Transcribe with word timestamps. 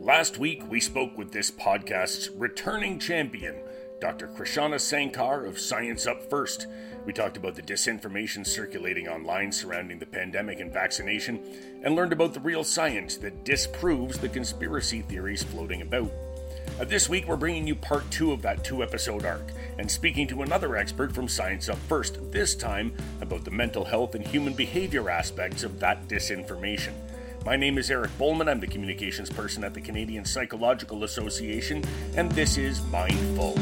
Last 0.00 0.38
week, 0.38 0.62
we 0.70 0.80
spoke 0.80 1.18
with 1.18 1.30
this 1.30 1.50
podcast's 1.50 2.30
returning 2.30 2.98
champion, 2.98 3.56
Dr. 4.00 4.28
Krishana 4.28 4.76
Sankar 4.76 5.46
of 5.46 5.58
Science 5.58 6.06
Up 6.06 6.22
First. 6.30 6.66
We 7.04 7.12
talked 7.12 7.36
about 7.36 7.54
the 7.54 7.60
disinformation 7.60 8.46
circulating 8.46 9.08
online 9.08 9.52
surrounding 9.52 9.98
the 9.98 10.06
pandemic 10.06 10.58
and 10.58 10.72
vaccination, 10.72 11.44
and 11.84 11.94
learned 11.94 12.14
about 12.14 12.32
the 12.32 12.40
real 12.40 12.64
science 12.64 13.18
that 13.18 13.44
disproves 13.44 14.18
the 14.18 14.30
conspiracy 14.30 15.02
theories 15.02 15.42
floating 15.42 15.82
about. 15.82 16.10
Uh, 16.80 16.84
this 16.84 17.10
week, 17.10 17.28
we're 17.28 17.36
bringing 17.36 17.66
you 17.66 17.74
part 17.74 18.10
two 18.10 18.32
of 18.32 18.40
that 18.40 18.64
two 18.64 18.82
episode 18.82 19.26
arc 19.26 19.52
and 19.78 19.90
speaking 19.90 20.26
to 20.26 20.40
another 20.40 20.76
expert 20.76 21.14
from 21.14 21.28
Science 21.28 21.68
Up 21.68 21.78
First, 21.88 22.32
this 22.32 22.54
time 22.54 22.94
about 23.20 23.44
the 23.44 23.50
mental 23.50 23.84
health 23.84 24.14
and 24.14 24.26
human 24.26 24.54
behavior 24.54 25.10
aspects 25.10 25.62
of 25.62 25.78
that 25.80 26.08
disinformation. 26.08 26.94
My 27.46 27.56
name 27.56 27.78
is 27.78 27.90
Eric 27.90 28.10
Bowman. 28.18 28.50
I'm 28.50 28.60
the 28.60 28.66
communications 28.66 29.30
person 29.30 29.64
at 29.64 29.72
the 29.72 29.80
Canadian 29.80 30.26
Psychological 30.26 31.04
Association, 31.04 31.82
and 32.14 32.30
this 32.32 32.58
is 32.58 32.82
Mindful. 32.88 33.54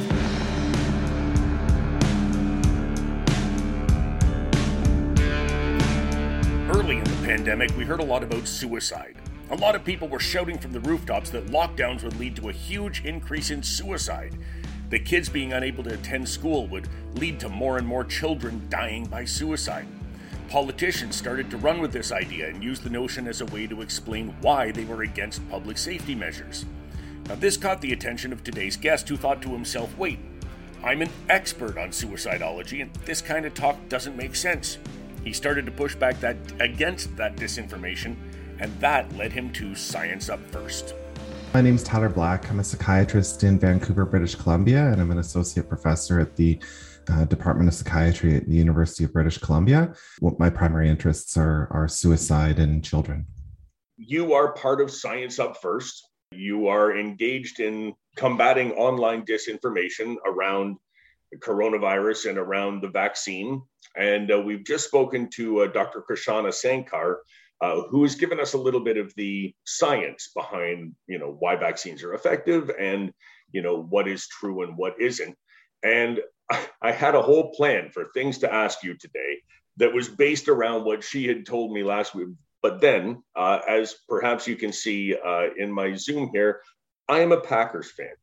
Early 6.76 6.98
in 6.98 7.04
the 7.04 7.20
pandemic, 7.22 7.70
we 7.76 7.84
heard 7.84 8.00
a 8.00 8.04
lot 8.04 8.24
about 8.24 8.48
suicide. 8.48 9.14
A 9.50 9.56
lot 9.56 9.76
of 9.76 9.84
people 9.84 10.08
were 10.08 10.18
shouting 10.18 10.58
from 10.58 10.72
the 10.72 10.80
rooftops 10.80 11.30
that 11.30 11.46
lockdowns 11.46 12.02
would 12.02 12.18
lead 12.18 12.34
to 12.34 12.48
a 12.48 12.52
huge 12.52 13.04
increase 13.04 13.52
in 13.52 13.62
suicide. 13.62 14.36
The 14.90 14.98
kids 14.98 15.28
being 15.28 15.52
unable 15.52 15.84
to 15.84 15.94
attend 15.94 16.28
school 16.28 16.66
would 16.66 16.88
lead 17.14 17.38
to 17.40 17.48
more 17.48 17.78
and 17.78 17.86
more 17.86 18.02
children 18.02 18.66
dying 18.68 19.04
by 19.04 19.24
suicide. 19.24 19.86
Politicians 20.48 21.14
started 21.14 21.50
to 21.50 21.58
run 21.58 21.78
with 21.78 21.92
this 21.92 22.10
idea 22.10 22.48
and 22.48 22.64
use 22.64 22.80
the 22.80 22.88
notion 22.88 23.28
as 23.28 23.42
a 23.42 23.46
way 23.46 23.66
to 23.66 23.82
explain 23.82 24.34
why 24.40 24.70
they 24.72 24.86
were 24.86 25.02
against 25.02 25.46
public 25.50 25.76
safety 25.76 26.14
measures. 26.14 26.64
Now, 27.26 27.34
this 27.34 27.58
caught 27.58 27.82
the 27.82 27.92
attention 27.92 28.32
of 28.32 28.42
today's 28.42 28.74
guest, 28.74 29.10
who 29.10 29.18
thought 29.18 29.42
to 29.42 29.50
himself, 29.50 29.96
wait, 29.98 30.18
I'm 30.82 31.02
an 31.02 31.10
expert 31.28 31.76
on 31.76 31.90
suicidology, 31.90 32.80
and 32.80 32.90
this 33.04 33.20
kind 33.20 33.44
of 33.44 33.52
talk 33.52 33.76
doesn't 33.90 34.16
make 34.16 34.34
sense. 34.34 34.78
He 35.22 35.34
started 35.34 35.66
to 35.66 35.72
push 35.72 35.94
back 35.94 36.18
that 36.20 36.38
against 36.60 37.14
that 37.18 37.36
disinformation, 37.36 38.16
and 38.58 38.72
that 38.80 39.14
led 39.18 39.32
him 39.32 39.52
to 39.52 39.74
Science 39.74 40.30
Up 40.30 40.40
First. 40.50 40.94
My 41.52 41.60
name 41.60 41.74
is 41.74 41.82
Tyler 41.82 42.08
Black. 42.08 42.50
I'm 42.50 42.60
a 42.60 42.64
psychiatrist 42.64 43.44
in 43.44 43.58
Vancouver, 43.58 44.06
British 44.06 44.34
Columbia, 44.34 44.92
and 44.92 45.00
I'm 45.00 45.10
an 45.10 45.18
associate 45.18 45.68
professor 45.68 46.18
at 46.20 46.36
the 46.36 46.58
uh, 47.10 47.24
Department 47.24 47.68
of 47.68 47.74
Psychiatry 47.74 48.36
at 48.36 48.46
the 48.46 48.54
University 48.54 49.04
of 49.04 49.12
British 49.12 49.38
Columbia. 49.38 49.94
What 50.20 50.38
my 50.38 50.50
primary 50.50 50.88
interests 50.88 51.36
are 51.36 51.68
are 51.70 51.88
suicide 51.88 52.58
and 52.58 52.84
children. 52.84 53.26
You 53.96 54.32
are 54.34 54.52
part 54.52 54.80
of 54.80 54.90
Science 54.90 55.38
Up 55.38 55.60
First. 55.60 56.08
You 56.30 56.68
are 56.68 56.96
engaged 56.96 57.60
in 57.60 57.94
combating 58.16 58.72
online 58.72 59.24
disinformation 59.24 60.16
around 60.26 60.76
coronavirus 61.36 62.30
and 62.30 62.38
around 62.38 62.82
the 62.82 62.88
vaccine. 62.88 63.62
And 63.96 64.30
uh, 64.30 64.40
we've 64.40 64.64
just 64.64 64.86
spoken 64.86 65.28
to 65.30 65.62
uh, 65.62 65.66
Dr. 65.68 66.02
Krishana 66.08 66.50
Sankar, 66.50 67.16
uh, 67.60 67.82
who 67.90 68.02
has 68.02 68.14
given 68.14 68.40
us 68.40 68.52
a 68.52 68.58
little 68.58 68.80
bit 68.80 68.96
of 68.96 69.12
the 69.16 69.54
science 69.66 70.30
behind, 70.34 70.94
you 71.06 71.18
know, 71.18 71.36
why 71.38 71.56
vaccines 71.56 72.02
are 72.02 72.14
effective 72.14 72.70
and, 72.78 73.12
you 73.52 73.62
know, 73.62 73.82
what 73.82 74.08
is 74.08 74.28
true 74.28 74.62
and 74.62 74.76
what 74.76 75.00
isn't. 75.00 75.36
And 75.82 76.20
I 76.82 76.92
had 76.92 77.14
a 77.14 77.22
whole 77.22 77.52
plan 77.52 77.90
for 77.90 78.06
things 78.14 78.38
to 78.38 78.52
ask 78.52 78.82
you 78.82 78.94
today 78.96 79.42
that 79.76 79.92
was 79.92 80.08
based 80.08 80.48
around 80.48 80.84
what 80.84 81.04
she 81.04 81.26
had 81.26 81.46
told 81.46 81.72
me 81.72 81.82
last 81.82 82.14
week. 82.14 82.28
But 82.62 82.80
then, 82.80 83.22
uh, 83.36 83.60
as 83.68 83.94
perhaps 84.08 84.46
you 84.46 84.56
can 84.56 84.72
see 84.72 85.14
uh, 85.14 85.48
in 85.56 85.70
my 85.70 85.94
Zoom 85.94 86.30
here, 86.32 86.60
I 87.08 87.20
am 87.20 87.32
a 87.32 87.40
Packers 87.40 87.90
fan. 87.92 88.14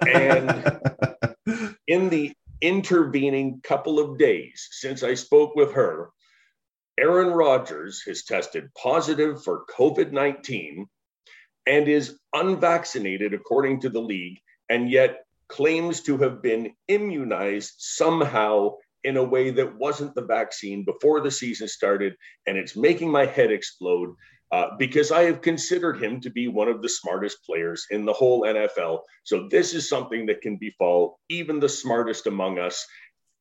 And 0.00 1.76
in 1.86 2.08
the 2.08 2.32
intervening 2.60 3.60
couple 3.62 3.98
of 3.98 4.18
days 4.18 4.68
since 4.70 5.02
I 5.02 5.14
spoke 5.14 5.54
with 5.54 5.72
her, 5.72 6.10
Aaron 6.98 7.32
Rodgers 7.32 8.02
has 8.06 8.22
tested 8.22 8.70
positive 8.74 9.42
for 9.42 9.64
COVID 9.76 10.12
19 10.12 10.86
and 11.66 11.88
is 11.88 12.18
unvaccinated, 12.32 13.34
according 13.34 13.80
to 13.80 13.88
the 13.88 14.00
league. 14.00 14.38
And 14.68 14.88
yet 14.90 15.23
claims 15.54 16.00
to 16.02 16.18
have 16.18 16.42
been 16.42 16.72
immunized 16.88 17.74
somehow 17.78 18.72
in 19.04 19.16
a 19.16 19.22
way 19.22 19.50
that 19.50 19.76
wasn't 19.76 20.12
the 20.16 20.24
vaccine 20.24 20.84
before 20.84 21.20
the 21.20 21.30
season 21.30 21.68
started. 21.68 22.16
And 22.48 22.58
it's 22.58 22.74
making 22.74 23.08
my 23.08 23.24
head 23.24 23.52
explode 23.52 24.16
uh, 24.50 24.70
because 24.80 25.12
I 25.12 25.22
have 25.22 25.42
considered 25.42 26.02
him 26.02 26.20
to 26.22 26.30
be 26.30 26.48
one 26.48 26.66
of 26.66 26.82
the 26.82 26.88
smartest 26.88 27.44
players 27.46 27.86
in 27.92 28.04
the 28.04 28.12
whole 28.12 28.42
NFL. 28.42 29.00
So 29.22 29.46
this 29.48 29.74
is 29.74 29.88
something 29.88 30.26
that 30.26 30.40
can 30.40 30.56
befall 30.56 31.20
even 31.28 31.60
the 31.60 31.68
smartest 31.68 32.26
among 32.26 32.58
us. 32.58 32.84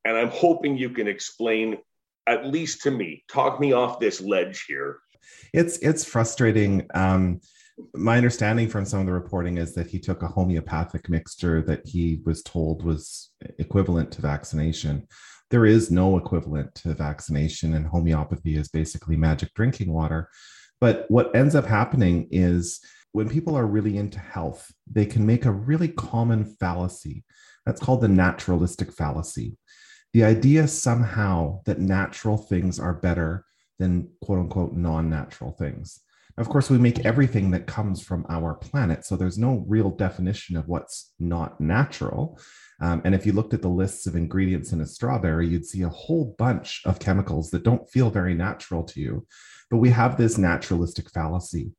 And 0.06 0.16
I'm 0.16 0.30
hoping 0.30 0.78
you 0.78 0.92
can 0.92 1.08
explain, 1.08 1.78
at 2.28 2.46
least 2.46 2.84
to 2.84 2.92
me, 2.92 3.24
talk 3.28 3.60
me 3.60 3.74
off 3.74 4.00
this 4.00 4.22
ledge 4.22 4.66
here. 4.68 5.00
It's 5.52 5.78
it's 5.78 6.04
frustrating. 6.04 6.86
Um, 6.94 7.42
my 7.94 8.18
understanding 8.18 8.70
from 8.70 8.86
some 8.86 9.00
of 9.00 9.06
the 9.06 9.14
reporting 9.14 9.58
is 9.58 9.74
that 9.76 9.88
he 9.88 10.00
took 10.00 10.22
a 10.22 10.28
homeopathic 10.28 11.10
mixture 11.10 11.62
that 11.64 11.88
he 11.88 12.22
was 12.26 12.44
told 12.44 12.84
was 12.84 13.32
equivalent 13.58 14.12
to 14.12 14.22
vaccination. 14.22 15.08
There 15.50 15.66
is 15.66 15.92
no 15.92 16.18
equivalent 16.18 16.74
to 16.76 16.94
vaccination, 16.94 17.74
and 17.74 17.86
homeopathy 17.86 18.56
is 18.56 18.70
basically 18.70 19.18
magic 19.18 19.54
drinking 19.54 19.92
water. 19.92 20.30
But 20.80 21.06
what 21.10 21.36
ends 21.36 21.56
up 21.56 21.66
happening 21.66 22.28
is 22.32 22.80
when 23.12 23.30
people 23.30 23.56
are 23.56 23.66
really 23.66 23.98
into 23.98 24.20
health, 24.20 24.72
they 24.92 25.06
can 25.06 25.26
make 25.26 25.46
a 25.46 25.52
really 25.52 25.88
common 25.88 26.56
fallacy. 26.60 27.24
That's 27.66 27.80
called 27.80 28.02
the 28.02 28.08
naturalistic 28.08 28.92
fallacy. 28.92 29.58
The 30.14 30.24
idea 30.24 30.68
somehow 30.68 31.62
that 31.66 31.80
natural 31.80 32.38
things 32.38 32.80
are 32.80 32.94
better 32.94 33.46
than 33.80 34.10
quote 34.22 34.40
unquote 34.40 34.74
non 34.74 35.10
natural 35.10 35.52
things. 35.52 36.03
Of 36.38 36.50
course, 36.50 36.70
we 36.70 36.80
make 36.80 37.06
everything 37.06 37.52
that 37.52 37.68
comes 37.68 38.02
from 38.02 38.26
our 38.28 38.56
planet. 38.56 39.06
So 39.06 39.16
there's 39.16 39.38
no 39.38 39.64
real 39.68 39.92
definition 39.92 40.58
of 40.58 40.68
what's 40.68 41.12
not 41.20 41.62
natural. 41.62 42.40
Um, 42.84 43.02
and 43.06 43.16
if 43.16 43.26
you 43.26 43.32
looked 43.32 43.54
at 43.54 43.62
the 43.62 43.70
lists 43.70 44.08
of 44.08 44.18
ingredients 44.18 44.74
in 44.74 44.82
a 44.82 44.86
strawberry, 44.86 45.48
you'd 45.48 45.66
see 45.66 45.84
a 45.84 45.90
whole 45.90 46.36
bunch 46.38 46.82
of 46.84 47.00
chemicals 47.00 47.50
that 47.52 47.64
don't 47.64 47.90
feel 47.90 48.10
very 48.10 48.34
natural 48.34 48.84
to 48.84 49.00
you. 49.00 49.26
But 49.72 49.78
we 49.78 49.90
have 49.92 50.18
this 50.18 50.38
naturalistic 50.38 51.10
fallacy. 51.10 51.72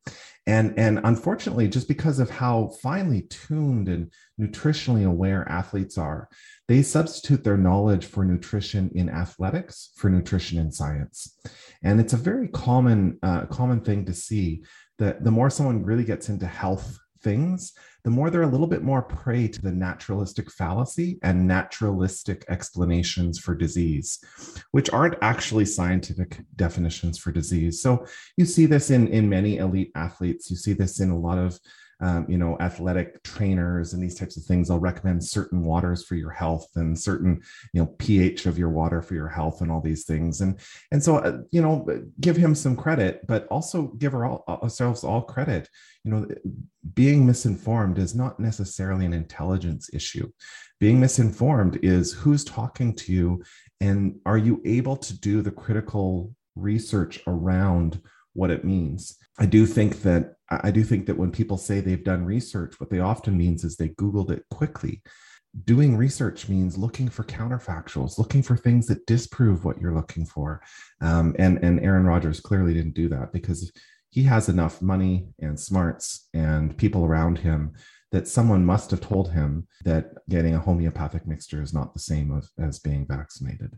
And, 0.47 0.73
and 0.79 0.99
unfortunately, 1.03 1.67
just 1.67 1.87
because 1.87 2.17
of 2.17 2.31
how 2.31 2.71
finely 2.81 3.21
tuned 3.21 3.87
and 3.87 4.11
nutritionally 4.41 5.05
aware 5.05 5.47
athletes 5.47 5.95
are, 5.95 6.27
they 6.67 6.81
substitute 6.81 7.43
their 7.43 7.55
knowledge 7.55 8.05
for 8.07 8.25
nutrition 8.25 8.89
in 8.95 9.07
athletics 9.07 9.91
for 9.97 10.09
nutrition 10.09 10.57
in 10.57 10.71
science. 10.71 11.39
And 11.83 11.99
it's 11.99 12.13
a 12.13 12.17
very 12.17 12.47
common, 12.47 13.19
uh, 13.21 13.45
common 13.45 13.81
thing 13.81 14.05
to 14.05 14.13
see 14.13 14.63
that 14.97 15.23
the 15.23 15.31
more 15.31 15.51
someone 15.51 15.83
really 15.83 16.03
gets 16.03 16.29
into 16.29 16.47
health 16.47 16.97
things, 17.21 17.73
the 18.05 18.11
more 18.11 18.29
they're 18.29 18.43
a 18.43 18.47
little 18.47 18.67
bit 18.67 18.83
more 18.83 19.01
prey 19.01 19.47
to 19.47 19.61
the 19.63 19.71
naturalistic 19.71 20.51
fallacy 20.51 21.17
and 21.23 21.47
naturalistic 21.47 22.45
explanations 22.49 23.39
for 23.39 23.55
disease, 23.55 24.23
which 24.71 24.91
aren't 24.91 25.17
actually 25.23 25.65
scientific 25.65 26.41
definitions 26.55 27.17
for 27.17 27.31
disease. 27.31 27.81
So 27.81 28.05
you 28.37 28.45
see 28.45 28.67
this 28.67 28.91
in, 28.91 29.07
in 29.07 29.27
many 29.27 29.57
elite 29.57 29.91
athletes. 29.95 30.51
You 30.51 30.55
see 30.55 30.73
this 30.73 30.99
in 30.99 31.09
a 31.09 31.17
lot 31.17 31.39
of 31.39 31.59
um, 32.01 32.25
you 32.27 32.37
know, 32.37 32.57
athletic 32.59 33.23
trainers 33.23 33.93
and 33.93 34.03
these 34.03 34.15
types 34.15 34.35
of 34.37 34.43
things. 34.43 34.69
I'll 34.69 34.79
recommend 34.79 35.23
certain 35.23 35.63
waters 35.63 36.03
for 36.03 36.15
your 36.15 36.31
health 36.31 36.67
and 36.75 36.97
certain, 36.97 37.41
you 37.73 37.81
know, 37.81 37.87
pH 37.97 38.45
of 38.45 38.57
your 38.57 38.69
water 38.69 39.01
for 39.01 39.13
your 39.13 39.29
health 39.29 39.61
and 39.61 39.71
all 39.71 39.81
these 39.81 40.03
things. 40.03 40.41
And 40.41 40.59
and 40.91 41.01
so, 41.01 41.17
uh, 41.17 41.39
you 41.51 41.61
know, 41.61 41.87
give 42.19 42.35
him 42.35 42.53
some 42.53 42.75
credit, 42.75 43.25
but 43.27 43.47
also 43.47 43.83
give 43.97 44.13
all, 44.13 44.43
ourselves 44.47 45.03
all 45.03 45.21
credit. 45.21 45.69
You 46.03 46.11
know, 46.11 46.27
being 46.93 47.25
misinformed 47.25 47.94
is 47.97 48.15
not 48.15 48.39
necessarily 48.39 49.05
an 49.05 49.13
intelligence 49.13 49.89
issue. 49.93 50.29
Being 50.79 50.99
misinformed 50.99 51.79
is 51.81 52.13
who's 52.13 52.43
talking 52.43 52.93
to 52.95 53.13
you, 53.13 53.43
and 53.81 54.15
are 54.25 54.37
you 54.37 54.61
able 54.65 54.97
to 54.97 55.19
do 55.19 55.41
the 55.41 55.51
critical 55.51 56.35
research 56.55 57.19
around 57.27 58.01
what 58.35 58.51
it 58.51 58.63
means. 58.63 59.17
I 59.39 59.45
do 59.45 59.65
think 59.65 60.01
that 60.03 60.33
I 60.49 60.69
do 60.69 60.83
think 60.83 61.07
that 61.07 61.17
when 61.17 61.31
people 61.31 61.57
say 61.57 61.79
they've 61.79 62.03
done 62.03 62.23
research, 62.23 62.79
what 62.79 62.91
they 62.91 62.99
often 62.99 63.35
means 63.35 63.63
is 63.63 63.75
they 63.75 63.89
Googled 63.89 64.29
it 64.29 64.43
quickly. 64.51 65.01
Doing 65.63 65.97
research 65.97 66.47
means 66.49 66.77
looking 66.77 67.09
for 67.09 67.23
counterfactuals, 67.23 68.19
looking 68.19 68.43
for 68.43 68.55
things 68.55 68.85
that 68.87 69.05
disprove 69.07 69.65
what 69.65 69.81
you're 69.81 69.95
looking 69.95 70.25
for. 70.25 70.61
Um, 71.01 71.35
and, 71.39 71.57
and 71.63 71.79
Aaron 71.79 72.05
Rodgers 72.05 72.41
clearly 72.41 72.73
didn't 72.73 72.93
do 72.93 73.09
that 73.09 73.31
because 73.33 73.71
he 74.15 74.23
has 74.23 74.47
enough 74.47 74.81
money 74.81 75.27
and 75.39 75.59
smarts 75.59 76.29
and 76.33 76.77
people 76.77 77.03
around 77.03 77.37
him 77.37 77.73
that 78.13 78.29
someone 78.29 78.63
must 78.63 78.89
have 78.91 79.01
told 79.01 79.29
him 79.29 79.67
that 79.83 80.13
getting 80.29 80.55
a 80.55 80.59
homeopathic 80.59 81.27
mixture 81.27 81.61
is 81.61 81.73
not 81.73 81.93
the 81.93 81.99
same 81.99 82.33
as, 82.37 82.49
as 82.57 82.79
being 82.79 83.05
vaccinated. 83.05 83.77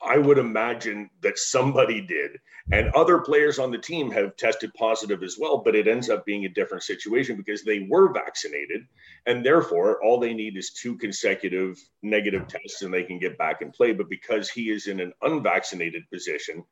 I 0.00 0.18
would 0.18 0.38
imagine 0.38 1.10
that 1.22 1.40
somebody 1.40 2.00
did. 2.00 2.38
And 2.70 2.90
other 2.90 3.18
players 3.18 3.58
on 3.58 3.72
the 3.72 3.78
team 3.78 4.12
have 4.12 4.36
tested 4.36 4.72
positive 4.74 5.24
as 5.24 5.36
well, 5.40 5.58
but 5.58 5.74
it 5.74 5.88
ends 5.88 6.08
up 6.08 6.24
being 6.24 6.44
a 6.44 6.50
different 6.50 6.84
situation 6.84 7.36
because 7.36 7.64
they 7.64 7.88
were 7.90 8.12
vaccinated. 8.12 8.82
And 9.26 9.44
therefore, 9.44 10.00
all 10.04 10.20
they 10.20 10.34
need 10.34 10.56
is 10.56 10.72
two 10.72 10.96
consecutive 10.96 11.76
negative 12.04 12.46
tests 12.46 12.82
and 12.82 12.94
they 12.94 13.02
can 13.02 13.18
get 13.18 13.38
back 13.38 13.60
and 13.60 13.72
play. 13.72 13.92
But 13.92 14.08
because 14.08 14.48
he 14.48 14.70
is 14.70 14.86
in 14.86 15.00
an 15.00 15.12
unvaccinated 15.22 16.02
position, 16.12 16.62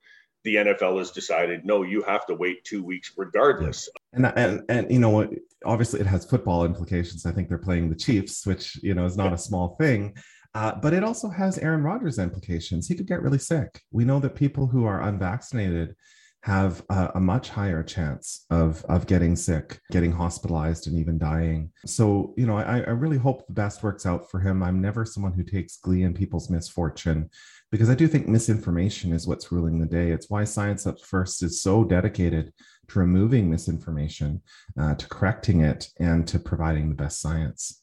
the 0.45 0.57
NFL 0.57 0.99
has 0.99 1.11
decided 1.11 1.65
no, 1.65 1.83
you 1.83 2.03
have 2.03 2.27
to 2.27 2.35
wait 2.35 2.65
two 2.65 2.85
weeks 2.85 3.13
regardless. 3.17 3.89
And 4.13 4.27
and 4.37 4.63
and 4.69 4.91
you 4.91 4.99
know, 4.99 5.29
obviously 5.65 6.01
it 6.01 6.07
has 6.07 6.25
football 6.25 6.65
implications. 6.65 7.27
I 7.27 7.33
think 7.33 7.49
they're 7.49 7.59
playing 7.59 7.89
the 7.89 7.97
Chiefs, 7.97 8.47
which 8.47 8.77
you 8.83 8.95
know 8.95 9.07
is 9.07 9.17
not 9.17 9.33
a 9.33 9.39
small 9.39 9.77
thing. 9.77 10.15
Uh, 10.55 10.73
but 10.81 10.95
it 10.95 11.03
also 11.03 11.29
has 11.29 11.59
Aaron 11.59 11.83
Rodgers 11.83 12.19
implications. 12.19 12.87
He 12.87 12.95
could 12.95 13.09
get 13.09 13.23
really 13.23 13.39
sick. 13.39 13.83
We 13.91 14.05
know 14.05 14.21
that 14.21 14.37
people 14.37 14.69
who 14.69 14.85
are 14.85 15.03
unvaccinated 15.03 15.97
have 16.45 16.85
a, 16.91 17.13
a, 17.15 17.21
much 17.21 17.49
higher 17.49 17.83
chance 17.83 18.45
of, 18.51 18.85
of 18.85 19.07
getting 19.07 19.35
sick, 19.35 19.81
getting 19.91 20.13
hospitalized, 20.13 20.87
and 20.87 20.99
even 20.99 21.17
dying. 21.17 21.71
So, 21.87 22.35
you 22.37 22.45
know, 22.45 22.59
I, 22.59 22.81
I 22.81 22.91
really 22.91 23.17
hope 23.17 23.47
the 23.47 23.55
best 23.55 23.83
works 23.83 24.05
out 24.05 24.31
for 24.31 24.41
him. 24.41 24.63
I'm 24.63 24.79
never 24.79 25.07
someone 25.07 25.33
who 25.33 25.43
takes 25.43 25.79
glee 25.79 26.03
in 26.03 26.13
people's 26.13 26.51
misfortune 26.51 27.31
because 27.73 27.89
I 27.89 27.95
do 27.95 28.07
think 28.07 28.29
misinformation 28.29 29.11
is 29.11 29.27
what's 29.27 29.51
ruling 29.51 29.81
the 29.81 29.87
day. 29.87 30.11
It's 30.11 30.29
why 30.29 30.45
Science 30.45 30.87
Up 30.87 31.01
First 31.01 31.43
is 31.43 31.63
so 31.63 31.83
dedicated 31.83 32.53
to 32.89 32.99
removing 32.99 33.51
misinformation, 33.51 34.43
uh, 34.79 34.97
to 34.97 35.09
correcting 35.09 35.63
it, 35.63 35.89
and 35.99 36.29
to 36.29 36.39
providing 36.39 36.91
the 36.91 36.95
best 36.95 37.23
science. 37.23 37.83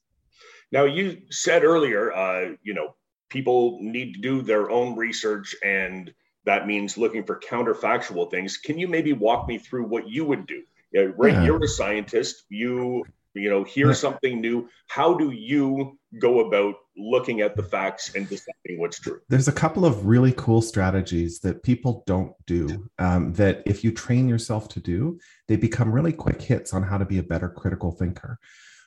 Now, 0.71 0.85
you 0.85 1.23
said 1.31 1.63
earlier, 1.63 2.13
uh, 2.13 2.51
you 2.61 2.75
know, 2.75 2.95
people 3.29 3.79
need 3.81 4.13
to 4.13 4.21
do 4.21 4.43
their 4.43 4.69
own 4.69 4.95
research, 4.95 5.55
and 5.63 6.13
that 6.45 6.67
means 6.67 6.97
looking 6.97 7.23
for 7.23 7.39
counterfactual 7.39 8.31
things. 8.31 8.57
Can 8.57 8.77
you 8.77 8.87
maybe 8.87 9.13
walk 9.13 9.47
me 9.47 9.57
through 9.57 9.85
what 9.85 10.09
you 10.09 10.25
would 10.25 10.47
do? 10.47 10.63
Yeah, 10.91 11.07
right, 11.15 11.33
yeah. 11.33 11.43
you're 11.43 11.63
a 11.63 11.67
scientist. 11.67 12.43
You 12.49 13.05
you 13.33 13.49
know 13.49 13.63
hear 13.63 13.87
yeah. 13.87 13.93
something 13.93 14.41
new. 14.41 14.69
How 14.87 15.13
do 15.13 15.31
you 15.31 15.97
go 16.19 16.41
about 16.41 16.75
looking 16.97 17.41
at 17.41 17.55
the 17.55 17.63
facts 17.63 18.13
and 18.15 18.27
deciding 18.27 18.79
what's 18.79 18.99
true? 18.99 19.21
There's 19.29 19.47
a 19.47 19.53
couple 19.53 19.85
of 19.85 20.05
really 20.05 20.33
cool 20.33 20.61
strategies 20.61 21.39
that 21.39 21.63
people 21.63 22.03
don't 22.05 22.33
do. 22.45 22.89
Um, 22.99 23.33
that 23.33 23.63
if 23.65 23.83
you 23.83 23.91
train 23.91 24.27
yourself 24.27 24.67
to 24.69 24.79
do, 24.79 25.19
they 25.47 25.55
become 25.55 25.91
really 25.91 26.13
quick 26.13 26.41
hits 26.41 26.73
on 26.73 26.83
how 26.83 26.97
to 26.97 27.05
be 27.05 27.19
a 27.19 27.23
better 27.23 27.49
critical 27.49 27.91
thinker. 27.91 28.39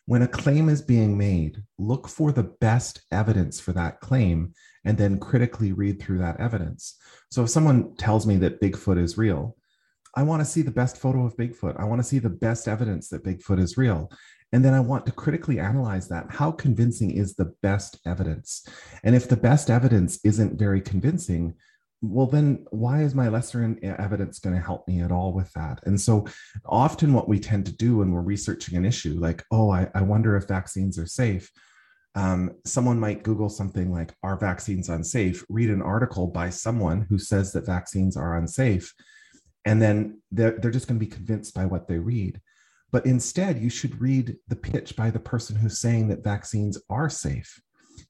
When 0.06 0.22
a 0.22 0.28
claim 0.28 0.68
is 0.68 0.82
being 0.82 1.16
made, 1.16 1.62
look 1.78 2.08
for 2.08 2.30
the 2.30 2.42
best 2.42 3.02
evidence 3.10 3.58
for 3.58 3.72
that 3.72 4.00
claim 4.00 4.52
and 4.84 4.98
then 4.98 5.18
critically 5.18 5.72
read 5.72 6.00
through 6.00 6.18
that 6.18 6.38
evidence. 6.38 6.96
So 7.30 7.44
if 7.44 7.50
someone 7.50 7.96
tells 7.96 8.26
me 8.26 8.36
that 8.36 8.60
Bigfoot 8.60 9.02
is 9.02 9.16
real, 9.16 9.56
I 10.14 10.22
want 10.22 10.40
to 10.40 10.44
see 10.44 10.62
the 10.62 10.70
best 10.70 10.98
photo 10.98 11.24
of 11.24 11.36
Bigfoot. 11.36 11.80
I 11.80 11.84
want 11.84 12.00
to 12.00 12.06
see 12.06 12.18
the 12.18 12.28
best 12.28 12.68
evidence 12.68 13.08
that 13.08 13.24
Bigfoot 13.24 13.58
is 13.58 13.78
real. 13.78 14.10
And 14.52 14.64
then 14.64 14.74
I 14.74 14.80
want 14.80 15.06
to 15.06 15.12
critically 15.12 15.58
analyze 15.58 16.06
that. 16.08 16.26
How 16.28 16.52
convincing 16.52 17.10
is 17.10 17.34
the 17.34 17.54
best 17.62 17.98
evidence? 18.06 18.68
And 19.02 19.16
if 19.16 19.28
the 19.28 19.36
best 19.36 19.70
evidence 19.70 20.20
isn't 20.22 20.58
very 20.58 20.80
convincing, 20.80 21.54
well 22.06 22.26
then 22.26 22.64
why 22.70 23.02
is 23.02 23.14
my 23.14 23.28
lesser 23.28 23.76
evidence 23.82 24.38
going 24.38 24.54
to 24.54 24.62
help 24.62 24.86
me 24.86 25.00
at 25.00 25.12
all 25.12 25.32
with 25.32 25.52
that? 25.52 25.80
And 25.84 26.00
so 26.00 26.26
often 26.64 27.12
what 27.12 27.28
we 27.28 27.38
tend 27.38 27.66
to 27.66 27.76
do 27.76 27.98
when 27.98 28.10
we're 28.10 28.20
researching 28.20 28.76
an 28.76 28.84
issue 28.84 29.14
like 29.18 29.44
oh 29.50 29.70
i, 29.70 29.88
I 29.94 30.02
wonder 30.02 30.36
if 30.36 30.46
vaccines 30.46 30.98
are 30.98 31.06
safe 31.06 31.50
um, 32.16 32.52
someone 32.64 33.00
might 33.00 33.24
google 33.24 33.48
something 33.48 33.90
like 33.90 34.14
are 34.22 34.36
vaccines 34.36 34.88
unsafe? 34.88 35.44
Read 35.48 35.70
an 35.70 35.82
article 35.82 36.28
by 36.28 36.50
someone 36.50 37.06
who 37.08 37.18
says 37.18 37.52
that 37.52 37.66
vaccines 37.66 38.16
are 38.16 38.36
unsafe 38.36 38.94
and 39.64 39.80
then 39.80 40.20
they're, 40.30 40.58
they're 40.58 40.70
just 40.70 40.86
going 40.86 40.98
to 40.98 41.04
be 41.04 41.10
convinced 41.10 41.54
by 41.54 41.64
what 41.64 41.88
they 41.88 41.98
read. 41.98 42.40
But 42.92 43.06
instead 43.06 43.58
you 43.58 43.70
should 43.70 44.00
read 44.00 44.36
the 44.46 44.56
pitch 44.56 44.94
by 44.94 45.10
the 45.10 45.18
person 45.18 45.56
who's 45.56 45.78
saying 45.78 46.08
that 46.08 46.22
vaccines 46.22 46.78
are 46.88 47.10
safe 47.10 47.60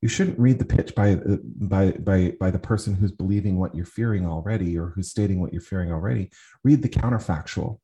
you 0.05 0.11
shouldn't 0.11 0.39
read 0.39 0.59
the 0.59 0.67
pitch 0.67 0.95
by 0.95 1.13
uh, 1.13 1.37
by 1.43 1.93
by 1.93 2.35
by 2.39 2.51
the 2.51 2.59
person 2.59 2.95
who's 2.95 3.11
believing 3.11 3.59
what 3.59 3.75
you're 3.75 3.87
fearing 3.87 4.27
already 4.27 4.77
or 4.77 4.89
who's 4.91 5.09
stating 5.09 5.41
what 5.41 5.51
you're 5.51 5.63
fearing 5.63 5.91
already. 5.91 6.31
Read 6.63 6.83
the 6.83 6.91
counterfactual. 6.91 7.79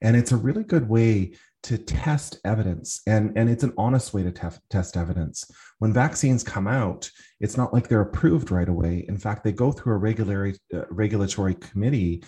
And 0.00 0.16
it's 0.16 0.32
a 0.32 0.38
really 0.38 0.64
good 0.64 0.88
way 0.88 1.34
to 1.64 1.76
test 1.76 2.40
evidence. 2.46 3.02
And 3.06 3.36
and 3.36 3.50
it's 3.50 3.62
an 3.62 3.74
honest 3.76 4.14
way 4.14 4.22
to 4.22 4.32
tef- 4.32 4.58
test 4.70 4.96
evidence. 4.96 5.44
When 5.78 5.92
vaccines 5.92 6.42
come 6.42 6.66
out 6.66 7.10
it's 7.40 7.58
not 7.58 7.74
like 7.74 7.88
they're 7.88 8.00
approved 8.00 8.50
right 8.50 8.70
away. 8.70 9.04
In 9.06 9.18
fact 9.18 9.44
they 9.44 9.52
go 9.52 9.70
through 9.70 9.96
a 9.96 9.98
regulatory 9.98 10.54
uh, 10.72 10.86
regulatory 10.88 11.56
committee 11.56 12.24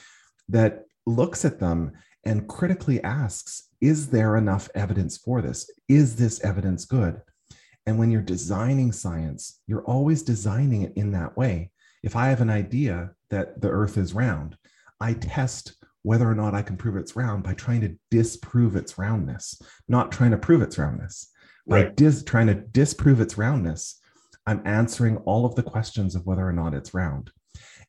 that 0.51 0.85
looks 1.07 1.47
at 1.47 1.59
them 1.59 1.93
and 2.27 2.49
critically 2.49 3.03
asks 3.03 3.71
is 3.81 4.11
there 4.11 4.37
enough 4.37 4.69
evidence 4.75 5.17
for 5.17 5.41
this? 5.41 5.71
Is 5.89 6.17
this 6.17 6.45
evidence 6.45 6.85
good 6.85 7.23
and 7.89 7.99
when 7.99 8.11
you're 8.11 8.21
designing 8.21 8.93
science, 8.93 9.61
you're 9.67 9.85
always 9.85 10.23
designing 10.23 10.83
it 10.83 10.93
in 10.95 11.13
that 11.13 11.39
way. 11.39 11.71
If 12.03 12.17
I 12.17 12.29
have 12.29 12.43
an 12.43 12.51
idea 12.51 13.13
that 13.31 13.63
the 13.63 13.71
earth 13.71 13.97
is 13.97 14.13
round, 14.13 14.59
I 15.01 15.15
test 15.15 15.73
whether 16.03 16.29
or 16.31 16.35
not 16.35 16.55
I 16.55 16.61
can 16.61 16.77
prove 16.77 16.97
it's 16.97 17.17
round 17.17 17.45
by 17.45 17.55
trying 17.55 17.81
to 17.81 17.97
disprove 18.11 18.77
its 18.77 18.99
roundness, 18.99 19.59
not 19.89 20.13
trying 20.13 20.33
to 20.33 20.37
prove 20.37 20.61
its 20.61 20.77
roundness. 20.77 21.31
By 21.67 21.85
right. 21.85 21.97
dis- 21.97 22.25
trying 22.25 22.49
to 22.49 22.57
disprove 22.57 23.23
its 23.23 23.39
roundness, 23.39 23.99
I'm 24.47 24.61
answering 24.67 25.17
all 25.25 25.47
of 25.47 25.55
the 25.55 25.63
questions 25.63 26.15
of 26.15 26.27
whether 26.27 26.47
or 26.47 26.53
not 26.53 26.75
it's 26.75 26.93
round. 26.93 27.31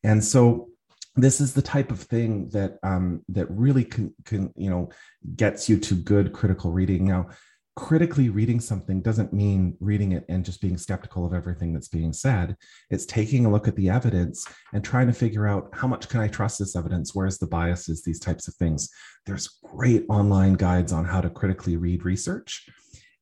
And 0.01 0.23
so 0.23 0.69
this 1.17 1.41
is 1.41 1.53
the 1.53 1.61
type 1.61 1.91
of 1.91 1.99
thing 1.99 2.47
that 2.51 2.79
um, 2.83 3.25
that 3.27 3.51
really 3.51 3.83
can, 3.83 4.13
can 4.23 4.53
you 4.55 4.69
know 4.69 4.91
gets 5.35 5.67
you 5.67 5.77
to 5.77 5.95
good 5.95 6.31
critical 6.31 6.71
reading. 6.71 7.05
Now, 7.05 7.31
critically 7.79 8.27
reading 8.27 8.59
something 8.59 9.01
doesn't 9.01 9.31
mean 9.31 9.73
reading 9.79 10.11
it 10.11 10.25
and 10.27 10.43
just 10.43 10.59
being 10.59 10.77
skeptical 10.77 11.25
of 11.25 11.33
everything 11.33 11.71
that's 11.71 11.87
being 11.87 12.11
said. 12.11 12.57
It's 12.89 13.05
taking 13.05 13.45
a 13.45 13.49
look 13.49 13.69
at 13.69 13.75
the 13.77 13.89
evidence 13.89 14.45
and 14.73 14.83
trying 14.83 15.07
to 15.07 15.13
figure 15.13 15.47
out 15.47 15.69
how 15.71 15.87
much 15.87 16.09
can 16.09 16.19
I 16.19 16.27
trust 16.27 16.59
this 16.59 16.75
evidence? 16.75 17.15
Where's 17.15 17.37
the 17.37 17.47
biases? 17.47 18.03
These 18.03 18.19
types 18.19 18.49
of 18.49 18.55
things. 18.55 18.89
There's 19.25 19.59
great 19.63 20.05
online 20.09 20.55
guides 20.55 20.91
on 20.91 21.05
how 21.05 21.21
to 21.21 21.29
critically 21.29 21.77
read 21.77 22.03
research. 22.03 22.67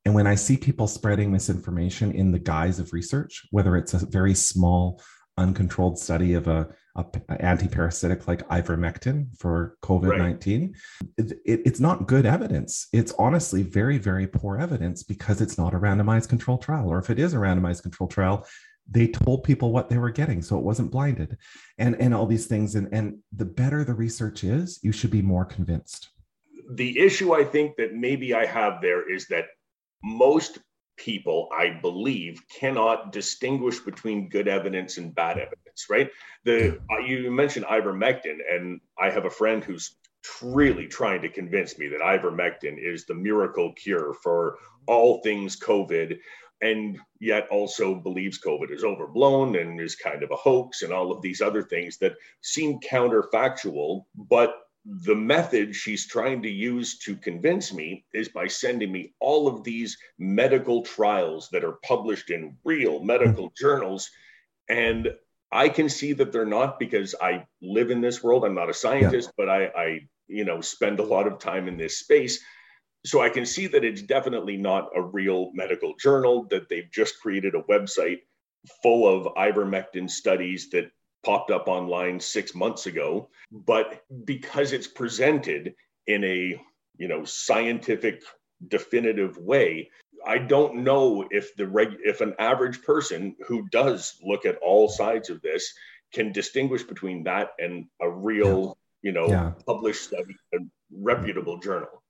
And 0.06 0.16
when 0.16 0.26
I 0.26 0.34
see 0.34 0.58
people 0.58 0.88
spreading 0.88 1.32
misinformation 1.32 2.12
in 2.12 2.32
the 2.32 2.40
guise 2.40 2.80
of 2.80 2.94
research, 2.94 3.46
whether 3.52 3.78
it's 3.78 3.94
a 3.94 4.06
very 4.08 4.34
small, 4.34 5.00
uncontrolled 5.38 6.00
study 6.00 6.34
of 6.34 6.48
a 6.48 6.70
a, 6.98 7.04
antiparasitic 7.04 8.28
like 8.28 8.48
ivermectin 8.50 9.28
for 9.38 9.78
COVID 9.84 10.18
19. 10.18 10.62
Right. 10.62 10.76
It, 11.18 11.40
it, 11.46 11.62
it's 11.66 11.80
not 11.80 12.08
good 12.08 12.26
evidence. 12.26 12.88
It's 12.92 13.14
honestly 13.20 13.64
very, 13.64 13.98
very 13.98 14.28
poor 14.28 14.58
evidence 14.58 15.04
because 15.04 15.40
it's 15.40 15.58
not 15.58 15.74
a 15.74 15.80
randomized 15.80 16.30
control 16.30 16.58
trial. 16.58 16.90
Or 16.90 16.98
if 16.98 17.10
it 17.10 17.20
is 17.20 17.34
a 17.34 17.38
randomized 17.38 17.84
control 17.84 18.10
trial, 18.10 18.48
they 18.90 19.08
told 19.08 19.44
people 19.44 19.72
what 19.72 19.90
they 19.90 19.98
were 19.98 20.10
getting 20.10 20.42
so 20.42 20.58
it 20.58 20.64
wasn't 20.64 20.90
blinded 20.90 21.38
and 21.78 22.00
and 22.00 22.14
all 22.14 22.26
these 22.26 22.46
things 22.46 22.76
and 22.76 22.88
and 22.94 23.18
the 23.36 23.44
better 23.44 23.84
the 23.84 23.94
research 23.94 24.46
is 24.46 24.80
you 24.82 24.94
should 24.94 25.12
be 25.12 25.22
more 25.22 25.44
convinced 25.44 26.08
the 26.72 26.98
issue 26.98 27.34
i 27.34 27.44
think 27.44 27.76
that 27.76 27.94
maybe 27.94 28.34
i 28.34 28.46
have 28.46 28.82
there 28.82 29.12
is 29.12 29.28
that 29.28 29.48
most 30.04 30.60
people, 30.98 31.48
I 31.56 31.80
believe, 31.82 32.42
cannot 32.50 33.12
distinguish 33.12 33.80
between 33.80 34.30
good 34.30 34.48
evidence 34.48 34.98
and 34.98 35.16
bad 35.16 35.38
evidence, 35.38 35.88
right? 35.90 36.10
The 36.44 36.80
uh, 36.92 37.00
you 37.00 37.32
mentioned 37.32 37.66
ivermectin, 37.66 38.38
and 38.52 38.82
I 39.00 39.10
have 39.10 39.26
a 39.26 39.30
friend 39.30 39.64
who's 39.64 39.96
really 40.42 40.88
trying 40.88 41.22
to 41.22 41.30
convince 41.30 41.78
me 41.78 41.88
that 41.88 42.02
ivermectin 42.02 42.78
is 42.78 43.06
the 43.06 43.16
miracle 43.16 43.74
cure 43.74 44.14
for 44.22 44.58
all 44.88 45.22
things 45.22 45.60
COVID, 45.60 46.18
and 46.62 46.98
yet 47.20 47.48
also 47.50 47.96
believes 47.96 48.42
COVID 48.42 48.72
is 48.72 48.84
overblown 48.84 49.56
and 49.56 49.80
is 49.80 49.96
kind 49.96 50.24
of 50.24 50.32
a 50.32 50.36
hoax, 50.36 50.82
and 50.82 50.92
all 50.92 51.12
of 51.12 51.22
these 51.22 51.42
other 51.42 51.64
things 51.64 51.98
that 52.00 52.16
seem 52.42 52.80
counterfactual, 52.80 54.06
but 54.16 54.56
the 54.88 55.16
method 55.16 55.76
she's 55.76 56.08
trying 56.08 56.42
to 56.42 56.50
use 56.50 56.98
to 57.00 57.16
convince 57.18 57.74
me 57.74 58.06
is 58.14 58.30
by 58.30 58.48
sending 58.48 58.92
me 58.92 59.14
all 59.20 59.48
of 59.48 59.64
these 59.64 59.98
medical 60.18 60.82
trials 60.82 61.50
that 61.52 61.66
are 61.66 61.80
published 61.84 62.30
in 62.30 62.56
real 62.64 63.04
medical 63.04 63.48
mm-hmm. 63.48 63.66
journals. 63.66 64.10
And 64.70 65.10
I 65.52 65.68
can 65.68 65.90
see 65.90 66.14
that 66.14 66.32
they're 66.32 66.46
not 66.46 66.80
because 66.80 67.16
I 67.22 67.46
live 67.62 67.92
in 67.92 68.00
this 68.00 68.24
world. 68.24 68.46
I'm 68.46 68.56
not 68.56 68.70
a 68.70 68.74
scientist, 68.74 69.30
yeah. 69.30 69.46
but 69.46 69.50
I, 69.50 69.66
I, 69.66 70.00
you 70.28 70.46
know, 70.46 70.62
spend 70.62 71.00
a 71.00 71.06
lot 71.06 71.28
of 71.28 71.40
time 71.40 71.68
in 71.68 71.78
this 71.78 72.00
space. 72.00 72.40
So 73.06 73.22
I 73.22 73.30
can 73.30 73.46
see 73.46 73.68
that 73.68 73.84
it's 73.84 74.02
definitely 74.02 74.58
not 74.58 74.90
a 74.96 75.02
real 75.02 75.52
medical 75.54 75.96
journal, 76.00 76.48
that 76.50 76.70
they've 76.70 76.92
just 76.92 77.20
created 77.20 77.56
a 77.56 77.64
website 77.64 78.20
full 78.82 79.08
of 79.08 79.34
ivermectin 79.36 80.10
studies 80.10 80.70
that 80.70 80.92
popped 81.28 81.52
up 81.52 81.68
online 81.68 82.20
six 82.20 82.56
months 82.56 82.86
ago, 82.86 83.30
but 83.52 84.04
because 84.24 84.72
it's 84.72 84.88
presented 84.88 85.76
in 86.08 86.24
a 86.24 86.60
you 86.98 87.08
know 87.08 87.24
scientific 87.26 88.24
definitive 88.70 89.38
way 89.38 89.88
i 90.26 90.40
don't 90.40 90.74
know 90.78 91.28
if 91.30 91.56
the 91.58 91.68
reg 91.68 91.90
if 92.04 92.22
an 92.22 92.34
average 92.40 92.82
person 92.82 93.36
who 93.46 93.68
does 93.70 94.18
look 94.24 94.48
at 94.48 94.58
all 94.64 94.90
sides 94.90 95.30
of 95.30 95.40
this 95.44 95.76
can 96.14 96.32
distinguish 96.32 96.84
between 96.84 97.24
that 97.24 97.50
and 97.60 97.86
a 98.02 98.10
real, 98.10 98.78
yeah. 99.02 99.10
you 99.10 99.12
know, 99.14 99.28
yeah. 99.28 99.52
published 99.66 100.04
study, 100.04 100.36
a 100.54 100.58
reputable 100.92 101.60
journal. 101.60 102.04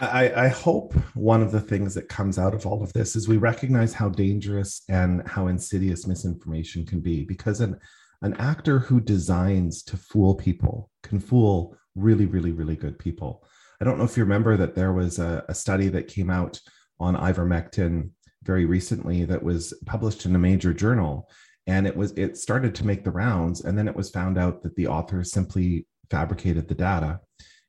I, 0.00 0.44
I, 0.44 0.48
hope 0.48 0.94
one 1.14 1.42
of 1.42 1.50
the 1.50 1.60
things 1.60 1.92
that 1.94 2.08
comes 2.08 2.38
out 2.38 2.54
of 2.54 2.64
all 2.64 2.84
of 2.84 2.92
this 2.92 3.16
is 3.16 3.26
we 3.26 3.36
recognize 3.36 3.92
how 3.92 4.08
dangerous 4.08 4.82
and 4.88 5.26
how 5.26 5.48
insidious 5.48 6.06
misinformation 6.06 6.86
can 6.86 7.00
be 7.00 7.24
because 7.24 7.60
an, 7.60 7.80
an 8.22 8.34
actor 8.34 8.78
who 8.78 9.00
designs 9.00 9.82
to 9.84 9.96
fool 9.96 10.34
people 10.34 10.90
can 11.02 11.20
fool 11.20 11.76
really, 11.94 12.26
really, 12.26 12.52
really 12.52 12.76
good 12.76 12.98
people. 12.98 13.44
I 13.80 13.84
don't 13.84 13.98
know 13.98 14.04
if 14.04 14.16
you 14.16 14.24
remember 14.24 14.56
that 14.56 14.74
there 14.74 14.92
was 14.92 15.18
a, 15.18 15.44
a 15.48 15.54
study 15.54 15.88
that 15.88 16.08
came 16.08 16.30
out 16.30 16.60
on 17.00 17.14
ivermectin 17.14 18.10
very 18.42 18.64
recently 18.64 19.24
that 19.24 19.42
was 19.42 19.74
published 19.86 20.26
in 20.26 20.34
a 20.34 20.38
major 20.38 20.72
journal 20.72 21.28
and 21.66 21.86
it 21.86 21.96
was 21.96 22.12
it 22.12 22.36
started 22.36 22.74
to 22.74 22.86
make 22.86 23.04
the 23.04 23.10
rounds 23.10 23.64
and 23.64 23.76
then 23.76 23.88
it 23.88 23.94
was 23.94 24.10
found 24.10 24.38
out 24.38 24.62
that 24.62 24.74
the 24.76 24.86
authors 24.86 25.30
simply 25.30 25.86
fabricated 26.10 26.66
the 26.66 26.74
data 26.74 27.20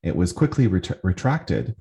it 0.03 0.15
was 0.15 0.32
quickly 0.32 0.68
ret- 0.68 1.00
retracted 1.03 1.75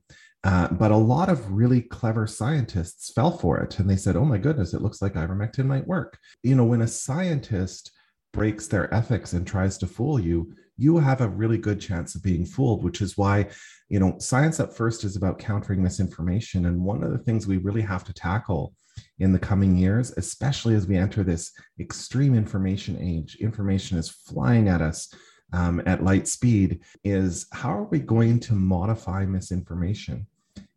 uh, 0.45 0.69
but 0.69 0.91
a 0.91 0.97
lot 0.97 1.29
of 1.29 1.53
really 1.53 1.83
clever 1.83 2.27
scientists 2.27 3.13
fell 3.13 3.31
for 3.31 3.59
it 3.59 3.79
and 3.79 3.89
they 3.89 3.97
said 3.97 4.17
oh 4.17 4.25
my 4.25 4.39
goodness 4.39 4.75
it 4.75 4.83
looks 4.83 5.01
like 5.01 5.15
ivermectin 5.15 5.67
might 5.67 5.87
work 5.87 6.19
you 6.43 6.55
know 6.55 6.65
when 6.65 6.83
a 6.83 6.89
scientist 6.89 7.93
breaks 8.33 8.67
their 8.67 8.93
ethics 8.93 9.33
and 9.33 9.47
tries 9.47 9.79
to 9.79 9.87
fool 9.87 10.21
you 10.21 10.53
you 10.77 10.97
have 10.97 11.21
a 11.21 11.29
really 11.29 11.59
good 11.59 11.81
chance 11.81 12.15
of 12.15 12.23
being 12.23 12.47
fooled 12.47 12.85
which 12.85 13.01
is 13.01 13.19
why 13.19 13.47
you 13.89 13.99
know 13.99 14.17
Science 14.19 14.61
Up 14.61 14.73
First 14.73 15.05
is 15.05 15.17
about 15.17 15.39
countering 15.39 15.83
misinformation. 15.83 16.67
And 16.67 16.85
one 16.85 17.03
of 17.03 17.11
the 17.11 17.19
things 17.19 17.47
we 17.47 17.57
really 17.59 17.83
have 17.83 18.05
to 18.05 18.13
tackle 18.13 18.75
in 19.19 19.33
the 19.33 19.39
coming 19.39 19.77
years 19.77 20.13
especially 20.17 20.75
as 20.75 20.87
we 20.87 20.97
enter 20.97 21.23
this 21.23 21.53
extreme 21.79 22.35
information 22.35 22.99
age 23.01 23.37
information 23.37 23.97
is 23.97 24.09
flying 24.09 24.69
at 24.69 24.81
us 24.81 25.13
um, 25.53 25.81
at 25.87 26.05
light 26.05 26.29
speed 26.29 26.81
is 27.05 27.47
how 27.53 27.71
are 27.71 27.85
we 27.85 27.99
going 27.99 28.39
to 28.41 28.55
modify 28.55 29.25
misinformation? 29.25 30.27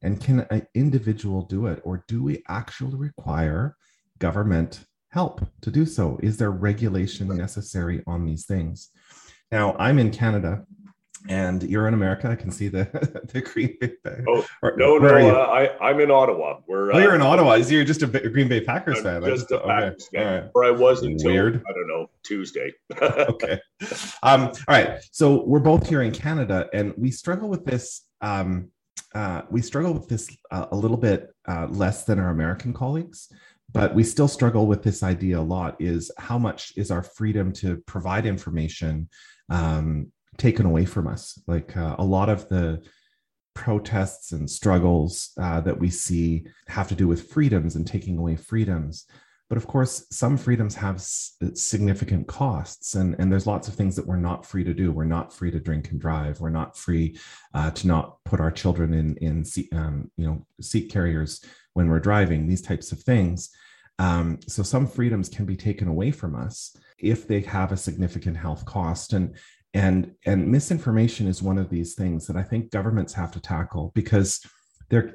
And 0.02 0.22
can 0.22 0.42
an 0.50 0.66
individual 0.74 1.44
do 1.44 1.68
it 1.68 1.82
or 1.84 2.04
do 2.08 2.24
we 2.24 2.44
actually 2.48 2.96
require 2.96 3.76
government 4.20 4.86
help 5.12 5.46
to 5.62 5.70
do 5.70 5.86
so 5.86 6.20
is 6.24 6.38
there 6.38 6.52
regulation 6.52 7.28
necessary 7.36 8.04
on 8.08 8.26
these 8.26 8.46
things 8.46 8.90
now, 9.52 9.76
I'm 9.78 10.00
in 10.00 10.12
Canada 10.12 10.66
and 11.28 11.62
you're 11.62 11.88
in 11.88 11.94
America. 11.94 12.30
I 12.30 12.36
can 12.36 12.52
see 12.52 12.68
the 12.70 12.86
the 13.34 13.42
Green 13.42 13.78
Bay. 13.80 13.92
Oh 14.28 14.46
no, 14.78 14.98
no, 14.98 15.36
uh, 15.36 15.44
I 15.44 15.90
I'm 15.90 16.00
in 16.00 16.10
Ottawa. 16.10 16.60
We're, 16.68 16.94
oh, 16.94 16.98
you're 16.98 17.16
in 17.16 17.22
uh, 17.22 17.28
Ottawa. 17.28 17.62
So 17.62 17.72
you're 17.72 17.84
just 17.84 18.02
a 18.02 18.08
Green 18.08 18.48
Bay 18.48 18.62
Packers 18.62 19.00
I'm 19.00 19.04
fan. 19.04 19.24
Just 19.26 19.52
a 19.52 19.60
Packers 19.60 20.08
okay. 20.14 20.24
fan. 20.24 20.44
Right. 20.44 20.52
Or 20.56 20.66
I 20.66 20.72
was 20.72 21.04
until 21.04 21.32
Weird. 21.32 21.64
I 21.68 21.74
don't 21.74 21.88
know 21.88 22.10
Tuesday. 22.24 22.74
okay. 23.02 23.60
Um. 24.24 24.48
All 24.48 24.56
right. 24.70 25.04
So 25.12 25.44
we're 25.44 25.60
both 25.60 25.88
here 25.88 26.02
in 26.02 26.12
Canada, 26.12 26.70
and 26.74 26.94
we 26.98 27.12
struggle 27.12 27.50
with 27.50 27.66
this. 27.66 28.04
Um. 28.22 28.70
Uh, 29.14 29.42
we 29.50 29.62
struggle 29.62 29.94
with 29.94 30.08
this 30.08 30.30
uh, 30.52 30.68
a 30.72 30.76
little 30.76 30.96
bit 30.96 31.36
uh, 31.46 31.68
less 31.70 32.06
than 32.06 32.18
our 32.18 32.30
American 32.30 32.72
colleagues 32.72 33.28
but 33.74 33.96
we 33.96 34.04
still 34.04 34.28
struggle 34.28 34.68
with 34.68 34.84
this 34.84 35.04
idea 35.04 35.40
a 35.40 35.42
lot 35.42 35.76
is 35.80 36.12
how 36.18 36.38
much 36.38 36.74
is 36.76 36.92
our 36.92 37.04
freedom 37.04 37.52
to 37.54 37.78
provide 37.86 38.26
information 38.26 39.10
um, 39.50 40.12
taken 40.38 40.66
away 40.66 40.86
from 40.86 41.08
us? 41.08 41.42
Like 41.48 41.76
uh, 41.78 41.96
a 41.98 42.04
lot 42.04 42.30
of 42.30 42.50
the 42.50 42.84
protests 43.54 44.32
and 44.32 44.50
struggles 44.50 45.32
uh, 45.40 45.62
that 45.62 45.80
we 45.80 45.90
see 45.90 46.46
have 46.68 46.88
to 46.90 46.96
do 46.96 47.08
with 47.08 47.32
freedoms 47.32 47.76
and 47.76 47.86
taking 47.86 48.18
away 48.18 48.36
freedoms. 48.36 49.06
But 49.50 49.58
of 49.58 49.68
course 49.68 50.06
some 50.10 50.38
freedoms 50.38 50.76
have 50.76 50.96
s- 50.96 51.36
significant 51.56 52.28
costs 52.28 52.96
and, 52.96 53.16
and 53.20 53.30
there's 53.30 53.48
lots 53.48 53.68
of 53.68 53.76
things 53.76 53.98
that 53.98 54.08
we're 54.08 54.16
not 54.16 54.46
free 54.46 54.64
to 54.64 54.74
do. 54.74 54.94
We're 54.94 55.04
not 55.04 55.34
free 55.34 55.52
to 55.52 55.60
drink 55.60 55.92
and 55.92 56.00
drive. 56.00 56.40
We're 56.40 56.50
not 56.50 56.78
free 56.78 57.18
uh, 57.54 57.72
to 57.72 57.88
not 57.88 58.24
put 58.24 58.40
our 58.40 58.52
children 58.52 58.94
in 58.94 59.18
in 59.18 59.46
um, 59.74 60.10
you 60.16 60.26
know 60.26 60.46
seat 60.62 60.90
carriers 60.90 61.44
when 61.74 61.90
we're 61.90 62.00
driving, 62.00 62.48
these 62.48 62.62
types 62.62 62.92
of 62.92 63.02
things. 63.02 63.50
Um, 64.00 64.40
so 64.48 64.64
some 64.64 64.88
freedoms 64.88 65.30
can 65.30 65.46
be 65.46 65.56
taken 65.56 65.88
away 65.88 66.12
from 66.12 66.36
us 66.36 66.76
if 66.98 67.28
they 67.28 67.42
have 67.42 67.72
a 67.72 67.78
significant 67.78 68.38
health 68.38 68.66
cost. 68.66 69.14
And 69.14 69.36
and 69.74 70.12
and 70.26 70.48
misinformation 70.48 71.28
is 71.28 71.42
one 71.42 71.58
of 71.58 71.70
these 71.70 71.96
things 71.96 72.28
that 72.28 72.36
I 72.36 72.44
think 72.44 72.72
governments 72.72 73.14
have 73.14 73.32
to 73.32 73.40
tackle 73.40 73.92
because 73.96 74.44
there 74.90 75.14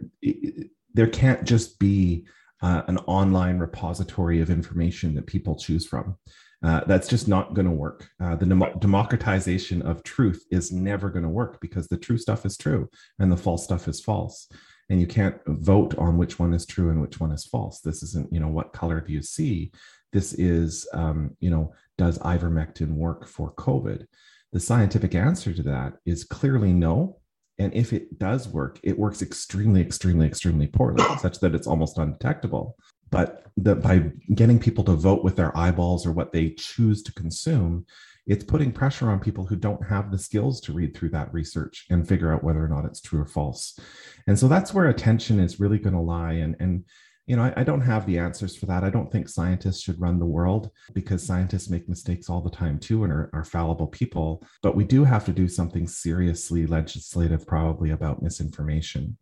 there 0.94 1.08
can't 1.08 1.44
just 1.44 1.78
be 1.78 2.26
uh, 2.62 2.82
an 2.86 2.98
online 2.98 3.58
repository 3.58 4.40
of 4.40 4.50
information 4.50 5.14
that 5.14 5.26
people 5.26 5.56
choose 5.56 5.86
from. 5.86 6.16
Uh, 6.62 6.80
that's 6.86 7.06
just 7.06 7.28
not 7.28 7.52
going 7.52 7.66
to 7.66 7.72
work. 7.72 8.08
Uh, 8.18 8.34
the 8.34 8.46
dem- 8.46 8.78
democratization 8.78 9.82
of 9.82 10.02
truth 10.02 10.42
is 10.50 10.72
never 10.72 11.10
going 11.10 11.22
to 11.22 11.28
work 11.28 11.60
because 11.60 11.86
the 11.88 11.98
true 11.98 12.16
stuff 12.16 12.46
is 12.46 12.56
true 12.56 12.88
and 13.18 13.30
the 13.30 13.36
false 13.36 13.64
stuff 13.64 13.86
is 13.88 14.00
false 14.00 14.48
and 14.88 15.00
you 15.00 15.06
can't 15.06 15.36
vote 15.46 15.96
on 15.98 16.16
which 16.16 16.38
one 16.38 16.54
is 16.54 16.66
true 16.66 16.90
and 16.90 17.00
which 17.00 17.20
one 17.20 17.32
is 17.32 17.44
false. 17.44 17.80
This 17.80 18.02
isn't 18.02 18.32
you 18.32 18.40
know 18.40 18.48
what 18.48 18.72
color 18.72 19.00
do 19.00 19.12
you 19.12 19.22
see? 19.22 19.72
This 20.12 20.32
is 20.34 20.86
um, 20.92 21.36
you 21.40 21.50
know 21.50 21.72
does 21.98 22.18
ivermectin 22.18 22.90
work 22.90 23.26
for 23.26 23.52
covid? 23.54 24.06
The 24.52 24.60
scientific 24.60 25.14
answer 25.14 25.52
to 25.52 25.62
that 25.64 25.94
is 26.04 26.24
clearly 26.24 26.72
no. 26.72 27.18
And 27.58 27.74
if 27.74 27.92
it 27.92 28.18
does 28.18 28.48
work 28.48 28.78
it 28.82 28.98
works 28.98 29.22
extremely 29.22 29.80
extremely 29.80 30.26
extremely 30.26 30.66
poorly 30.66 31.04
such 31.20 31.40
that 31.40 31.54
it's 31.54 31.66
almost 31.66 31.98
undetectable. 31.98 32.76
But 33.10 33.46
the, 33.56 33.76
by 33.76 34.10
getting 34.34 34.58
people 34.58 34.82
to 34.84 34.92
vote 34.92 35.22
with 35.22 35.36
their 35.36 35.56
eyeballs 35.56 36.06
or 36.06 36.12
what 36.12 36.32
they 36.32 36.50
choose 36.50 37.02
to 37.04 37.12
consume 37.12 37.86
it's 38.26 38.44
putting 38.44 38.72
pressure 38.72 39.08
on 39.08 39.20
people 39.20 39.46
who 39.46 39.56
don't 39.56 39.86
have 39.86 40.10
the 40.10 40.18
skills 40.18 40.60
to 40.62 40.72
read 40.72 40.96
through 40.96 41.10
that 41.10 41.32
research 41.32 41.86
and 41.90 42.06
figure 42.06 42.32
out 42.32 42.42
whether 42.42 42.62
or 42.62 42.68
not 42.68 42.84
it's 42.84 43.00
true 43.00 43.20
or 43.20 43.26
false. 43.26 43.78
And 44.26 44.38
so 44.38 44.48
that's 44.48 44.74
where 44.74 44.88
attention 44.88 45.38
is 45.38 45.60
really 45.60 45.78
going 45.78 45.94
to 45.94 46.00
lie. 46.00 46.32
And, 46.32 46.56
and 46.58 46.84
you 47.26 47.36
know, 47.36 47.42
I, 47.42 47.54
I, 47.58 47.64
don't 47.64 47.80
have 47.80 48.06
the 48.06 48.18
answers 48.18 48.56
for 48.56 48.66
that. 48.66 48.84
I 48.84 48.90
don't 48.90 49.10
think 49.10 49.28
scientists 49.28 49.80
should 49.80 50.00
run 50.00 50.18
the 50.18 50.26
world 50.26 50.70
because 50.92 51.24
scientists 51.24 51.70
make 51.70 51.88
mistakes 51.88 52.28
all 52.28 52.40
the 52.40 52.50
time 52.50 52.78
too 52.78 53.04
and 53.04 53.12
are, 53.12 53.30
are 53.32 53.44
fallible 53.44 53.88
people. 53.88 54.44
But 54.62 54.76
we 54.76 54.84
do 54.84 55.04
have 55.04 55.24
to 55.26 55.32
do 55.32 55.48
something 55.48 55.86
seriously 55.86 56.66
legislative, 56.66 57.46
probably 57.46 57.90
about 57.90 58.22
misinformation, 58.22 59.16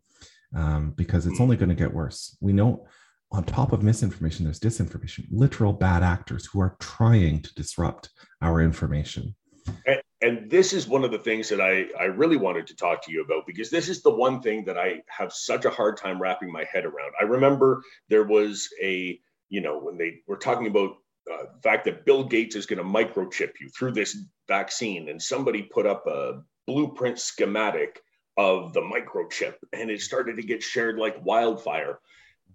um, 0.55 0.93
because 0.97 1.27
it's 1.27 1.41
only 1.41 1.57
going 1.57 1.71
to 1.71 1.75
get 1.75 1.93
worse. 1.93 2.37
We 2.41 2.53
know 2.53 2.87
on 3.35 3.43
top 3.43 3.73
of 3.73 3.83
misinformation, 3.83 4.45
there's 4.45 4.61
disinformation, 4.61 5.27
literal 5.31 5.73
bad 5.73 6.05
actors 6.05 6.47
who 6.47 6.61
are 6.61 6.77
trying 6.79 7.43
to 7.43 7.53
disrupt 7.55 8.11
our 8.41 8.61
information. 8.61 9.35
And, 9.87 10.01
and, 10.23 10.51
this 10.51 10.73
is 10.73 10.87
one 10.87 11.03
of 11.05 11.11
the 11.11 11.19
things 11.19 11.49
that 11.49 11.61
I, 11.61 11.87
I 11.99 12.05
really 12.05 12.37
wanted 12.37 12.67
to 12.69 12.77
talk 12.77 13.05
to 13.05 13.11
you 13.13 13.25
about 13.25 13.47
because 13.47 13.71
this 13.71 13.89
is 13.89 14.03
the 14.03 14.15
one 14.15 14.41
thing 14.41 14.65
that 14.67 14.79
I 14.79 15.03
have 15.09 15.33
such 15.33 15.65
a 15.65 15.71
hard 15.71 15.97
time 15.97 16.23
wrapping 16.23 16.53
my 16.53 16.65
head 16.73 16.85
around. 16.85 17.13
I 17.21 17.25
remember 17.25 17.83
there 18.09 18.23
was 18.23 18.69
a, 18.81 19.19
you 19.49 19.61
know, 19.61 19.79
when 19.79 19.99
they 19.99 20.21
were 20.29 20.37
talking 20.37 20.69
about 20.69 20.91
uh, 21.33 21.47
the 21.55 21.63
fact 21.63 21.87
that 21.87 22.05
Bill 22.05 22.23
Gates 22.23 22.55
is 22.55 22.67
going 22.67 22.79
to 22.79 22.85
microchip 22.85 23.53
you 23.61 23.69
through 23.71 23.93
this 23.93 24.17
vaccine, 24.47 25.09
and 25.09 25.21
somebody 25.21 25.63
put 25.63 25.87
up 25.87 26.07
a 26.07 26.43
blueprint 26.67 27.19
schematic 27.19 28.01
of 28.37 28.75
the 28.75 28.83
microchip, 28.83 29.55
and 29.73 29.91
it 29.91 30.03
started 30.03 30.37
to 30.37 30.43
get 30.43 30.63
shared 30.63 30.99
like 30.99 31.25
wildfire 31.25 31.99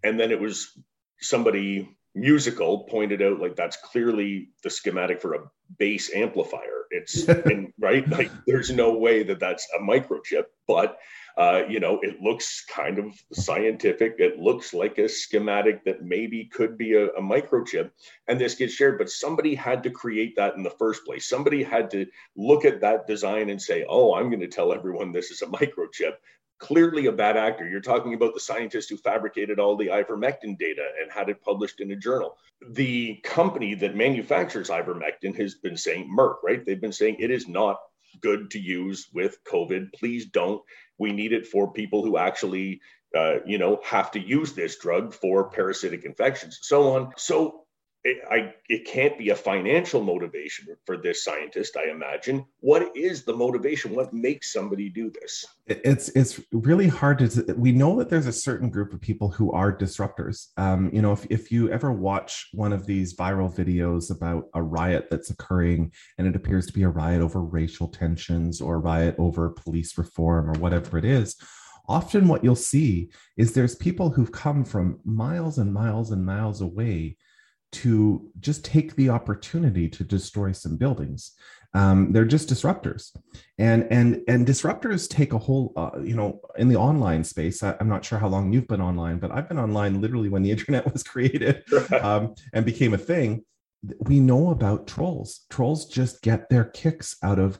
and 0.03 0.19
then 0.19 0.31
it 0.31 0.39
was 0.39 0.77
somebody 1.19 1.89
musical 2.15 2.85
pointed 2.85 3.21
out 3.21 3.39
like 3.39 3.55
that's 3.55 3.77
clearly 3.77 4.49
the 4.63 4.69
schematic 4.69 5.21
for 5.21 5.35
a 5.35 5.51
bass 5.77 6.11
amplifier. 6.13 6.85
It's 6.91 7.23
in, 7.27 7.71
right? 7.79 8.07
Like 8.09 8.31
there's 8.47 8.71
no 8.71 8.97
way 8.97 9.23
that 9.23 9.39
that's 9.39 9.67
a 9.77 9.81
microchip 9.81 10.45
but 10.67 10.99
uh, 11.35 11.63
you 11.67 11.79
know 11.79 11.99
it 12.03 12.21
looks 12.21 12.65
kind 12.65 12.99
of 12.99 13.05
scientific. 13.33 14.15
It 14.19 14.39
looks 14.39 14.73
like 14.73 14.97
a 14.97 15.09
schematic 15.09 15.83
that 15.85 16.03
maybe 16.03 16.45
could 16.45 16.77
be 16.77 16.93
a, 16.93 17.07
a 17.07 17.21
microchip 17.21 17.91
and 18.27 18.39
this 18.39 18.55
gets 18.55 18.73
shared. 18.73 18.97
But 18.97 19.09
somebody 19.09 19.55
had 19.55 19.81
to 19.83 19.89
create 19.89 20.35
that 20.35 20.55
in 20.55 20.63
the 20.63 20.69
first 20.69 21.05
place. 21.05 21.27
Somebody 21.27 21.63
had 21.63 21.89
to 21.91 22.05
look 22.35 22.65
at 22.65 22.81
that 22.81 23.07
design 23.07 23.49
and 23.49 23.61
say 23.61 23.85
oh 23.89 24.13
i'm 24.13 24.29
going 24.29 24.39
to 24.39 24.47
tell 24.47 24.73
everyone 24.73 25.11
this 25.11 25.31
is 25.31 25.41
a 25.41 25.47
microchip 25.47 26.13
clearly 26.59 27.07
a 27.07 27.11
bad 27.11 27.37
actor. 27.37 27.67
You're 27.67 27.81
talking 27.81 28.13
about 28.13 28.33
the 28.33 28.39
scientist 28.39 28.89
who 28.89 28.97
fabricated 28.97 29.59
all 29.59 29.75
the 29.75 29.87
ivermectin 29.87 30.57
data 30.57 30.85
and 31.01 31.11
had 31.11 31.29
it 31.29 31.41
published 31.41 31.79
in 31.79 31.91
a 31.91 31.95
journal. 31.95 32.37
The 32.69 33.15
company 33.23 33.73
that 33.75 33.95
manufactures 33.95 34.69
ivermectin 34.69 35.35
has 35.37 35.55
been 35.55 35.77
saying, 35.77 36.13
Merck, 36.15 36.35
right? 36.43 36.63
They've 36.65 36.79
been 36.79 36.91
saying 36.91 37.17
it 37.19 37.31
is 37.31 37.47
not 37.47 37.77
good 38.21 38.51
to 38.51 38.59
use 38.59 39.07
with 39.13 39.37
COVID. 39.45 39.93
Please 39.93 40.25
don't. 40.25 40.61
We 40.97 41.13
need 41.13 41.31
it 41.31 41.47
for 41.47 41.71
people 41.71 42.03
who 42.03 42.17
actually, 42.17 42.81
uh, 43.15 43.37
you 43.45 43.57
know, 43.57 43.79
have 43.83 44.11
to 44.11 44.19
use 44.19 44.53
this 44.53 44.77
drug 44.77 45.13
for 45.13 45.49
parasitic 45.49 46.03
infections, 46.03 46.59
so 46.61 46.91
on. 46.95 47.13
So 47.17 47.63
it, 48.05 48.23
I, 48.31 48.53
it 48.69 48.85
can't 48.85 49.17
be 49.17 49.29
a 49.29 49.35
financial 49.35 50.01
motivation 50.01 50.67
for 50.85 50.95
this 50.95 51.23
scientist, 51.23 51.75
I 51.75 51.91
imagine. 51.91 52.45
What 52.61 52.95
is 52.95 53.25
the 53.25 53.35
motivation? 53.35 53.93
What 53.93 54.13
makes 54.13 54.53
somebody 54.53 54.89
do 54.89 55.11
this? 55.11 55.45
It's 55.67 56.07
it's 56.09 56.39
really 56.53 56.87
hard 56.87 57.19
to. 57.19 57.53
We 57.57 57.73
know 57.73 57.97
that 57.99 58.09
there's 58.09 58.25
a 58.25 58.31
certain 58.31 58.69
group 58.69 58.93
of 58.93 59.01
people 59.01 59.29
who 59.29 59.51
are 59.51 59.75
disruptors. 59.75 60.47
Um, 60.55 60.89
you 60.93 61.01
know, 61.01 61.11
if 61.11 61.27
if 61.29 61.51
you 61.51 61.69
ever 61.71 61.91
watch 61.91 62.47
one 62.53 62.71
of 62.71 62.85
these 62.85 63.15
viral 63.17 63.53
videos 63.53 64.15
about 64.15 64.45
a 64.53 64.63
riot 64.63 65.09
that's 65.11 65.29
occurring, 65.29 65.91
and 66.17 66.25
it 66.25 66.37
appears 66.37 66.65
to 66.67 66.73
be 66.73 66.83
a 66.83 66.89
riot 66.89 67.21
over 67.21 67.43
racial 67.43 67.89
tensions 67.89 68.61
or 68.61 68.75
a 68.75 68.79
riot 68.79 69.15
over 69.17 69.49
police 69.49 69.97
reform 69.97 70.49
or 70.49 70.57
whatever 70.59 70.97
it 70.97 71.05
is, 71.05 71.35
often 71.89 72.29
what 72.29 72.45
you'll 72.45 72.55
see 72.55 73.09
is 73.35 73.51
there's 73.51 73.75
people 73.75 74.09
who've 74.09 74.31
come 74.31 74.63
from 74.63 75.01
miles 75.03 75.57
and 75.57 75.73
miles 75.73 76.11
and 76.11 76.25
miles 76.25 76.61
away 76.61 77.17
to 77.71 78.29
just 78.39 78.65
take 78.65 78.95
the 78.95 79.09
opportunity 79.09 79.87
to 79.89 80.03
destroy 80.03 80.51
some 80.51 80.77
buildings. 80.77 81.33
Um, 81.73 82.11
they're 82.11 82.25
just 82.25 82.49
disruptors, 82.49 83.15
and 83.59 83.85
and 83.91 84.21
and 84.27 84.47
disruptors 84.47 85.07
take 85.07 85.33
a 85.33 85.37
whole, 85.37 85.71
uh, 85.75 85.99
you 86.01 86.15
know, 86.15 86.41
in 86.57 86.67
the 86.67 86.77
online 86.77 87.23
space. 87.23 87.61
I, 87.61 87.75
am 87.79 87.87
not 87.87 88.03
sure 88.03 88.17
how 88.17 88.27
long 88.27 88.51
you've 88.51 88.67
been 88.67 88.81
online, 88.81 89.19
but 89.19 89.31
I've 89.31 89.47
been 89.47 89.59
online 89.59 90.01
literally 90.01 90.29
when 90.29 90.41
the 90.41 90.51
internet 90.55 90.91
was 90.91 91.03
created 91.03 91.63
um, 92.01 92.33
and 92.53 92.65
became 92.65 92.95
a 92.95 92.97
thing. 92.97 93.45
We 93.99 94.19
know 94.19 94.49
about 94.49 94.87
trolls. 94.87 95.45
Trolls 95.49 95.85
just 95.85 96.23
get 96.23 96.49
their 96.49 96.65
kicks 96.65 97.15
out 97.23 97.37
of 97.37 97.59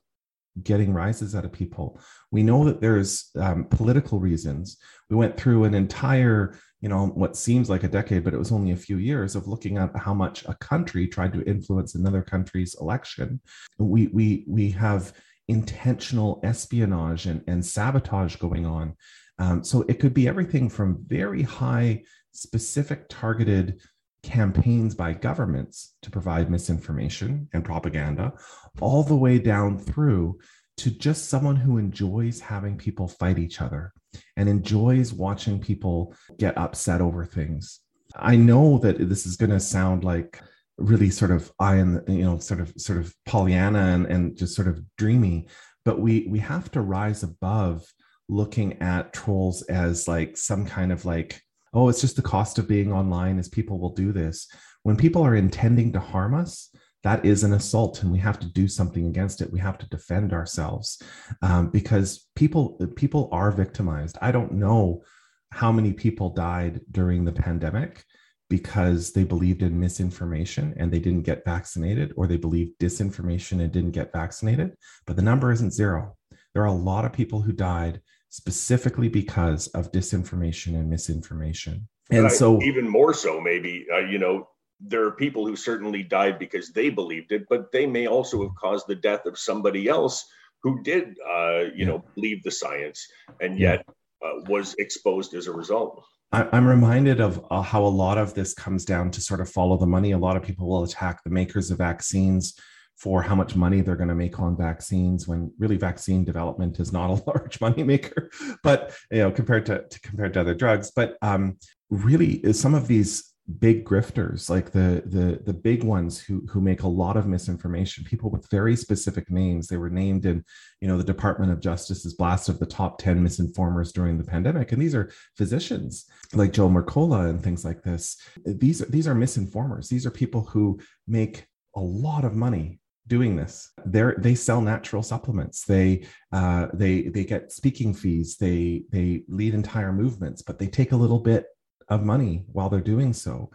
getting 0.64 0.94
rises 0.94 1.36
out 1.36 1.46
of 1.46 1.52
people. 1.52 2.00
We 2.32 2.44
know 2.44 2.66
that 2.66 2.82
there's 2.82 3.30
um, 3.38 3.66
political 3.66 4.20
reasons. 4.20 4.78
We 5.10 5.16
went 5.16 5.38
through 5.38 5.64
an 5.64 5.74
entire 5.74 6.56
you 6.82 6.90
know 6.90 7.08
what 7.08 7.36
seems 7.36 7.70
like 7.70 7.84
a 7.84 7.90
decade 7.90 8.24
but 8.24 8.34
it 8.34 8.40
was 8.40 8.52
only 8.52 8.72
a 8.72 8.78
few 8.78 8.98
years 8.98 9.36
of 9.36 9.48
looking 9.48 9.78
at 9.78 9.96
how 9.98 10.14
much 10.14 10.46
a 10.46 10.56
country 10.56 11.08
tried 11.08 11.34
to 11.34 11.44
influence 11.44 11.96
another 11.96 12.22
country's 12.22 12.76
election. 12.80 13.40
We 13.78 14.08
we 14.08 14.46
we 14.48 14.72
have 14.72 15.14
intentional 15.48 16.40
espionage 16.44 17.26
and, 17.26 17.44
and 17.48 17.66
sabotage 17.66 18.36
going 18.36 18.66
on. 18.66 18.96
Um, 19.40 19.64
so 19.64 19.84
it 19.90 20.00
could 20.00 20.14
be 20.14 20.28
everything 20.28 20.70
from 20.70 21.04
very 21.08 21.42
high 21.42 22.04
specific 22.32 23.10
targeted 23.10 23.82
campaigns 24.22 24.94
by 24.94 25.14
governments 25.14 25.96
to 26.02 26.12
provide 26.12 26.52
misinformation 26.52 27.48
and 27.54 27.64
propaganda 27.64 28.34
all 28.82 29.02
the 29.02 29.16
way 29.16 29.40
down 29.40 29.78
through 29.78 30.38
to 30.80 30.92
just 30.92 31.30
someone 31.30 31.56
who 31.56 31.78
enjoys 31.78 32.40
having 32.40 32.78
people 32.78 33.08
fight 33.08 33.38
each 33.38 33.62
other 33.62 33.94
and 34.38 34.48
enjoys 34.48 35.14
watching 35.14 35.60
people 35.60 36.16
get 36.38 36.58
upset 36.58 37.02
over 37.02 37.26
things. 37.26 37.82
I 38.16 38.36
know 38.36 38.78
that 38.80 39.10
this 39.10 39.26
is 39.26 39.36
going 39.36 39.52
to 39.52 39.60
sound 39.60 40.04
like 40.04 40.42
really 40.78 41.10
sort 41.10 41.32
of 41.32 41.52
I 41.60 41.76
and 41.76 42.02
you 42.08 42.24
know 42.24 42.40
sort 42.40 42.62
of 42.62 42.74
sort 42.78 43.00
of 43.00 43.14
Pollyanna 43.26 43.80
and, 43.80 44.06
and 44.06 44.38
just 44.38 44.56
sort 44.56 44.68
of 44.68 44.82
dreamy, 44.98 45.48
but 45.84 46.00
we 46.00 46.28
we 46.30 46.40
have 46.40 46.72
to 46.72 46.82
rise 46.82 47.24
above 47.24 47.86
looking 48.30 48.82
at 48.82 49.12
trolls 49.12 49.64
as 49.64 50.08
like 50.08 50.38
some 50.38 50.66
kind 50.66 50.92
of 50.92 51.04
like 51.04 51.42
oh 51.74 51.90
it's 51.90 52.02
just 52.02 52.16
the 52.16 52.22
cost 52.22 52.60
of 52.60 52.68
being 52.68 52.94
online 52.94 53.40
as 53.40 53.50
people 53.50 53.80
will 53.80 53.94
do 53.94 54.12
this 54.12 54.48
when 54.84 54.96
people 54.96 55.24
are 55.24 55.36
intending 55.36 55.92
to 55.92 56.00
harm 56.00 56.36
us 56.36 56.70
that 57.04 57.26
is 57.26 57.44
an 57.44 57.54
assault 57.54 58.04
and 58.04 58.12
we 58.12 58.20
have 58.20 58.40
to 58.40 58.48
do 58.48 58.68
something 58.68 59.08
against 59.08 59.42
it. 59.42 59.52
We 59.52 59.60
have 59.60 59.78
to 59.78 59.90
defend 59.90 60.34
ourselves 60.34 61.02
um, 61.42 61.70
because 61.70 62.28
people 62.36 62.78
people 62.96 63.30
are 63.32 63.52
victimized. 63.52 64.18
I 64.22 64.32
don't 64.32 64.54
know 64.54 65.04
how 65.52 65.72
many 65.72 65.94
people 65.94 66.30
died 66.30 66.82
during 66.92 67.26
the 67.26 67.32
pandemic 67.32 68.04
because 68.50 69.14
they 69.14 69.24
believed 69.24 69.62
in 69.62 69.80
misinformation 69.80 70.74
and 70.78 70.92
they 70.92 71.00
didn't 71.00 71.22
get 71.22 71.46
vaccinated 71.46 72.14
or 72.18 72.28
they 72.28 72.38
believed 72.38 72.80
disinformation 72.80 73.62
and 73.62 73.72
didn't 73.72 73.92
get 73.92 74.12
vaccinated 74.12 74.76
but 75.06 75.16
the 75.16 75.22
number 75.22 75.52
isn't 75.52 75.74
zero. 75.74 76.16
There 76.54 76.64
are 76.64 76.68
a 76.68 76.74
lot 76.74 77.06
of 77.06 77.14
people 77.14 77.42
who 77.42 77.54
died 77.54 78.02
specifically 78.30 79.08
because 79.08 79.68
of 79.68 79.92
disinformation 79.92 80.76
and 80.76 80.90
misinformation. 80.90 81.88
And 82.12 82.32
so 82.32 82.62
even 82.64 82.88
more 82.88 83.14
so 83.14 83.40
maybe 83.40 83.86
uh, 83.94 84.00
you 84.00 84.18
know 84.18 84.48
there 84.80 85.06
are 85.06 85.12
people 85.12 85.46
who 85.46 85.56
certainly 85.56 86.04
died 86.04 86.40
because 86.40 86.72
they 86.72 86.90
believed 86.90 87.32
it, 87.32 87.46
but 87.50 87.72
they 87.72 87.86
may 87.86 88.08
also 88.08 88.42
have 88.44 88.56
caused 88.56 88.88
the 88.88 88.96
death 88.96 89.26
of 89.26 89.38
somebody 89.38 89.88
else 89.88 90.26
who 90.64 90.82
did, 90.84 91.18
uh, 91.30 91.60
you 91.60 91.72
yeah. 91.76 91.86
know, 91.86 92.04
believe 92.16 92.44
the 92.44 92.52
science 92.52 93.08
and 93.42 93.60
yet 93.60 93.86
uh, 94.24 94.42
was 94.48 94.76
exposed 94.76 95.34
as 95.34 95.48
a 95.48 95.52
result. 95.52 96.04
I'm 96.32 96.68
reminded 96.68 97.22
of 97.22 97.44
uh, 97.50 97.64
how 97.64 97.84
a 97.84 97.88
lot 97.88 98.20
of 98.20 98.36
this 98.36 98.54
comes 98.54 98.86
down 98.86 99.10
to 99.12 99.22
sort 99.22 99.42
of 99.42 99.50
follow 99.50 99.78
the 99.78 99.88
money. 99.88 100.12
A 100.12 100.18
lot 100.18 100.38
of 100.38 100.44
people 100.44 100.70
will 100.70 100.84
attack 100.84 101.24
the 101.24 101.32
makers 101.32 101.72
of 101.72 101.80
vaccines 101.80 102.54
for 103.00 103.22
how 103.22 103.34
much 103.34 103.56
money 103.56 103.82
they're 103.82 103.96
going 103.96 104.10
to 104.10 104.16
make 104.16 104.40
on 104.40 104.58
vaccines 104.58 105.28
when 105.28 105.52
really 105.58 105.78
vaccine 105.78 106.24
development 106.24 106.80
is 106.80 106.92
not 106.92 107.10
a 107.10 107.24
large 107.28 107.60
money 107.62 107.82
maker 107.82 108.30
but 108.62 108.94
you 109.10 109.20
know 109.20 109.32
compared 109.32 109.66
to, 109.66 109.84
to 109.88 110.02
compared 110.02 110.34
to 110.34 110.42
other 110.42 110.54
drugs 110.54 110.92
but 110.94 111.18
um, 111.22 111.58
really 111.90 112.52
some 112.52 112.76
of 112.76 112.88
these 112.88 113.34
big 113.58 113.84
grifters 113.84 114.50
like 114.50 114.72
the 114.72 115.02
the 115.06 115.42
the 115.44 115.54
big 115.54 115.84
ones 115.84 116.20
who 116.20 116.46
who 116.48 116.62
make 116.62 116.84
a 116.84 116.88
lot 116.88 117.18
of 117.18 117.26
misinformation 117.26 118.04
people 118.04 118.30
with 118.30 118.50
very 118.52 118.76
specific 118.76 119.32
names. 119.32 119.68
They 119.68 119.78
were 119.78 119.90
named 119.90 120.26
in 120.26 120.44
you 120.82 120.88
know 120.88 120.98
the 120.98 121.04
department 121.04 121.52
of 121.52 121.60
justice's 121.60 122.14
blast 122.14 122.50
of 122.50 122.60
the 122.60 122.66
top 122.66 123.00
10 123.00 123.26
misinformers 123.26 123.92
during 123.92 124.18
the 124.18 124.24
pandemic. 124.24 124.72
And 124.72 124.82
these 124.82 124.94
are 124.94 125.12
physicians 125.36 126.06
like 126.34 126.54
joe 126.54 126.70
mercola 126.70 127.30
and 127.30 127.42
things 127.42 127.66
like 127.66 127.82
this. 127.82 128.18
These 128.46 128.80
these 128.88 129.08
are 129.08 129.16
misinformers. 129.16 129.88
These 129.88 130.06
are 130.06 130.12
people 130.12 130.44
who 130.44 130.80
make 131.08 131.48
a 131.76 131.82
lot 131.82 132.26
of 132.26 132.36
money 132.36 132.80
doing 133.08 133.36
this. 133.36 133.72
They 133.86 134.12
they 134.20 134.36
sell 134.36 134.62
natural 134.62 135.02
supplements. 135.02 135.66
They 135.66 136.06
uh, 136.32 136.68
they 136.74 137.04
they 137.04 137.24
get 137.24 137.52
speaking 137.52 137.96
fees. 137.96 138.38
They 138.38 138.84
they 138.92 139.24
lead 139.28 139.56
entire 139.56 139.92
movements 139.92 140.44
but 140.44 140.60
they 140.60 140.68
take 140.68 140.92
a 140.92 140.96
little 140.96 141.20
bit 141.20 141.46
of 141.90 142.04
money 142.04 142.44
while 142.52 142.70
they're 142.70 142.82
doing 142.82 143.14
so. 143.14 143.52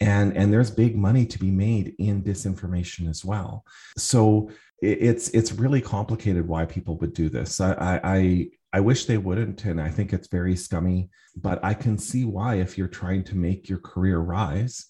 And 0.00 0.36
and 0.36 0.52
there's 0.52 0.70
big 0.70 0.96
money 0.96 1.24
to 1.26 1.38
be 1.38 1.50
made 1.50 1.94
in 1.98 2.22
disinformation 2.22 3.08
as 3.08 3.24
well. 3.24 3.64
So 3.96 4.50
it's 4.82 5.28
it's 5.30 5.52
really 5.52 5.80
complicated 5.80 6.46
why 6.46 6.64
people 6.66 6.96
would 6.98 7.14
do 7.14 7.28
this. 7.28 7.60
I 7.60 8.00
i 8.02 8.48
i 8.74 8.80
wish 8.80 9.06
they 9.06 9.16
wouldn't 9.16 9.64
and 9.64 9.80
i 9.80 9.88
think 9.88 10.12
it's 10.12 10.28
very 10.28 10.56
scummy 10.56 11.08
but 11.36 11.64
i 11.64 11.72
can 11.72 11.96
see 11.96 12.24
why 12.24 12.56
if 12.56 12.76
you're 12.76 12.88
trying 12.88 13.22
to 13.22 13.36
make 13.36 13.68
your 13.68 13.78
career 13.78 14.18
rise 14.18 14.86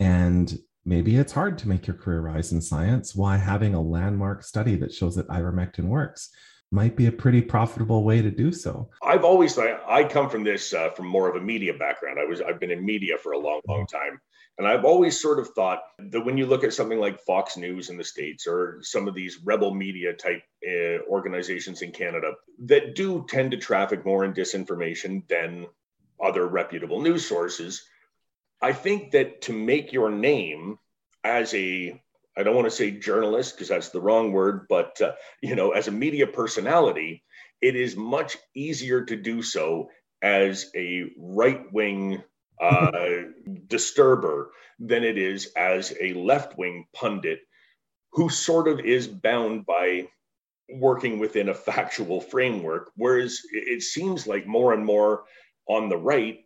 and 0.00 0.58
maybe 0.84 1.16
it's 1.16 1.32
hard 1.32 1.56
to 1.56 1.68
make 1.68 1.86
your 1.86 1.96
career 1.96 2.20
rise 2.20 2.52
in 2.52 2.60
science 2.60 3.14
why 3.14 3.36
having 3.36 3.74
a 3.74 3.80
landmark 3.80 4.42
study 4.42 4.74
that 4.74 4.92
shows 4.92 5.14
that 5.14 5.28
ivermectin 5.28 5.84
works 5.84 6.30
might 6.70 6.96
be 6.96 7.06
a 7.06 7.12
pretty 7.12 7.40
profitable 7.40 8.04
way 8.04 8.20
to 8.20 8.30
do 8.30 8.52
so. 8.52 8.90
I've 9.02 9.24
always 9.24 9.58
I 9.58 10.04
come 10.04 10.28
from 10.28 10.44
this 10.44 10.74
uh, 10.74 10.90
from 10.90 11.06
more 11.06 11.28
of 11.28 11.36
a 11.36 11.40
media 11.44 11.74
background. 11.74 12.18
I 12.20 12.24
was 12.24 12.40
I've 12.40 12.60
been 12.60 12.70
in 12.70 12.84
media 12.84 13.16
for 13.18 13.32
a 13.32 13.38
long 13.38 13.60
long 13.66 13.86
time. 13.86 14.20
And 14.58 14.66
I've 14.66 14.84
always 14.84 15.20
sort 15.20 15.38
of 15.38 15.48
thought 15.50 15.82
that 16.00 16.24
when 16.24 16.36
you 16.36 16.44
look 16.44 16.64
at 16.64 16.72
something 16.72 16.98
like 16.98 17.20
Fox 17.20 17.56
News 17.56 17.90
in 17.90 17.96
the 17.96 18.02
States 18.02 18.44
or 18.44 18.80
some 18.82 19.06
of 19.06 19.14
these 19.14 19.38
rebel 19.44 19.72
media 19.72 20.12
type 20.12 20.42
uh, 20.66 20.98
organizations 21.08 21.80
in 21.82 21.92
Canada 21.92 22.32
that 22.64 22.96
do 22.96 23.24
tend 23.28 23.52
to 23.52 23.56
traffic 23.56 24.04
more 24.04 24.24
in 24.24 24.34
disinformation 24.34 25.26
than 25.28 25.66
other 26.20 26.48
reputable 26.48 27.00
news 27.00 27.24
sources, 27.24 27.84
I 28.60 28.72
think 28.72 29.12
that 29.12 29.42
to 29.42 29.52
make 29.52 29.92
your 29.92 30.10
name 30.10 30.80
as 31.22 31.54
a 31.54 32.02
I 32.38 32.44
don't 32.44 32.54
want 32.54 32.66
to 32.66 32.70
say 32.70 32.92
journalist 32.92 33.54
because 33.56 33.68
that's 33.68 33.88
the 33.88 34.00
wrong 34.00 34.32
word, 34.32 34.66
but 34.68 35.00
uh, 35.00 35.12
you 35.42 35.56
know, 35.56 35.72
as 35.72 35.88
a 35.88 35.92
media 35.92 36.26
personality, 36.26 37.24
it 37.60 37.74
is 37.74 37.96
much 37.96 38.36
easier 38.54 39.04
to 39.04 39.16
do 39.16 39.42
so 39.42 39.90
as 40.22 40.70
a 40.76 41.10
right 41.18 41.70
wing 41.72 42.22
uh, 42.60 42.90
disturber 43.66 44.52
than 44.78 45.02
it 45.02 45.18
is 45.18 45.52
as 45.56 45.92
a 46.00 46.14
left 46.14 46.56
wing 46.56 46.86
pundit 46.94 47.40
who 48.12 48.28
sort 48.28 48.68
of 48.68 48.80
is 48.80 49.08
bound 49.08 49.66
by 49.66 50.08
working 50.70 51.18
within 51.18 51.48
a 51.48 51.54
factual 51.54 52.20
framework. 52.20 52.92
Whereas 52.94 53.40
it 53.52 53.82
seems 53.82 54.26
like 54.26 54.46
more 54.46 54.72
and 54.72 54.84
more 54.84 55.24
on 55.68 55.88
the 55.88 55.96
right, 55.96 56.38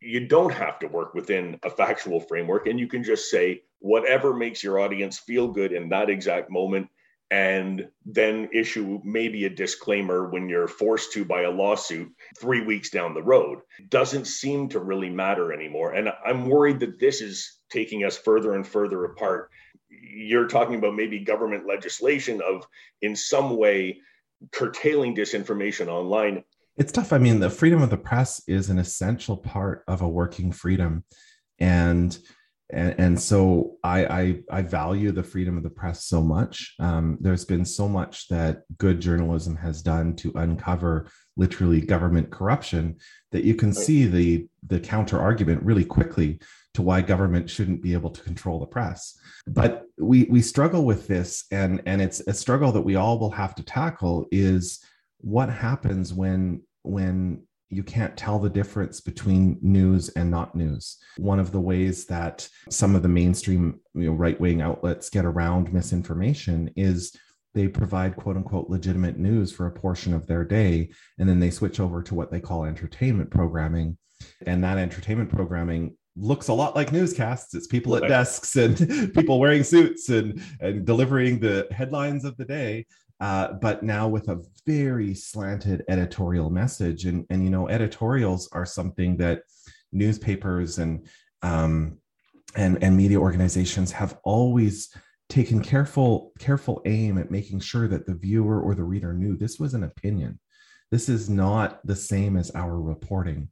you 0.00 0.26
don't 0.26 0.52
have 0.52 0.78
to 0.80 0.88
work 0.88 1.14
within 1.14 1.58
a 1.62 1.70
factual 1.70 2.20
framework 2.20 2.66
and 2.66 2.80
you 2.80 2.88
can 2.88 3.04
just 3.04 3.30
say 3.30 3.62
whatever 3.80 4.34
makes 4.34 4.62
your 4.62 4.78
audience 4.78 5.18
feel 5.18 5.48
good 5.48 5.72
in 5.72 5.88
that 5.88 6.08
exact 6.08 6.50
moment 6.50 6.88
and 7.32 7.88
then 8.04 8.48
issue 8.52 9.00
maybe 9.04 9.44
a 9.44 9.50
disclaimer 9.50 10.28
when 10.28 10.48
you're 10.48 10.66
forced 10.66 11.12
to 11.12 11.24
by 11.24 11.42
a 11.42 11.50
lawsuit 11.50 12.10
three 12.40 12.60
weeks 12.60 12.90
down 12.90 13.14
the 13.14 13.22
road 13.22 13.60
doesn't 13.88 14.26
seem 14.26 14.68
to 14.68 14.80
really 14.80 15.10
matter 15.10 15.52
anymore 15.52 15.92
and 15.92 16.08
i'm 16.26 16.48
worried 16.48 16.80
that 16.80 16.98
this 16.98 17.20
is 17.20 17.58
taking 17.70 18.04
us 18.04 18.18
further 18.18 18.54
and 18.54 18.66
further 18.66 19.04
apart 19.04 19.50
you're 19.88 20.48
talking 20.48 20.76
about 20.76 20.94
maybe 20.94 21.20
government 21.20 21.66
legislation 21.66 22.40
of 22.42 22.66
in 23.02 23.14
some 23.14 23.56
way 23.56 23.96
curtailing 24.52 25.14
disinformation 25.14 25.88
online 25.88 26.42
it's 26.76 26.92
tough. 26.92 27.12
I 27.12 27.18
mean, 27.18 27.40
the 27.40 27.50
freedom 27.50 27.82
of 27.82 27.90
the 27.90 27.98
press 27.98 28.40
is 28.48 28.70
an 28.70 28.78
essential 28.78 29.36
part 29.36 29.84
of 29.86 30.00
a 30.00 30.08
working 30.08 30.50
freedom. 30.50 31.04
And 31.58 32.16
and, 32.72 32.94
and 32.98 33.20
so 33.20 33.76
I, 33.82 34.04
I, 34.06 34.40
I 34.50 34.62
value 34.62 35.12
the 35.12 35.22
freedom 35.22 35.56
of 35.56 35.62
the 35.62 35.70
press 35.70 36.04
so 36.04 36.22
much. 36.22 36.74
Um, 36.78 37.18
there's 37.20 37.44
been 37.44 37.64
so 37.64 37.88
much 37.88 38.28
that 38.28 38.62
good 38.78 39.00
journalism 39.00 39.56
has 39.56 39.82
done 39.82 40.16
to 40.16 40.32
uncover 40.36 41.08
literally 41.36 41.80
government 41.80 42.30
corruption 42.30 42.96
that 43.32 43.44
you 43.44 43.54
can 43.54 43.72
see 43.72 44.06
the 44.06 44.46
the 44.66 44.80
counter 44.80 45.18
argument 45.18 45.62
really 45.62 45.84
quickly 45.84 46.38
to 46.74 46.82
why 46.82 47.00
government 47.00 47.48
shouldn't 47.48 47.82
be 47.82 47.92
able 47.92 48.10
to 48.10 48.22
control 48.22 48.60
the 48.60 48.66
press. 48.66 49.18
But 49.46 49.84
we 49.98 50.24
we 50.24 50.42
struggle 50.42 50.84
with 50.84 51.08
this, 51.08 51.44
and 51.50 51.82
and 51.86 52.00
it's 52.02 52.20
a 52.20 52.34
struggle 52.34 52.72
that 52.72 52.82
we 52.82 52.96
all 52.96 53.18
will 53.18 53.30
have 53.30 53.54
to 53.56 53.62
tackle. 53.62 54.26
Is 54.30 54.84
what 55.18 55.48
happens 55.48 56.12
when 56.12 56.62
when 56.82 57.42
you 57.70 57.84
can't 57.84 58.16
tell 58.16 58.38
the 58.38 58.50
difference 58.50 59.00
between 59.00 59.56
news 59.62 60.08
and 60.10 60.30
not 60.30 60.54
news. 60.56 60.98
One 61.16 61.38
of 61.38 61.52
the 61.52 61.60
ways 61.60 62.04
that 62.06 62.48
some 62.68 62.96
of 62.96 63.02
the 63.02 63.08
mainstream 63.08 63.80
you 63.94 64.06
know, 64.06 64.12
right 64.12 64.38
wing 64.40 64.60
outlets 64.60 65.08
get 65.08 65.24
around 65.24 65.72
misinformation 65.72 66.70
is 66.76 67.16
they 67.54 67.68
provide 67.68 68.16
quote 68.16 68.36
unquote 68.36 68.68
legitimate 68.68 69.18
news 69.18 69.52
for 69.52 69.66
a 69.66 69.72
portion 69.72 70.12
of 70.12 70.26
their 70.26 70.44
day, 70.44 70.90
and 71.18 71.28
then 71.28 71.38
they 71.38 71.50
switch 71.50 71.78
over 71.78 72.02
to 72.02 72.14
what 72.14 72.30
they 72.30 72.40
call 72.40 72.64
entertainment 72.64 73.30
programming. 73.30 73.96
And 74.46 74.62
that 74.64 74.78
entertainment 74.78 75.30
programming 75.30 75.96
looks 76.16 76.48
a 76.48 76.52
lot 76.52 76.74
like 76.74 76.92
newscasts. 76.92 77.54
It's 77.54 77.68
people 77.68 77.96
at 77.96 78.08
desks 78.08 78.56
and 78.56 79.12
people 79.14 79.38
wearing 79.38 79.62
suits 79.62 80.08
and, 80.08 80.42
and 80.60 80.84
delivering 80.84 81.38
the 81.38 81.68
headlines 81.70 82.24
of 82.24 82.36
the 82.36 82.44
day 82.44 82.86
uh, 83.20 83.52
but 83.54 83.82
now 83.82 84.08
with 84.08 84.28
a 84.28 84.42
very 84.66 85.14
slanted 85.14 85.84
editorial 85.88 86.50
message. 86.50 87.04
And, 87.04 87.26
and 87.30 87.44
you 87.44 87.50
know, 87.50 87.68
editorials 87.68 88.48
are 88.52 88.66
something 88.66 89.16
that 89.18 89.42
newspapers 89.92 90.78
and 90.78 91.06
um, 91.42 91.98
and 92.56 92.82
and 92.82 92.96
media 92.96 93.18
organizations 93.18 93.92
have 93.92 94.18
always 94.24 94.94
taken 95.28 95.62
careful 95.62 96.32
careful 96.38 96.82
aim 96.84 97.18
at 97.18 97.30
making 97.30 97.60
sure 97.60 97.88
that 97.88 98.06
the 98.06 98.14
viewer 98.14 98.60
or 98.60 98.74
the 98.74 98.84
reader 98.84 99.12
knew 99.12 99.36
this 99.36 99.58
was 99.58 99.74
an 99.74 99.84
opinion. 99.84 100.38
This 100.90 101.08
is 101.08 101.30
not 101.30 101.84
the 101.86 101.96
same 101.96 102.36
as 102.36 102.50
our 102.52 102.80
reporting, 102.80 103.48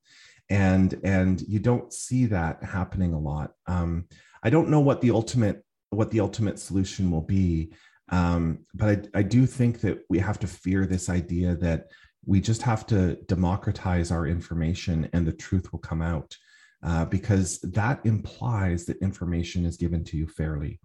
and 0.51 0.99
and 1.05 1.41
you 1.43 1.61
don't 1.61 1.93
see 1.93 2.27
that 2.27 2.63
happening 2.63 3.13
a 3.13 3.19
lot. 3.19 3.53
Um, 3.67 4.07
I 4.43 4.51
don't 4.51 4.71
know 4.71 4.81
what 4.81 5.01
the 5.01 5.11
ultimate 5.11 5.65
what 5.91 6.11
the 6.11 6.21
ultimate 6.21 6.59
solution 6.59 7.11
will 7.11 7.23
be 7.23 7.73
um, 8.11 8.61
but 8.75 9.09
I, 9.15 9.19
I 9.19 9.23
do 9.23 9.47
think 9.47 9.81
that 9.81 9.99
we 10.09 10.19
have 10.19 10.39
to 10.41 10.47
fear 10.47 10.87
this 10.87 11.09
idea 11.09 11.55
that 11.57 11.87
we 12.27 12.41
just 12.41 12.63
have 12.63 12.87
to 12.87 13.17
democratize 13.27 14.11
our 14.11 14.27
information 14.27 15.09
and 15.13 15.27
the 15.27 15.33
truth 15.33 15.73
will 15.73 15.79
come 15.79 16.03
out 16.03 16.37
uh, 16.83 17.05
because 17.07 17.59
that 17.61 18.01
implies 18.05 18.85
that 18.85 18.99
information 18.99 19.65
is 19.65 19.77
given 19.77 20.05
to 20.05 20.17
you 20.17 20.27
fairly. 20.27 20.79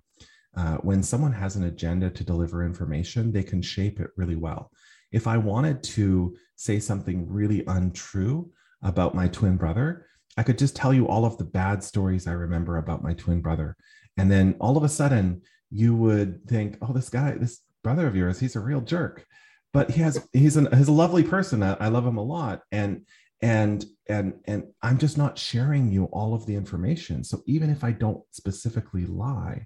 Uh, 0.56 0.78
when 0.78 1.02
someone 1.02 1.34
has 1.34 1.56
an 1.56 1.64
agenda 1.64 2.10
to 2.10 2.24
deliver 2.24 2.64
information, 2.64 3.32
they 3.32 3.44
can 3.44 3.62
shape 3.62 4.00
it 4.00 4.12
really 4.18 4.36
well. 4.36 4.72
If 5.12 5.28
I 5.28 5.38
wanted 5.38 5.84
to 5.84 6.36
say 6.56 6.80
something 6.80 7.28
really 7.30 7.64
untrue 7.68 8.52
about 8.82 9.16
my 9.16 9.28
twin 9.28 9.58
brother, 9.58 10.08
I 10.38 10.44
could 10.44 10.58
just 10.58 10.76
tell 10.76 10.94
you 10.94 11.08
all 11.08 11.26
of 11.26 11.38
the 11.38 11.44
bad 11.44 11.84
stories 11.84 12.28
I 12.28 12.32
remember 12.32 12.78
about 12.78 13.04
my 13.04 13.14
twin 13.14 13.42
brother. 13.42 13.76
And 14.18 14.32
then 14.32 14.56
all 14.60 14.78
of 14.78 14.84
a 14.84 14.90
sudden, 14.90 15.42
you 15.74 15.96
would 15.96 16.48
think, 16.48 16.78
oh, 16.82 16.94
this 16.94 17.10
guy, 17.10 17.32
this 17.32 17.62
brother 17.84 18.06
of 18.06 18.16
yours, 18.16 18.40
he's 18.40 18.56
a 18.56 18.60
real 18.60 18.82
jerk. 18.82 19.26
But 19.74 19.90
he 19.90 20.02
has 20.02 20.28
he's 20.32 20.56
an 20.56 20.68
he's 20.76 20.88
a 20.88 20.92
lovely 20.92 21.24
person. 21.24 21.64
I, 21.64 21.74
I 21.80 21.88
love 21.88 22.06
him 22.06 22.18
a 22.18 22.24
lot. 22.24 22.62
And 22.72 23.08
and 23.42 23.84
and 24.08 24.34
and 24.46 24.66
I'm 24.84 25.00
just 25.00 25.18
not 25.18 25.38
sharing 25.38 25.92
you 25.92 26.06
all 26.06 26.36
of 26.36 26.46
the 26.46 26.56
information. 26.56 27.24
So 27.24 27.42
even 27.48 27.72
if 27.72 27.84
I 27.84 27.92
don't 27.92 28.22
specifically 28.30 29.08
lie, 29.08 29.66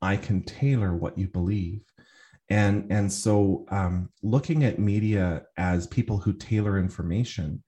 I 0.00 0.16
can 0.16 0.42
tailor 0.44 0.94
what 0.94 1.18
you 1.18 1.26
believe. 1.26 1.82
And 2.48 2.86
and 2.90 3.12
so 3.12 3.66
um, 3.70 4.10
looking 4.22 4.62
at 4.62 4.78
media 4.78 5.42
as 5.56 5.88
people 5.88 6.18
who 6.18 6.32
tailor 6.32 6.78
information 6.78 7.64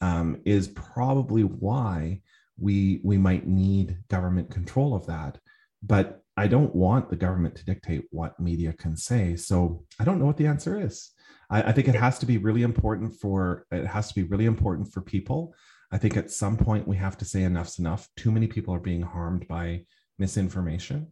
um, 0.00 0.40
is 0.46 0.68
probably 0.68 1.42
why 1.42 2.22
we 2.58 3.00
we 3.04 3.18
might 3.18 3.46
need 3.46 3.98
government 4.08 4.50
control 4.50 4.94
of 4.94 5.04
that. 5.06 5.38
But 5.82 6.22
I 6.36 6.46
don't 6.46 6.74
want 6.74 7.08
the 7.08 7.16
government 7.16 7.56
to 7.56 7.64
dictate 7.64 8.04
what 8.10 8.38
media 8.38 8.72
can 8.74 8.96
say. 8.96 9.36
So 9.36 9.84
I 9.98 10.04
don't 10.04 10.18
know 10.18 10.26
what 10.26 10.36
the 10.36 10.46
answer 10.46 10.78
is. 10.78 11.10
I, 11.48 11.62
I, 11.62 11.72
think 11.72 11.88
it 11.88 11.94
has 11.94 12.18
to 12.18 12.26
be 12.26 12.36
really 12.36 12.62
important 12.62 13.14
for 13.14 13.66
it 13.70 13.86
has 13.86 14.08
to 14.08 14.14
be 14.14 14.24
really 14.24 14.44
important 14.44 14.92
for 14.92 15.00
people. 15.00 15.54
I 15.90 15.98
think 15.98 16.16
at 16.16 16.30
some 16.30 16.56
point 16.56 16.88
we 16.88 16.96
have 16.96 17.16
to 17.18 17.24
say 17.24 17.42
enough's 17.42 17.78
enough. 17.78 18.08
Too 18.16 18.30
many 18.30 18.46
people 18.48 18.74
are 18.74 18.80
being 18.80 19.02
harmed 19.02 19.48
by 19.48 19.84
misinformation. 20.18 21.06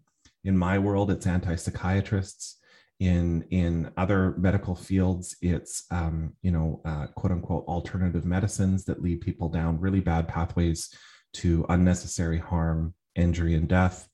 In 0.45 0.59
my 0.59 0.79
world, 0.79 1.11
it's 1.11 1.27
anti-psychiatrists. 1.27 2.59
In 3.01 3.45
in 3.51 3.91
other 3.97 4.37
medical 4.39 4.77
fields, 4.77 5.37
it's 5.41 5.85
um, 5.91 6.35
you 6.43 6.51
know 6.53 6.81
uh, 6.85 7.07
quote 7.17 7.33
unquote 7.33 7.65
alternative 7.67 8.25
medicines 8.25 8.85
that 8.85 9.03
lead 9.03 9.21
people 9.21 9.49
down 9.49 9.81
really 9.81 10.01
bad 10.01 10.29
pathways 10.29 10.91
to 11.35 11.67
unnecessary 11.69 12.39
harm, 12.39 12.95
injury, 13.17 13.55
and 13.55 13.69
death 13.69 14.09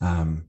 um, 0.00 0.46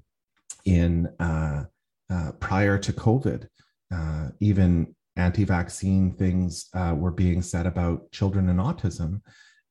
in 0.65 1.07
uh, 1.19 1.65
uh, 2.09 2.31
prior 2.39 2.77
to 2.77 2.93
COVID. 2.93 3.47
Uh, 3.93 4.29
even 4.39 4.95
anti-vaccine 5.15 6.13
things 6.13 6.69
uh, 6.73 6.95
were 6.97 7.11
being 7.11 7.41
said 7.41 7.65
about 7.65 8.11
children 8.11 8.49
and 8.49 8.59
autism, 8.59 9.21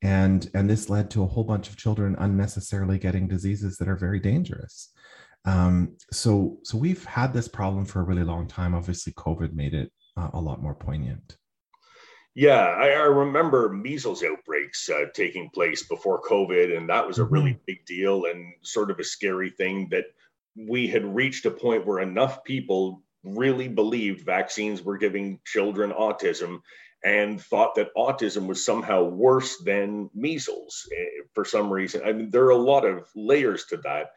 and 0.02 0.50
and 0.54 0.68
this 0.68 0.90
led 0.90 1.10
to 1.10 1.22
a 1.22 1.26
whole 1.26 1.44
bunch 1.44 1.68
of 1.68 1.76
children 1.76 2.16
unnecessarily 2.18 2.98
getting 2.98 3.28
diseases 3.28 3.76
that 3.78 3.88
are 3.88 3.96
very 3.96 4.20
dangerous. 4.20 4.92
Um, 5.44 5.96
so 6.12 6.58
so 6.64 6.76
we've 6.76 7.04
had 7.04 7.32
this 7.32 7.48
problem 7.48 7.84
for 7.86 8.00
a 8.00 8.04
really 8.04 8.24
long 8.24 8.46
time. 8.46 8.74
Obviously, 8.74 9.12
COVID 9.14 9.54
made 9.54 9.72
it 9.72 9.90
uh, 10.16 10.30
a 10.34 10.40
lot 10.40 10.60
more 10.60 10.74
poignant. 10.74 11.37
Yeah, 12.34 12.60
I, 12.60 12.90
I 12.90 13.06
remember 13.06 13.68
measles 13.68 14.22
outbreaks 14.22 14.88
uh, 14.88 15.06
taking 15.14 15.50
place 15.50 15.82
before 15.82 16.22
COVID, 16.22 16.76
and 16.76 16.88
that 16.88 17.06
was 17.06 17.18
a 17.18 17.24
really 17.24 17.52
mm-hmm. 17.52 17.64
big 17.66 17.84
deal 17.86 18.26
and 18.26 18.52
sort 18.62 18.90
of 18.90 18.98
a 19.00 19.04
scary 19.04 19.50
thing 19.50 19.88
that 19.90 20.04
we 20.56 20.86
had 20.86 21.04
reached 21.04 21.46
a 21.46 21.50
point 21.50 21.86
where 21.86 22.00
enough 22.00 22.44
people 22.44 23.02
really 23.24 23.68
believed 23.68 24.24
vaccines 24.24 24.82
were 24.82 24.96
giving 24.96 25.40
children 25.44 25.90
autism 25.90 26.60
and 27.04 27.40
thought 27.40 27.74
that 27.76 27.94
autism 27.96 28.46
was 28.46 28.64
somehow 28.64 29.04
worse 29.04 29.58
than 29.64 30.10
measles 30.14 30.88
eh, 30.96 31.22
for 31.34 31.44
some 31.44 31.72
reason. 31.72 32.02
I 32.04 32.12
mean, 32.12 32.30
there 32.30 32.44
are 32.44 32.50
a 32.50 32.56
lot 32.56 32.84
of 32.84 33.08
layers 33.14 33.66
to 33.66 33.76
that. 33.78 34.08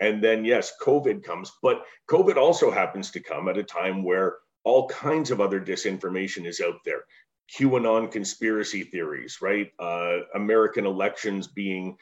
And 0.00 0.22
then, 0.22 0.44
yes, 0.44 0.72
COVID 0.82 1.24
comes, 1.24 1.50
but 1.62 1.82
COVID 2.10 2.36
also 2.36 2.70
happens 2.70 3.10
to 3.12 3.20
come 3.20 3.48
at 3.48 3.56
a 3.56 3.62
time 3.62 4.04
where 4.04 4.36
all 4.64 4.88
kinds 4.88 5.30
of 5.30 5.40
other 5.40 5.60
disinformation 5.60 6.46
is 6.46 6.60
out 6.60 6.80
there. 6.84 7.04
QAnon 7.54 8.10
conspiracy 8.10 8.82
theories, 8.84 9.38
right? 9.40 9.70
Uh, 9.78 10.18
American 10.34 10.86
elections 10.86 11.46
being 11.46 11.96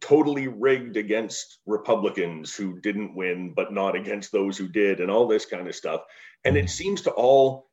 totally 0.00 0.48
rigged 0.48 0.96
against 0.96 1.58
Republicans 1.66 2.54
who 2.54 2.80
didn't 2.80 3.14
win, 3.14 3.54
but 3.54 3.72
not 3.72 3.96
against 3.96 4.32
those 4.32 4.58
who 4.58 4.68
did, 4.68 5.00
and 5.00 5.10
all 5.10 5.26
this 5.26 5.46
kind 5.46 5.66
of 5.66 5.74
stuff. 5.74 6.02
And 6.44 6.56
it 6.56 6.70
seems 6.70 7.02
to 7.02 7.10
all, 7.10 7.70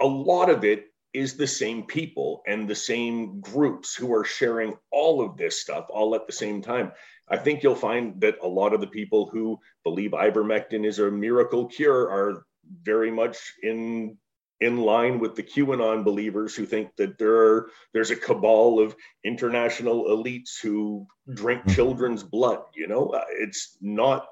a 0.00 0.06
lot 0.06 0.50
of 0.50 0.64
it 0.64 0.86
is 1.14 1.36
the 1.36 1.46
same 1.46 1.84
people 1.84 2.42
and 2.46 2.68
the 2.68 2.74
same 2.74 3.40
groups 3.40 3.94
who 3.94 4.14
are 4.14 4.24
sharing 4.24 4.74
all 4.92 5.22
of 5.22 5.36
this 5.36 5.60
stuff 5.60 5.86
all 5.88 6.14
at 6.14 6.26
the 6.26 6.32
same 6.32 6.60
time. 6.60 6.92
I 7.28 7.36
think 7.36 7.62
you'll 7.62 7.74
find 7.74 8.20
that 8.20 8.38
a 8.42 8.48
lot 8.48 8.74
of 8.74 8.80
the 8.80 8.86
people 8.86 9.26
who 9.26 9.58
believe 9.84 10.12
ivermectin 10.12 10.86
is 10.86 10.98
a 10.98 11.10
miracle 11.10 11.66
cure 11.66 12.10
are 12.10 12.44
very 12.82 13.10
much 13.10 13.38
in 13.62 14.18
in 14.60 14.78
line 14.78 15.18
with 15.18 15.36
the 15.36 15.42
QAnon 15.42 16.04
believers 16.04 16.54
who 16.54 16.66
think 16.66 16.96
that 16.96 17.18
there 17.18 17.36
are 17.36 17.70
there's 17.92 18.10
a 18.10 18.16
cabal 18.16 18.80
of 18.80 18.96
international 19.24 20.06
elites 20.06 20.60
who 20.60 21.06
drink 21.32 21.60
mm-hmm. 21.60 21.74
children's 21.74 22.22
blood. 22.22 22.62
You 22.74 22.88
know, 22.88 23.10
uh, 23.10 23.24
it's 23.30 23.76
not 23.80 24.26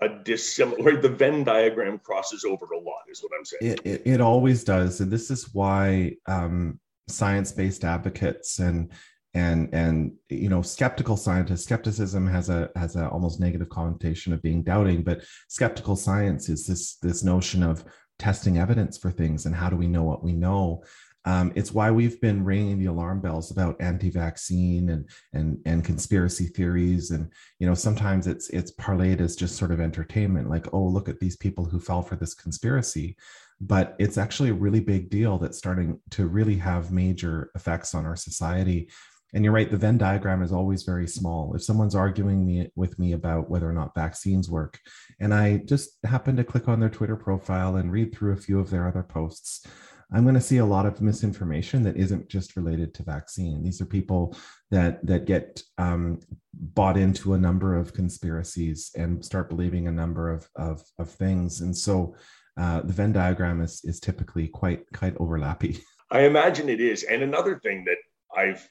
a 0.00 0.08
dissimilar. 0.08 1.00
The 1.00 1.08
Venn 1.08 1.44
diagram 1.44 1.98
crosses 1.98 2.44
over 2.44 2.66
a 2.66 2.78
lot, 2.78 3.02
is 3.08 3.22
what 3.22 3.32
I'm 3.38 3.44
saying. 3.44 3.72
It, 3.72 3.80
it, 3.84 4.02
it 4.04 4.20
always 4.20 4.64
does, 4.64 5.00
and 5.00 5.10
this 5.10 5.30
is 5.30 5.52
why 5.54 6.16
um, 6.26 6.80
science-based 7.08 7.84
advocates 7.84 8.58
and 8.58 8.90
and 9.34 9.68
and 9.72 10.12
you 10.28 10.48
know 10.48 10.60
skeptical 10.60 11.16
scientists 11.16 11.64
skepticism 11.64 12.26
has 12.26 12.50
a 12.50 12.70
has 12.76 12.96
a 12.96 13.08
almost 13.08 13.40
negative 13.40 13.68
connotation 13.70 14.32
of 14.32 14.42
being 14.42 14.62
doubting 14.62 15.02
but 15.02 15.22
skeptical 15.48 15.96
science 15.96 16.50
is 16.50 16.66
this 16.66 16.96
this 16.96 17.24
notion 17.24 17.62
of 17.62 17.82
testing 18.18 18.58
evidence 18.58 18.98
for 18.98 19.10
things 19.10 19.46
and 19.46 19.54
how 19.54 19.68
do 19.68 19.76
we 19.76 19.86
know 19.86 20.02
what 20.02 20.22
we 20.22 20.32
know. 20.32 20.82
Um, 21.24 21.52
it's 21.54 21.72
why 21.72 21.90
we've 21.90 22.20
been 22.20 22.44
ringing 22.44 22.78
the 22.78 22.86
alarm 22.86 23.20
bells 23.20 23.52
about 23.52 23.80
anti-vaccine 23.80 24.88
and 24.88 25.08
and 25.32 25.58
and 25.64 25.84
conspiracy 25.84 26.46
theories. 26.46 27.12
And 27.12 27.30
you 27.60 27.66
know 27.66 27.74
sometimes 27.74 28.26
it's 28.26 28.50
it's 28.50 28.72
parlayed 28.72 29.20
as 29.20 29.36
just 29.36 29.56
sort 29.56 29.70
of 29.70 29.80
entertainment 29.80 30.50
like 30.50 30.66
oh 30.72 30.84
look 30.84 31.08
at 31.08 31.20
these 31.20 31.36
people 31.36 31.64
who 31.64 31.78
fell 31.78 32.02
for 32.02 32.16
this 32.16 32.34
conspiracy. 32.34 33.16
But 33.60 33.94
it's 34.00 34.18
actually 34.18 34.50
a 34.50 34.54
really 34.54 34.80
big 34.80 35.08
deal 35.10 35.38
that's 35.38 35.58
starting 35.58 36.00
to 36.10 36.26
really 36.26 36.56
have 36.56 36.90
major 36.90 37.52
effects 37.54 37.94
on 37.94 38.04
our 38.04 38.16
society 38.16 38.90
And 39.34 39.44
you're 39.44 39.54
right, 39.54 39.70
the 39.70 39.76
Venn 39.76 39.98
diagram 39.98 40.42
is 40.42 40.52
always 40.52 40.82
very 40.82 41.06
small. 41.08 41.54
If 41.54 41.62
someone's 41.62 41.94
arguing 41.94 42.44
me, 42.44 42.70
with 42.76 42.98
me 42.98 43.12
about 43.12 43.48
whether 43.48 43.68
or 43.68 43.72
not 43.72 43.94
vaccines 43.94 44.50
work, 44.50 44.78
and 45.20 45.32
I 45.32 45.58
just 45.64 45.98
happen 46.04 46.36
to 46.36 46.44
click 46.44 46.68
on 46.68 46.80
their 46.80 46.90
Twitter 46.90 47.16
profile 47.16 47.76
and 47.76 47.90
read 47.90 48.14
through 48.14 48.32
a 48.32 48.36
few 48.36 48.60
of 48.60 48.68
their 48.68 48.86
other 48.86 49.02
posts, 49.02 49.66
I'm 50.12 50.24
going 50.24 50.34
to 50.34 50.40
see 50.40 50.58
a 50.58 50.64
lot 50.64 50.84
of 50.84 51.00
misinformation 51.00 51.82
that 51.84 51.96
isn't 51.96 52.28
just 52.28 52.56
related 52.56 52.92
to 52.94 53.02
vaccine. 53.02 53.62
These 53.62 53.80
are 53.80 53.86
people 53.86 54.36
that 54.70 55.04
that 55.06 55.24
get 55.24 55.62
um, 55.78 56.20
bought 56.52 56.98
into 56.98 57.32
a 57.32 57.38
number 57.38 57.74
of 57.74 57.94
conspiracies 57.94 58.90
and 58.94 59.24
start 59.24 59.48
believing 59.48 59.88
a 59.88 59.92
number 59.92 60.30
of 60.30 60.48
of, 60.56 60.82
of 60.98 61.10
things. 61.10 61.62
And 61.62 61.74
so 61.74 62.14
uh, 62.58 62.82
the 62.82 62.92
Venn 62.92 63.12
diagram 63.12 63.62
is 63.62 63.80
is 63.84 64.00
typically 64.00 64.48
quite 64.48 64.84
quite 64.92 65.14
overlappy. 65.14 65.80
I 66.10 66.26
imagine 66.26 66.68
it 66.68 66.80
is. 66.80 67.04
And 67.04 67.22
another 67.22 67.58
thing 67.58 67.86
that 67.86 67.96
I've 68.36 68.68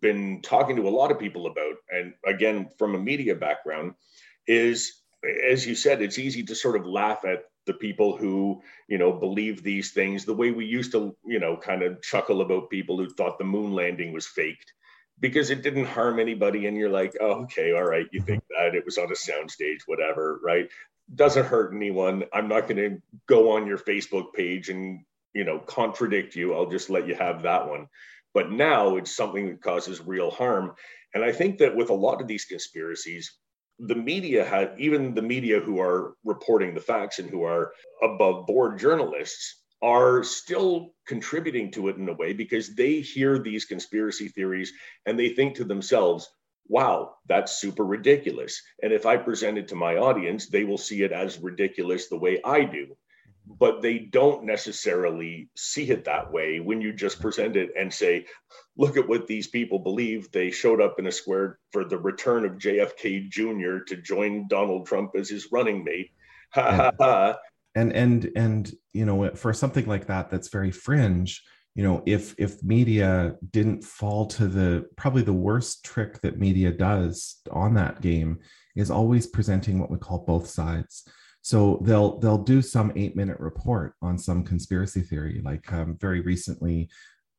been 0.00 0.42
talking 0.42 0.76
to 0.76 0.88
a 0.88 0.90
lot 0.90 1.10
of 1.10 1.18
people 1.18 1.46
about, 1.46 1.76
and 1.90 2.14
again 2.26 2.68
from 2.78 2.94
a 2.94 2.98
media 2.98 3.34
background, 3.34 3.94
is 4.46 5.02
as 5.50 5.66
you 5.66 5.74
said, 5.74 6.02
it's 6.02 6.18
easy 6.18 6.42
to 6.44 6.54
sort 6.54 6.76
of 6.76 6.86
laugh 6.86 7.24
at 7.24 7.44
the 7.66 7.74
people 7.74 8.16
who 8.16 8.60
you 8.88 8.98
know 8.98 9.12
believe 9.12 9.62
these 9.62 9.92
things 9.92 10.24
the 10.24 10.34
way 10.34 10.50
we 10.50 10.64
used 10.66 10.92
to 10.92 11.16
you 11.24 11.38
know 11.38 11.56
kind 11.56 11.82
of 11.82 12.02
chuckle 12.02 12.40
about 12.40 12.70
people 12.70 12.98
who 12.98 13.08
thought 13.08 13.38
the 13.38 13.44
moon 13.44 13.72
landing 13.72 14.12
was 14.12 14.26
faked 14.26 14.72
because 15.20 15.50
it 15.50 15.62
didn't 15.62 15.84
harm 15.84 16.18
anybody 16.18 16.66
and 16.66 16.76
you're 16.76 16.90
like 16.90 17.16
oh, 17.20 17.42
okay 17.42 17.72
all 17.72 17.84
right 17.84 18.06
you 18.12 18.20
think 18.20 18.42
that 18.50 18.74
it 18.74 18.84
was 18.84 18.98
on 18.98 19.06
a 19.06 19.14
soundstage 19.14 19.82
whatever 19.86 20.40
right? 20.42 20.68
Doesn't 21.14 21.46
hurt 21.46 21.74
anyone. 21.74 22.24
I'm 22.32 22.48
not 22.48 22.68
going 22.68 22.76
to 22.76 23.02
go 23.26 23.52
on 23.56 23.66
your 23.66 23.76
facebook 23.76 24.32
page 24.34 24.68
and 24.68 25.04
you 25.34 25.44
know 25.44 25.58
contradict 25.58 26.36
you. 26.36 26.54
I'll 26.54 26.70
just 26.70 26.90
let 26.90 27.06
you 27.06 27.14
have 27.14 27.42
that 27.42 27.68
one 27.68 27.88
but 28.34 28.50
now 28.50 28.96
it's 28.96 29.14
something 29.14 29.46
that 29.48 29.62
causes 29.62 30.00
real 30.00 30.30
harm. 30.30 30.72
And 31.14 31.24
i 31.24 31.32
think 31.32 31.58
that 31.58 31.76
with 31.76 31.90
a 31.90 31.94
lot 31.94 32.20
of 32.20 32.28
these 32.28 32.44
conspiracies 32.46 33.30
the 33.78 33.94
media 33.94 34.44
had 34.44 34.74
even 34.78 35.14
the 35.14 35.22
media 35.22 35.58
who 35.58 35.80
are 35.80 36.14
reporting 36.24 36.74
the 36.74 36.80
facts 36.80 37.18
and 37.18 37.28
who 37.28 37.42
are 37.42 37.72
above 38.02 38.46
board 38.46 38.78
journalists 38.78 39.62
are 39.82 40.22
still 40.22 40.94
contributing 41.06 41.70
to 41.72 41.88
it 41.88 41.96
in 41.96 42.08
a 42.08 42.14
way 42.14 42.32
because 42.32 42.74
they 42.76 43.00
hear 43.00 43.38
these 43.38 43.64
conspiracy 43.64 44.28
theories 44.28 44.72
and 45.06 45.18
they 45.18 45.30
think 45.30 45.56
to 45.56 45.64
themselves 45.64 46.28
wow 46.68 47.14
that's 47.26 47.60
super 47.60 47.84
ridiculous. 47.84 48.60
And 48.82 48.92
if 48.92 49.04
i 49.06 49.16
present 49.16 49.58
it 49.58 49.68
to 49.68 49.74
my 49.74 49.96
audience 49.96 50.48
they 50.48 50.64
will 50.64 50.78
see 50.78 51.02
it 51.02 51.12
as 51.12 51.40
ridiculous 51.40 52.08
the 52.08 52.18
way 52.18 52.40
i 52.44 52.64
do 52.64 52.96
but 53.46 53.82
they 53.82 53.98
don't 53.98 54.44
necessarily 54.44 55.48
see 55.56 55.90
it 55.90 56.04
that 56.04 56.30
way 56.30 56.60
when 56.60 56.80
you 56.80 56.92
just 56.92 57.20
present 57.20 57.56
it 57.56 57.70
and 57.78 57.92
say, 57.92 58.26
look 58.76 58.96
at 58.96 59.08
what 59.08 59.26
these 59.26 59.48
people 59.48 59.78
believe. 59.78 60.30
They 60.30 60.50
showed 60.50 60.80
up 60.80 60.98
in 60.98 61.06
a 61.06 61.12
square 61.12 61.58
for 61.72 61.84
the 61.84 61.98
return 61.98 62.44
of 62.44 62.52
JFK 62.52 63.28
Jr. 63.28 63.84
to 63.86 63.96
join 63.96 64.46
Donald 64.48 64.86
Trump 64.86 65.12
as 65.16 65.28
his 65.28 65.48
running 65.50 65.84
mate. 65.84 66.10
Ha 66.54 66.70
ha 66.76 66.92
ha. 66.98 67.36
And 67.74 67.92
and 67.92 68.30
and 68.36 68.72
you 68.92 69.06
know, 69.06 69.30
for 69.34 69.52
something 69.54 69.86
like 69.86 70.06
that 70.06 70.30
that's 70.30 70.48
very 70.48 70.70
fringe, 70.70 71.42
you 71.74 71.82
know, 71.82 72.02
if 72.04 72.34
if 72.38 72.62
media 72.62 73.36
didn't 73.50 73.82
fall 73.82 74.26
to 74.26 74.46
the 74.46 74.86
probably 74.96 75.22
the 75.22 75.32
worst 75.32 75.84
trick 75.84 76.20
that 76.20 76.38
media 76.38 76.70
does 76.70 77.40
on 77.50 77.74
that 77.74 78.02
game 78.02 78.40
is 78.76 78.90
always 78.90 79.26
presenting 79.26 79.78
what 79.78 79.90
we 79.90 79.98
call 79.98 80.18
both 80.18 80.46
sides 80.46 81.08
so 81.42 81.80
they'll 81.82 82.18
they'll 82.18 82.38
do 82.38 82.62
some 82.62 82.92
eight 82.96 83.14
minute 83.16 83.38
report 83.38 83.94
on 84.00 84.16
some 84.16 84.42
conspiracy 84.42 85.00
theory 85.00 85.40
like 85.44 85.70
um, 85.72 85.96
very 86.00 86.20
recently 86.20 86.88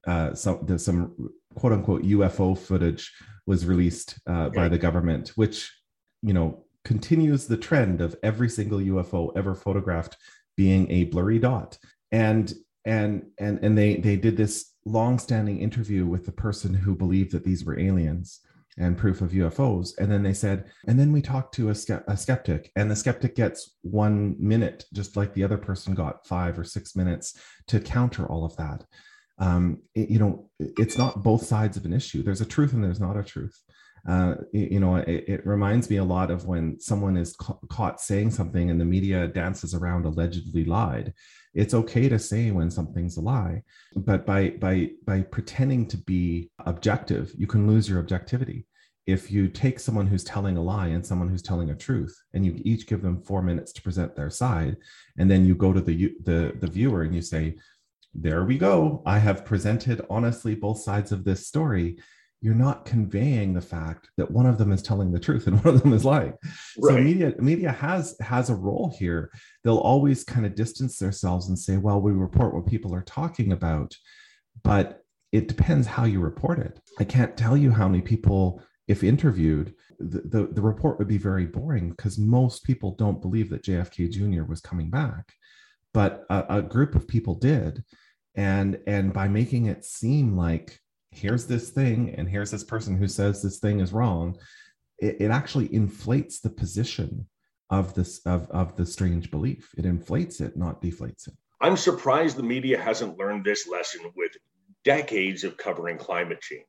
uh, 0.06 0.34
some 0.34 0.60
there's 0.66 0.86
some 0.86 1.30
quote 1.56 1.74
unquote 1.74 2.04
ufo 2.04 2.58
footage 2.58 3.12
was 3.46 3.66
released 3.66 4.20
uh, 4.28 4.50
by 4.50 4.68
the 4.68 4.78
government 4.78 5.30
which 5.36 5.72
you 6.22 6.34
know 6.34 6.64
continues 6.86 7.48
the 7.48 7.58
trend 7.58 8.02
of 8.02 8.16
every 8.24 8.50
single 8.50 8.80
ufo 8.80 9.32
ever 9.36 9.56
photographed 9.56 10.18
being 10.56 10.90
a 10.92 11.06
blurry 11.06 11.40
dot. 11.40 11.78
And 12.12 12.54
and 12.86 13.26
and 13.40 13.60
and 13.64 13.78
they 13.78 13.96
they 13.96 14.18
did 14.18 14.38
this 14.38 14.74
long 14.86 15.18
standing 15.18 15.60
interview 15.60 16.06
with 16.06 16.26
the 16.26 16.32
person 16.32 16.74
who 16.74 16.96
believed 16.96 17.32
that 17.32 17.46
these 17.46 17.64
were 17.64 17.80
aliens 17.80 18.42
and 18.78 18.98
proof 18.98 19.22
of 19.22 19.32
UFOs. 19.32 19.98
And 19.98 20.12
then 20.12 20.24
they 20.24 20.34
said, 20.34 20.66
and 20.88 21.00
then 21.00 21.12
we 21.12 21.22
talked 21.22 21.54
to 21.56 21.70
a, 21.70 21.76
a, 22.08 22.18
skeptic, 22.18 22.72
and 22.76 22.90
the 22.90 22.96
skeptic 22.96 23.36
gets 23.36 23.76
one 23.82 24.36
minute, 24.40 24.86
just 24.94 25.16
like 25.16 25.34
the 25.34 25.44
other 25.44 25.58
person 25.58 25.94
got 25.94 26.26
five 26.28 26.58
or 26.58 26.64
six 26.64 26.96
minutes 26.96 27.38
to 27.68 27.80
counter 27.80 28.26
all 28.26 28.46
of 28.46 28.56
that. 28.58 28.84
Um, 29.40 29.82
it, 29.96 30.10
you 30.10 30.20
know, 30.20 30.50
it's 30.60 30.98
not 30.98 31.24
both 31.24 31.44
sides 31.44 31.78
of 31.78 31.86
an 31.86 31.94
issue. 31.94 32.24
There's 32.24 32.42
a 32.42 32.46
truth 32.46 32.74
and 32.74 32.84
there's 32.84 33.00
not 33.00 33.18
a 33.18 33.24
truth. 33.24 33.60
Uh, 34.08 34.36
you 34.52 34.82
know, 34.82 34.98
it, 34.98 35.24
it, 35.28 35.48
reminds 35.48 35.90
me 35.90 35.96
a 35.96 36.04
lot 36.04 36.30
of 36.30 36.46
when 36.46 36.78
someone 36.78 37.16
is 37.16 37.34
ca- 37.38 37.58
caught 37.70 38.02
saying 38.02 38.30
something 38.30 38.70
and 38.70 38.80
the 38.80 38.86
media 38.86 39.28
dances 39.28 39.74
around 39.74 40.06
allegedly 40.06 40.66
lied. 40.66 41.14
It's 41.54 41.74
okay 41.74 42.10
to 42.10 42.20
say 42.20 42.52
when 42.52 42.70
something's 42.70 43.16
a 43.16 43.22
lie 43.22 43.64
but 43.96 44.26
by 44.26 44.50
by 44.50 44.90
by 45.06 45.22
pretending 45.22 45.88
to 45.88 45.98
be 45.98 46.50
objective 46.66 47.32
you 47.38 47.48
can 47.48 47.66
lose 47.66 47.88
your 47.88 48.00
objectivity. 48.00 48.66
If 49.06 49.32
you 49.32 49.48
take 49.48 49.80
someone 49.80 50.08
who's 50.08 50.24
telling 50.24 50.58
a 50.58 50.62
lie 50.62 50.88
and 50.88 51.06
someone 51.06 51.30
who's 51.30 51.42
telling 51.42 51.70
a 51.70 51.76
truth 51.76 52.18
and 52.34 52.46
you 52.46 52.60
each 52.64 52.88
give 52.88 53.02
them 53.02 53.22
4 53.22 53.42
minutes 53.42 53.72
to 53.74 53.82
present 53.82 54.16
their 54.16 54.30
side 54.30 54.78
and 55.18 55.32
then 55.32 55.46
you 55.46 55.56
go 55.56 55.72
to 55.72 55.82
the 55.82 56.14
the 56.26 56.54
the 56.60 56.68
viewer 56.68 57.04
and 57.04 57.16
you 57.16 57.22
say 57.22 57.56
there 58.16 58.44
we 58.44 58.58
go. 58.58 59.02
I 59.06 59.18
have 59.18 59.46
presented 59.46 60.06
honestly 60.10 60.54
both 60.54 60.82
sides 60.82 61.12
of 61.12 61.24
this 61.24 61.48
story 61.48 61.98
you're 62.44 62.54
not 62.54 62.84
conveying 62.84 63.54
the 63.54 63.62
fact 63.62 64.10
that 64.18 64.30
one 64.30 64.46
of 64.46 64.58
them 64.58 64.74
is 64.74 64.84
telling 64.84 65.14
the 65.14 65.20
truth 65.20 65.48
and 65.48 65.56
one 65.64 65.76
of 65.76 65.82
them 65.82 65.94
is 65.94 66.04
lying. 66.04 66.34
Right. 66.78 66.98
So 66.98 67.02
media 67.02 67.34
media 67.40 67.72
has 67.72 68.18
has 68.20 68.50
a 68.50 68.56
role 68.56 68.94
here. 69.00 69.32
They'll 69.64 69.78
always 69.78 70.26
kind 70.26 70.46
of 70.46 70.54
distance 70.54 71.00
themselves 71.00 71.48
and 71.48 71.58
say, 71.58 71.78
"Well, 71.78 72.02
we 72.02 72.12
report 72.12 72.54
what 72.54 72.68
people 72.68 72.94
are 72.94 73.02
talking 73.02 73.54
about," 73.54 73.96
but 74.62 75.04
it 75.32 75.48
depends 75.48 75.88
how 75.88 76.04
you 76.04 76.20
report 76.20 76.60
it. 76.60 76.82
I 77.00 77.06
can't 77.06 77.38
tell 77.38 77.56
you 77.56 77.72
how 77.72 77.88
many 77.88 78.02
people, 78.02 78.62
if 78.90 79.06
interviewed, 79.06 79.74
the, 79.98 80.22
the, 80.22 80.48
the 80.52 80.62
report 80.62 81.00
would 81.00 81.08
be 81.08 81.18
very 81.18 81.46
boring 81.46 81.92
because 81.92 82.20
most 82.20 82.66
people 82.66 82.94
don't 82.96 83.22
believe 83.22 83.50
that 83.52 83.64
JFK 83.64 84.12
Jr. 84.12 84.44
was 84.44 84.60
coming 84.60 84.90
back, 84.90 85.32
but 85.94 86.26
a, 86.30 86.58
a 86.58 86.62
group 86.62 86.94
of 86.94 87.08
people 87.08 87.36
did, 87.36 87.86
and 88.36 88.80
and 88.86 89.14
by 89.14 89.30
making 89.30 89.68
it 89.68 89.86
seem 89.86 90.36
like 90.36 90.82
here's 91.14 91.46
this 91.46 91.70
thing 91.70 92.14
and 92.18 92.30
here's 92.30 92.52
this 92.52 92.64
person 92.64 92.98
who 92.98 93.08
says 93.08 93.42
this 93.42 93.60
thing 93.60 93.80
is 93.80 93.94
wrong 93.94 94.38
it, 95.00 95.22
it 95.22 95.32
actually 95.32 95.74
inflates 95.74 96.40
the 96.40 96.50
position 96.50 97.28
of 97.70 97.94
this 97.94 98.20
of, 98.26 98.50
of 98.52 98.76
the 98.76 98.86
strange 98.86 99.32
belief 99.32 99.72
it 99.78 99.86
inflates 99.86 100.42
it 100.42 100.58
not 100.58 100.82
deflates 100.82 101.28
it 101.28 101.34
i'm 101.62 101.78
surprised 101.78 102.38
the 102.38 102.44
media 102.44 102.80
hasn't 102.80 103.18
learned 103.18 103.44
this 103.44 103.68
lesson 103.68 104.02
with 104.16 104.32
decades 104.84 105.44
of 105.44 105.58
covering 105.58 105.98
climate 105.98 106.42
change 106.42 106.66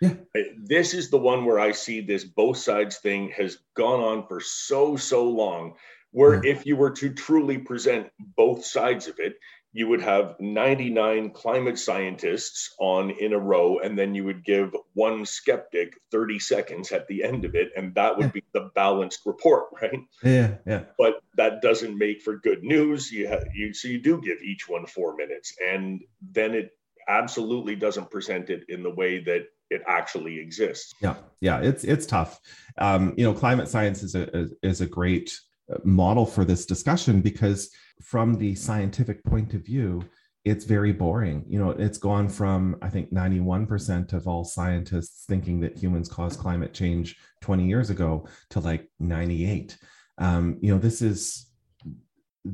yeah. 0.00 0.14
This 0.56 0.94
is 0.94 1.10
the 1.10 1.18
one 1.18 1.44
where 1.44 1.58
I 1.58 1.72
see 1.72 2.00
this 2.00 2.24
both 2.24 2.58
sides 2.58 2.98
thing 2.98 3.30
has 3.30 3.58
gone 3.74 4.00
on 4.00 4.26
for 4.26 4.40
so, 4.40 4.96
so 4.96 5.24
long. 5.24 5.74
Where 6.10 6.44
yeah. 6.44 6.52
if 6.52 6.66
you 6.66 6.76
were 6.76 6.90
to 6.92 7.12
truly 7.12 7.58
present 7.58 8.08
both 8.36 8.64
sides 8.64 9.06
of 9.06 9.18
it, 9.18 9.36
you 9.76 9.86
would 9.86 10.00
have 10.00 10.36
99 10.40 11.32
climate 11.32 11.78
scientists 11.78 12.74
on 12.78 13.10
in 13.10 13.34
a 13.34 13.38
row, 13.38 13.78
and 13.80 13.98
then 13.98 14.14
you 14.14 14.24
would 14.24 14.42
give 14.42 14.74
one 14.94 15.26
skeptic 15.26 16.00
30 16.10 16.38
seconds 16.38 16.92
at 16.92 17.06
the 17.08 17.22
end 17.22 17.44
of 17.44 17.54
it, 17.54 17.72
and 17.76 17.94
that 17.94 18.16
would 18.16 18.28
yeah. 18.28 18.40
be 18.40 18.42
the 18.54 18.70
balanced 18.74 19.20
report, 19.26 19.64
right? 19.82 20.00
Yeah, 20.22 20.54
yeah. 20.66 20.84
But 20.98 21.20
that 21.36 21.60
doesn't 21.60 21.98
make 21.98 22.22
for 22.22 22.38
good 22.38 22.64
news. 22.64 23.12
You 23.12 23.28
have 23.28 23.44
you 23.54 23.74
so 23.74 23.88
you 23.88 24.00
do 24.00 24.18
give 24.22 24.40
each 24.42 24.66
one 24.66 24.86
four 24.86 25.14
minutes, 25.14 25.52
and 25.62 26.02
then 26.32 26.54
it 26.54 26.70
absolutely 27.06 27.76
doesn't 27.76 28.10
present 28.10 28.48
it 28.48 28.64
in 28.70 28.82
the 28.82 28.94
way 28.94 29.22
that 29.24 29.44
it 29.68 29.82
actually 29.86 30.38
exists. 30.38 30.94
Yeah, 31.02 31.16
yeah, 31.42 31.60
it's 31.60 31.84
it's 31.84 32.06
tough. 32.06 32.40
Um, 32.78 33.12
you 33.18 33.24
know, 33.24 33.34
climate 33.34 33.68
science 33.68 34.02
is 34.02 34.14
a 34.14 34.48
is 34.62 34.80
a 34.80 34.86
great 34.86 35.38
model 35.84 36.24
for 36.24 36.46
this 36.46 36.64
discussion 36.64 37.20
because 37.20 37.70
from 38.02 38.34
the 38.34 38.54
scientific 38.54 39.24
point 39.24 39.54
of 39.54 39.64
view 39.64 40.02
it's 40.46 40.64
very 40.64 40.92
boring. 40.92 41.44
You 41.48 41.58
know 41.58 41.70
it's 41.70 41.98
gone 41.98 42.28
from 42.28 42.76
i 42.80 42.88
think 42.88 43.12
91% 43.12 44.12
of 44.12 44.28
all 44.28 44.44
scientists 44.44 45.24
thinking 45.26 45.60
that 45.60 45.76
humans 45.76 46.08
caused 46.08 46.38
climate 46.38 46.72
change 46.72 47.16
20 47.42 47.66
years 47.66 47.90
ago 47.90 48.26
to 48.50 48.60
like 48.60 48.88
98 49.00 49.76
um, 50.18 50.58
you 50.62 50.72
know 50.72 50.78
this 50.78 51.02
is 51.02 51.50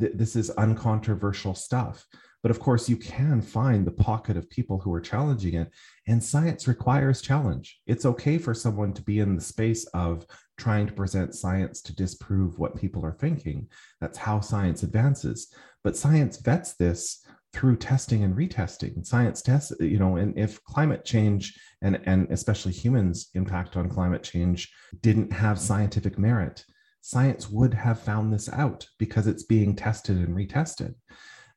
th- 0.01 0.13
this 0.15 0.37
is 0.37 0.51
uncontroversial 0.51 1.55
stuff 1.55 2.07
but 2.43 2.51
of 2.51 2.59
course, 2.59 2.89
you 2.89 2.97
can 2.97 3.41
find 3.41 3.87
the 3.87 3.93
pocket 3.93 4.37
of 4.37 4.51
people 4.51 4.79
who 4.79 4.93
are 4.93 5.01
challenging 5.01 5.55
it. 5.55 5.71
And 6.09 6.23
science 6.23 6.67
requires 6.67 7.23
challenge. 7.23 7.81
It's 7.87 8.05
okay 8.05 8.37
for 8.37 8.53
someone 8.53 8.93
to 8.95 9.03
be 9.03 9.21
in 9.21 9.37
the 9.37 9.41
space 9.41 9.85
of 9.95 10.27
trying 10.59 10.89
to 10.89 10.93
present 10.93 11.37
science 11.37 11.81
to 11.83 11.95
disprove 11.95 12.59
what 12.59 12.81
people 12.81 13.05
are 13.05 13.17
thinking. 13.19 13.69
That's 14.01 14.19
how 14.19 14.41
science 14.41 14.83
advances. 14.83 15.55
But 15.85 15.97
science 15.97 16.39
vets 16.39 16.75
this 16.75 17.25
through 17.53 17.77
testing 17.77 18.25
and 18.25 18.35
retesting 18.35 19.05
science 19.05 19.43
tests 19.43 19.75
you 19.79 19.99
know 19.99 20.17
and 20.17 20.39
if 20.39 20.65
climate 20.65 21.05
change 21.05 21.55
and 21.83 22.01
and 22.07 22.27
especially 22.31 22.73
humans 22.73 23.29
impact 23.35 23.77
on 23.77 23.91
climate 23.91 24.23
change 24.23 24.73
didn't 25.03 25.31
have 25.31 25.59
scientific 25.59 26.19
merit 26.19 26.65
science 27.03 27.51
would 27.51 27.75
have 27.75 28.01
found 28.01 28.33
this 28.33 28.49
out 28.55 28.87
because 28.99 29.27
it's 29.27 29.43
being 29.43 29.77
tested 29.77 30.17
and 30.17 30.35
retested 30.35 30.95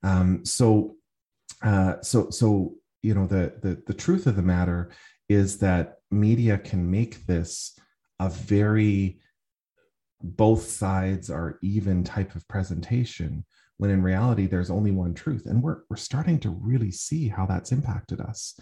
um, 0.04 0.44
so 0.46 0.96
uh, 1.64 1.96
so 2.02 2.30
so 2.30 2.76
you 3.02 3.14
know 3.14 3.28
the, 3.28 3.54
the 3.62 3.82
the 3.88 3.94
truth 3.94 4.28
of 4.28 4.36
the 4.36 4.42
matter 4.42 4.92
is 5.30 5.58
that 5.60 5.96
media 6.12 6.58
can 6.58 6.90
make 6.90 7.26
this 7.26 7.78
a 8.20 8.30
very 8.30 9.20
both 10.22 10.64
sides 10.64 11.30
are 11.30 11.60
even 11.62 12.04
type 12.04 12.36
of 12.36 12.48
presentation 12.48 13.46
when 13.78 13.90
in 13.90 14.02
reality 14.02 14.48
there's 14.48 14.72
only 14.72 14.92
one 14.92 15.14
truth 15.14 15.46
and 15.46 15.62
we're, 15.62 15.80
we're 15.90 15.98
starting 15.98 16.40
to 16.40 16.50
really 16.50 16.92
see 16.92 17.28
how 17.28 17.46
that's 17.46 17.72
impacted 17.72 18.22
us. 18.22 18.60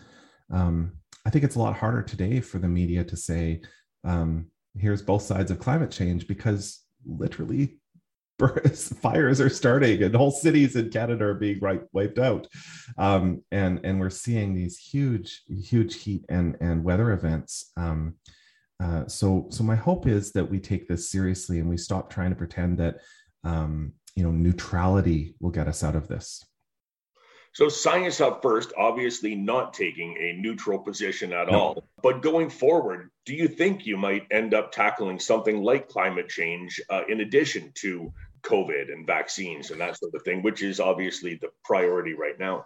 Um, 0.52 0.94
i 1.26 1.30
think 1.30 1.46
it's 1.46 1.56
a 1.56 1.60
lot 1.60 1.76
harder 1.76 2.02
today 2.02 2.42
for 2.42 2.60
the 2.60 2.68
media 2.68 3.04
to 3.04 3.16
say 3.16 3.62
um, 4.04 4.48
here's 4.78 5.02
both 5.02 5.22
sides 5.22 5.52
of 5.52 5.60
climate 5.60 5.92
change 5.92 6.28
because 6.28 6.84
literally 7.06 7.78
fires 9.02 9.40
are 9.42 9.50
starting 9.50 10.04
and 10.04 10.16
whole 10.16 10.32
cities 10.32 10.76
in 10.76 10.90
canada 10.90 11.26
are 11.26 11.34
being 11.34 11.60
right, 11.60 11.82
wiped 11.94 12.20
out. 12.20 12.48
Um, 12.98 13.44
and 13.52 13.80
and 13.84 14.00
we're 14.00 14.10
seeing 14.10 14.54
these 14.54 14.78
huge 14.78 15.44
huge 15.48 15.96
heat 15.96 16.26
and 16.30 16.58
and 16.62 16.84
weather 16.84 17.12
events. 17.12 17.72
Um, 17.78 18.16
uh, 18.82 19.08
so 19.08 19.48
so 19.50 19.64
my 19.64 19.76
hope 19.76 20.08
is 20.08 20.32
that 20.34 20.50
we 20.50 20.60
take 20.60 20.88
this 20.88 21.10
seriously 21.10 21.60
and 21.60 21.70
we 21.70 21.78
stop 21.78 22.10
trying 22.10 22.32
to 22.32 22.36
pretend 22.36 22.78
that 22.80 22.98
um, 23.44 23.94
you 24.16 24.24
know 24.24 24.32
neutrality 24.32 25.36
will 25.40 25.52
get 25.52 25.68
us 25.68 25.84
out 25.84 25.96
of 25.96 26.08
this. 26.08 26.44
So 27.54 27.70
science 27.70 28.20
up 28.20 28.42
first 28.42 28.74
obviously 28.78 29.36
not 29.36 29.74
taking 29.74 30.18
a 30.18 30.42
neutral 30.42 30.80
position 30.80 31.32
at 31.34 31.52
no. 31.52 31.60
all. 31.60 31.84
But 32.02 32.22
going 32.22 32.50
forward 32.50 33.10
do 33.26 33.34
you 33.34 33.48
think 33.48 33.86
you 33.86 33.96
might 33.98 34.28
end 34.32 34.54
up 34.54 34.72
tackling 34.72 35.20
something 35.20 35.64
like 35.64 35.88
climate 35.88 36.30
change 36.30 36.82
uh, 36.90 37.04
in 37.08 37.22
addition 37.22 37.72
to 37.76 38.12
covid 38.44 38.92
and 38.92 39.08
vaccines 39.08 39.72
and 39.72 39.80
that 39.80 39.98
sort 39.98 40.14
of 40.14 40.22
thing 40.24 40.42
which 40.42 40.62
is 40.62 40.80
obviously 40.80 41.36
the 41.42 41.50
priority 41.64 42.14
right 42.14 42.40
now 42.40 42.66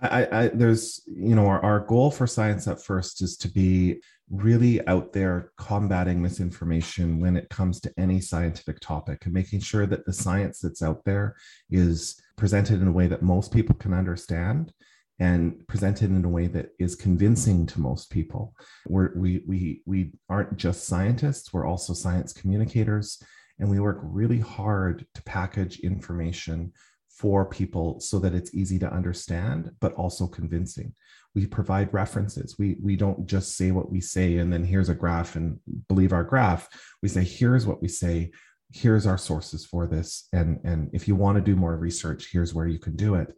I, 0.00 0.44
I, 0.44 0.48
there's 0.48 1.02
you 1.06 1.34
know 1.34 1.46
our, 1.46 1.60
our 1.60 1.80
goal 1.80 2.12
for 2.12 2.26
Science 2.26 2.68
Up 2.68 2.80
First 2.80 3.20
is 3.20 3.36
to 3.38 3.48
be 3.48 4.00
really 4.30 4.86
out 4.86 5.12
there 5.12 5.52
combating 5.56 6.20
misinformation 6.20 7.20
when 7.20 7.36
it 7.36 7.48
comes 7.48 7.80
to 7.80 7.92
any 7.98 8.20
scientific 8.20 8.78
topic 8.80 9.24
and 9.24 9.34
making 9.34 9.60
sure 9.60 9.86
that 9.86 10.04
the 10.04 10.12
science 10.12 10.60
that's 10.60 10.82
out 10.82 11.04
there 11.04 11.34
is 11.70 12.20
presented 12.36 12.80
in 12.80 12.88
a 12.88 12.92
way 12.92 13.06
that 13.06 13.22
most 13.22 13.52
people 13.52 13.74
can 13.74 13.94
understand 13.94 14.72
and 15.18 15.66
presented 15.66 16.10
in 16.10 16.24
a 16.24 16.28
way 16.28 16.46
that 16.46 16.70
is 16.78 16.94
convincing 16.94 17.66
to 17.66 17.80
most 17.80 18.10
people. 18.10 18.54
We're, 18.86 19.12
we, 19.16 19.42
we, 19.46 19.82
we 19.84 20.12
aren't 20.28 20.56
just 20.56 20.84
scientists, 20.84 21.52
we're 21.52 21.66
also 21.66 21.92
science 21.92 22.32
communicators, 22.32 23.20
and 23.58 23.70
we 23.70 23.80
work 23.80 23.98
really 24.02 24.38
hard 24.38 25.06
to 25.14 25.22
package 25.22 25.80
information 25.80 26.72
for 27.18 27.44
people 27.44 27.98
so 27.98 28.18
that 28.20 28.34
it's 28.34 28.54
easy 28.54 28.78
to 28.78 28.92
understand, 28.92 29.72
but 29.80 29.92
also 29.94 30.26
convincing. 30.26 30.94
We 31.34 31.46
provide 31.46 31.92
references. 31.92 32.56
We 32.58 32.76
we 32.80 32.96
don't 32.96 33.26
just 33.26 33.56
say 33.56 33.70
what 33.72 33.90
we 33.90 34.00
say 34.00 34.38
and 34.38 34.52
then 34.52 34.64
here's 34.64 34.88
a 34.88 34.94
graph 34.94 35.36
and 35.36 35.58
believe 35.88 36.12
our 36.12 36.24
graph. 36.24 36.68
We 37.02 37.08
say 37.08 37.24
here's 37.24 37.66
what 37.66 37.82
we 37.82 37.88
say. 37.88 38.30
Here's 38.72 39.06
our 39.06 39.18
sources 39.18 39.66
for 39.66 39.86
this. 39.86 40.28
And 40.32 40.60
and 40.64 40.90
if 40.92 41.08
you 41.08 41.16
want 41.16 41.36
to 41.36 41.42
do 41.42 41.56
more 41.56 41.76
research 41.76 42.28
here's 42.32 42.54
where 42.54 42.66
you 42.68 42.78
can 42.78 42.96
do 42.96 43.16
it. 43.16 43.34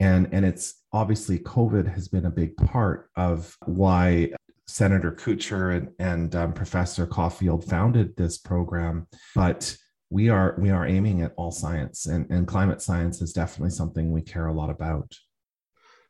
And 0.00 0.28
and 0.32 0.44
it's 0.44 0.82
obviously 0.92 1.38
covid 1.38 1.92
has 1.92 2.08
been 2.08 2.26
a 2.26 2.30
big 2.30 2.56
part 2.56 3.10
of 3.16 3.56
why 3.64 4.32
senator 4.66 5.12
Kutcher 5.12 5.76
and, 5.76 5.90
and 5.98 6.34
um, 6.34 6.52
professor 6.52 7.06
caulfield 7.06 7.64
founded 7.64 8.16
this 8.16 8.38
program 8.38 9.06
but 9.34 9.76
we 10.10 10.28
are 10.28 10.56
we 10.58 10.70
are 10.70 10.86
aiming 10.86 11.22
at 11.22 11.34
all 11.36 11.50
science 11.50 12.06
and, 12.06 12.30
and 12.30 12.46
climate 12.46 12.80
science 12.80 13.20
is 13.20 13.32
definitely 13.32 13.70
something 13.70 14.10
we 14.10 14.22
care 14.22 14.46
a 14.46 14.52
lot 14.52 14.70
about 14.70 15.14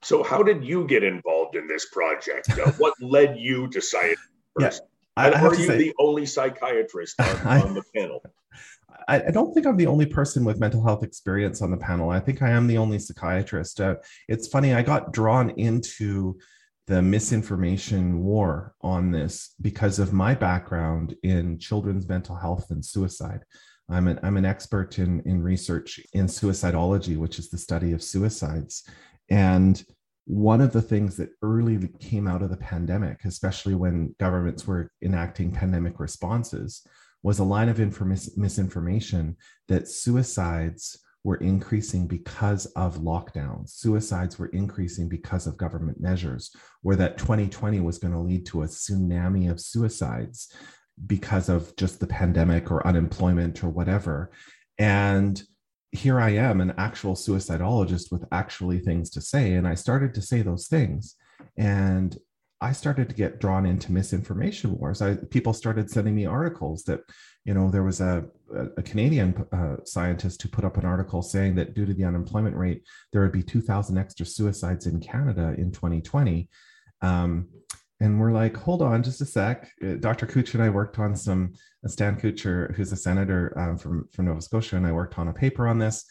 so, 0.04 0.22
how 0.22 0.42
did 0.42 0.62
you 0.62 0.86
get 0.86 1.02
involved 1.02 1.56
in 1.56 1.66
this 1.66 1.88
project? 1.88 2.50
Uh, 2.58 2.70
what 2.72 2.92
led 3.00 3.38
you 3.38 3.68
to 3.68 3.80
science 3.80 4.20
first? 4.58 4.82
Yeah, 5.16 5.24
and 5.24 5.34
are 5.34 5.54
you 5.54 5.66
say, 5.66 5.78
the 5.78 5.94
only 5.98 6.26
psychiatrist 6.26 7.18
on, 7.18 7.26
I, 7.46 7.60
on 7.62 7.74
the 7.74 7.82
panel? 7.96 8.22
I, 9.08 9.22
I, 9.28 9.30
don't 9.30 9.54
think 9.54 9.66
I'm 9.66 9.78
the 9.78 9.86
only 9.86 10.04
person 10.04 10.44
with 10.44 10.60
mental 10.60 10.84
health 10.84 11.04
experience 11.04 11.62
on 11.62 11.70
the 11.70 11.78
panel. 11.78 12.10
I 12.10 12.20
think 12.20 12.42
I 12.42 12.50
am 12.50 12.66
the 12.66 12.76
only 12.76 12.98
psychiatrist. 12.98 13.80
Uh, 13.80 13.96
it's 14.28 14.46
funny, 14.46 14.74
I 14.74 14.82
got 14.82 15.12
drawn 15.12 15.50
into 15.50 16.38
the 16.86 17.00
misinformation 17.00 18.22
war 18.22 18.74
on 18.82 19.10
this 19.10 19.54
because 19.60 19.98
of 19.98 20.12
my 20.12 20.34
background 20.34 21.14
in 21.22 21.58
children's 21.58 22.08
mental 22.08 22.36
health 22.36 22.70
and 22.70 22.84
suicide. 22.84 23.44
I'm 23.88 24.08
an, 24.08 24.20
I'm 24.22 24.36
an 24.36 24.44
expert 24.44 24.98
in, 24.98 25.20
in 25.26 25.42
research 25.42 26.00
in 26.12 26.26
suicidology, 26.26 27.16
which 27.16 27.38
is 27.38 27.50
the 27.50 27.58
study 27.58 27.92
of 27.92 28.02
suicides. 28.02 28.88
And 29.30 29.82
one 30.26 30.60
of 30.60 30.72
the 30.72 30.82
things 30.82 31.16
that 31.16 31.30
early 31.42 31.88
came 32.00 32.26
out 32.26 32.42
of 32.42 32.50
the 32.50 32.56
pandemic, 32.56 33.24
especially 33.24 33.74
when 33.74 34.14
governments 34.18 34.66
were 34.66 34.90
enacting 35.02 35.52
pandemic 35.52 36.00
responses, 36.00 36.86
was 37.22 37.38
a 37.38 37.44
line 37.44 37.68
of 37.68 37.80
inform- 37.80 38.16
misinformation 38.36 39.36
that 39.68 39.88
suicides 39.88 40.98
were 41.24 41.36
increasing 41.36 42.06
because 42.06 42.66
of 42.76 42.98
lockdowns. 42.98 43.70
Suicides 43.70 44.38
were 44.38 44.48
increasing 44.48 45.08
because 45.08 45.46
of 45.46 45.56
government 45.56 45.98
measures, 45.98 46.54
or 46.84 46.94
that 46.96 47.18
2020 47.18 47.80
was 47.80 47.98
going 47.98 48.12
to 48.12 48.20
lead 48.20 48.46
to 48.46 48.62
a 48.62 48.66
tsunami 48.66 49.50
of 49.50 49.60
suicides 49.60 50.54
because 51.06 51.48
of 51.48 51.74
just 51.76 51.98
the 51.98 52.06
pandemic 52.06 52.70
or 52.70 52.86
unemployment 52.86 53.64
or 53.64 53.70
whatever. 53.70 54.30
And 54.78 55.42
here 55.92 56.20
I 56.20 56.30
am, 56.30 56.60
an 56.60 56.74
actual 56.76 57.14
suicidologist 57.14 58.12
with 58.12 58.24
actually 58.30 58.80
things 58.80 59.10
to 59.10 59.20
say. 59.20 59.54
And 59.54 59.66
I 59.66 59.74
started 59.74 60.14
to 60.14 60.22
say 60.22 60.42
those 60.42 60.66
things. 60.68 61.16
And 61.56 62.16
I 62.60 62.72
started 62.72 63.08
to 63.08 63.14
get 63.14 63.40
drawn 63.40 63.66
into 63.66 63.92
misinformation 63.92 64.76
wars. 64.78 65.00
I, 65.00 65.16
people 65.30 65.52
started 65.52 65.90
sending 65.90 66.14
me 66.14 66.26
articles 66.26 66.84
that, 66.84 67.00
you 67.44 67.52
know, 67.52 67.70
there 67.70 67.82
was 67.82 68.00
a, 68.00 68.24
a 68.76 68.82
Canadian 68.82 69.46
uh, 69.52 69.76
scientist 69.84 70.40
who 70.42 70.48
put 70.48 70.64
up 70.64 70.76
an 70.76 70.84
article 70.84 71.22
saying 71.22 71.54
that 71.56 71.74
due 71.74 71.84
to 71.84 71.92
the 71.92 72.04
unemployment 72.04 72.56
rate, 72.56 72.82
there 73.12 73.22
would 73.22 73.32
be 73.32 73.42
2,000 73.42 73.98
extra 73.98 74.24
suicides 74.24 74.86
in 74.86 75.00
Canada 75.00 75.54
in 75.58 75.70
2020. 75.70 76.48
Um, 77.02 77.48
and 78.00 78.18
we're 78.18 78.32
like, 78.32 78.56
hold 78.56 78.82
on 78.82 79.02
just 79.02 79.20
a 79.20 79.26
sec. 79.26 79.70
Uh, 79.82 79.94
Dr. 79.94 80.26
Kutcher 80.26 80.54
and 80.54 80.62
I 80.62 80.70
worked 80.70 80.98
on 80.98 81.14
some, 81.14 81.52
uh, 81.84 81.88
Stan 81.88 82.16
Kutcher, 82.16 82.74
who's 82.74 82.92
a 82.92 82.96
senator 82.96 83.56
um, 83.58 83.76
from, 83.76 84.08
from 84.12 84.26
Nova 84.26 84.40
Scotia, 84.40 84.76
and 84.76 84.86
I 84.86 84.92
worked 84.92 85.18
on 85.18 85.28
a 85.28 85.32
paper 85.32 85.68
on 85.68 85.78
this. 85.78 86.04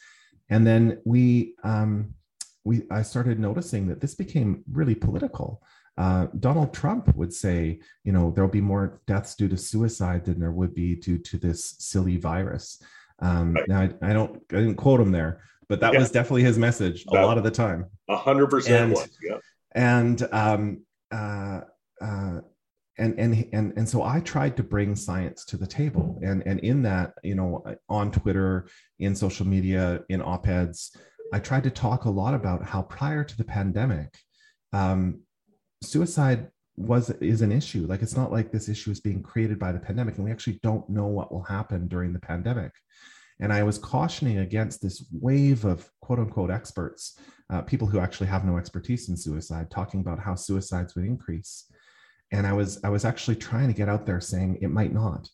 And 0.50 0.65
then 0.65 1.02
we, 1.04 1.56
um, 1.63 2.13
we, 2.63 2.84
I 2.91 3.02
started 3.02 3.39
noticing 3.39 3.88
that 3.88 4.02
this 4.02 4.15
became 4.15 4.63
really 4.72 4.96
political. 4.96 5.62
Uh, 5.97 6.27
Donald 6.39 6.73
Trump 6.73 7.15
would 7.15 7.34
say, 7.34 7.79
you 8.03 8.12
know, 8.12 8.32
there'll 8.32 8.49
be 8.49 8.62
more 8.62 9.01
deaths 9.06 9.36
due 9.36 9.47
to 9.47 9.58
suicide 9.58 10.25
than 10.25 10.39
there 10.39 10.51
would 10.51 10.73
be 10.73 10.95
due 10.95 11.19
to 11.19 11.38
this 11.38 11.75
silly 11.79 12.17
virus. 12.17 12.82
Um, 13.19 13.53
right. 13.53 13.67
Now, 13.67 13.82
I, 13.82 13.93
I, 14.01 14.13
don't, 14.13 14.41
I 14.51 14.56
didn't 14.56 14.75
quote 14.75 14.99
him 14.99 15.12
there, 15.12 15.41
but 15.69 15.79
that 15.82 15.93
yeah. 15.93 15.99
was 15.99 16.12
definitely 16.12 16.43
his 16.43 16.58
message 16.58 17.06
a 17.08 17.13
lot 17.13 17.38
of 17.38 17.43
the 17.43 17.51
time. 17.51 17.86
A 18.10 18.17
hundred 18.17 18.47
percent. 18.47 18.97
Yeah. 19.21 19.38
And 19.75 20.27
um, 20.32 20.82
uh, 21.12 21.62
uh, 22.01 22.39
and 22.97 23.19
and 23.19 23.47
and 23.53 23.73
and 23.75 23.89
so 23.89 24.03
I 24.03 24.19
tried 24.19 24.56
to 24.58 24.63
bring 24.63 24.95
science 24.95 25.45
to 25.45 25.58
the 25.58 25.65
table, 25.65 26.19
and 26.21 26.43
and 26.45 26.60
in 26.60 26.84
that, 26.84 27.13
you 27.23 27.34
know, 27.34 27.63
on 27.89 28.12
Twitter, 28.12 28.67
in 28.99 29.15
social 29.15 29.47
media, 29.47 30.01
in 30.10 30.21
op-eds, 30.21 30.95
I 31.34 31.39
tried 31.39 31.63
to 31.63 31.71
talk 31.71 32.06
a 32.06 32.10
lot 32.10 32.36
about 32.36 32.63
how 32.63 32.84
prior 32.84 33.23
to 33.23 33.38
the 33.38 33.43
pandemic, 33.43 34.15
um, 34.73 35.21
suicide 35.84 36.50
was 36.76 37.10
is 37.22 37.41
an 37.41 37.52
issue. 37.52 37.86
Like 37.88 38.02
it's 38.02 38.15
not 38.15 38.32
like 38.32 38.52
this 38.52 38.69
issue 38.69 38.91
is 38.91 39.00
being 39.00 39.22
created 39.22 39.60
by 39.60 39.72
the 39.72 39.80
pandemic, 39.80 40.15
and 40.15 40.26
we 40.26 40.32
actually 40.32 40.60
don't 40.63 40.89
know 40.89 41.08
what 41.08 41.32
will 41.32 41.43
happen 41.43 41.88
during 41.88 42.13
the 42.13 42.19
pandemic. 42.19 42.72
And 43.39 43.52
I 43.52 43.63
was 43.63 43.78
cautioning 43.78 44.39
against 44.39 44.82
this 44.82 45.06
wave 45.12 45.65
of 45.65 45.89
quote 46.02 46.19
unquote 46.19 46.52
experts, 46.52 47.19
uh, 47.52 47.62
people 47.62 47.88
who 47.88 48.00
actually 48.00 48.28
have 48.28 48.46
no 48.46 48.58
expertise 48.58 49.10
in 49.10 49.17
suicide, 49.17 49.69
talking 49.69 50.00
about 50.00 50.19
how 50.19 50.36
suicides 50.36 50.96
would 50.96 51.06
increase 51.06 51.65
and 52.34 52.48
I 52.48 52.54
was 52.54 52.80
I 52.84 52.89
was 52.89 53.06
actually 53.06 53.36
trying 53.36 53.67
to 53.67 53.74
get 53.74 53.88
out 53.88 54.06
there 54.06 54.19
saying 54.19 54.58
it 54.62 54.72
might 54.72 54.91
not. 54.91 55.30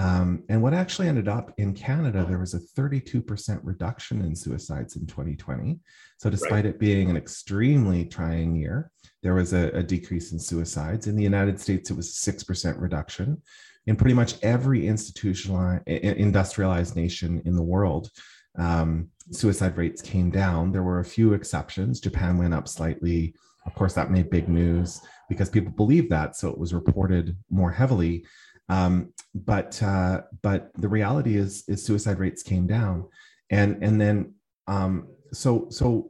Um, 0.00 0.44
and 0.48 0.62
what 0.62 0.72
actually 0.72 1.08
ended 1.08 1.28
up 1.28 1.52
in 1.58 1.74
Canada, 1.74 2.24
there 2.26 2.38
was 2.38 2.54
a 2.54 2.80
32% 2.80 3.60
reduction 3.62 4.22
in 4.22 4.34
suicides 4.34 4.96
in 4.96 5.06
2020. 5.06 5.78
So, 6.16 6.30
despite 6.30 6.52
right. 6.52 6.66
it 6.66 6.78
being 6.78 7.10
an 7.10 7.18
extremely 7.18 8.06
trying 8.06 8.56
year, 8.56 8.90
there 9.22 9.34
was 9.34 9.52
a, 9.52 9.68
a, 9.72 9.82
decrease 9.82 10.32
in 10.32 10.38
suicides. 10.38 11.06
In 11.06 11.16
the 11.16 11.22
United 11.22 11.60
States, 11.60 11.90
it 11.90 11.96
was 11.98 12.08
a 12.08 12.32
6% 12.32 12.80
reduction. 12.80 13.42
In 13.86 13.94
pretty 13.94 14.14
much 14.14 14.42
every 14.42 14.86
institutionalized, 14.86 15.86
industrialized 15.86 16.96
nation 16.96 17.42
in 17.44 17.54
the 17.54 17.62
world, 17.62 18.10
um, 18.58 19.08
suicide 19.32 19.76
rates 19.76 20.00
came 20.00 20.30
down. 20.30 20.72
There 20.72 20.82
were 20.82 21.00
a 21.00 21.04
few 21.04 21.34
exceptions. 21.34 22.00
Japan 22.00 22.38
went 22.38 22.54
up 22.54 22.68
slightly. 22.68 23.34
Of 23.66 23.74
course, 23.74 23.92
that 23.94 24.10
made 24.10 24.30
big 24.30 24.48
news 24.48 25.02
because 25.28 25.50
people 25.50 25.72
believed 25.72 26.08
that, 26.08 26.36
so 26.36 26.48
it 26.48 26.58
was 26.58 26.72
reported 26.72 27.36
more 27.50 27.70
heavily. 27.70 28.24
Um, 28.70 29.12
but 29.34 29.82
uh, 29.82 30.22
but 30.42 30.70
the 30.76 30.88
reality 30.88 31.36
is 31.36 31.64
is 31.68 31.84
suicide 31.84 32.18
rates 32.18 32.42
came 32.42 32.66
down, 32.66 33.06
and 33.50 33.82
and 33.82 34.00
then 34.00 34.34
um, 34.66 35.08
so 35.32 35.66
so 35.70 36.08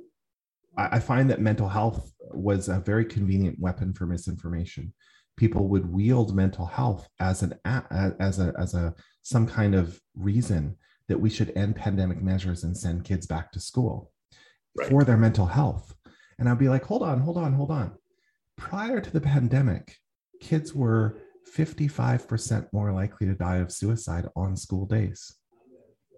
I, 0.77 0.97
I 0.97 1.01
find 1.01 1.29
that 1.31 1.41
mental 1.41 1.69
health 1.69 2.13
was 2.33 2.69
a 2.69 2.81
very 2.81 3.05
convenient 3.05 3.59
weapon 3.59 3.93
for 3.93 4.07
misinformation. 4.07 4.93
People 5.37 5.69
would 5.69 5.91
wield 5.91 6.35
mental 6.35 6.67
health 6.67 7.09
as 7.19 7.43
an 7.43 7.55
as 7.65 8.39
a 8.39 8.55
as 8.59 8.75
a 8.75 8.95
some 9.23 9.47
kind 9.47 9.75
of 9.75 10.01
reason 10.15 10.77
that 11.09 11.21
we 11.21 11.29
should 11.29 11.53
end 11.57 11.77
pandemic 11.77 12.23
measures 12.23 12.65
and 12.65 12.77
send 12.77 13.05
kids 13.05 13.27
back 13.27 13.51
to 13.53 13.61
school 13.61 14.13
right. 14.77 14.89
for 14.89 15.05
their 15.05 15.17
mental 15.17 15.47
health. 15.47 15.95
And 16.39 16.49
I'd 16.49 16.59
be 16.59 16.69
like, 16.69 16.85
hold 16.85 17.03
on, 17.03 17.21
hold 17.21 17.37
on, 17.37 17.53
hold 17.53 17.71
on. 17.71 17.93
Prior 18.57 19.01
to 19.01 19.11
the 19.11 19.21
pandemic, 19.21 19.97
kids 20.41 20.75
were 20.75 21.19
55% 21.57 22.67
more 22.73 22.93
likely 22.93 23.27
to 23.27 23.35
die 23.35 23.57
of 23.57 23.73
suicide 23.73 24.29
on 24.37 24.57
school 24.57 24.87
days. 24.87 25.35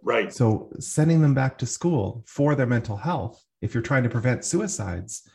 Right. 0.03 0.33
So 0.33 0.71
sending 0.81 1.23
them 1.23 1.35
back 1.35 1.59
to 1.59 1.67
school 1.67 2.25
for 2.27 2.55
their 2.55 2.67
mental 2.67 2.97
health, 2.97 3.43
if 3.61 3.73
you're 3.73 3.83
trying 3.83 4.03
to 4.03 4.09
prevent 4.09 4.45
suicides 4.45 5.29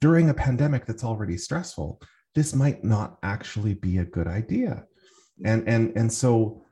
during 0.00 0.30
a 0.30 0.34
pandemic 0.34 0.86
that's 0.86 1.04
already 1.04 1.36
stressful, 1.36 2.00
this 2.34 2.54
might 2.54 2.84
not 2.84 3.18
actually 3.22 3.74
be 3.74 3.98
a 3.98 4.04
good 4.04 4.28
idea. 4.28 4.84
And 5.44 5.68
and 5.68 5.96
and 5.96 6.12
so 6.12 6.66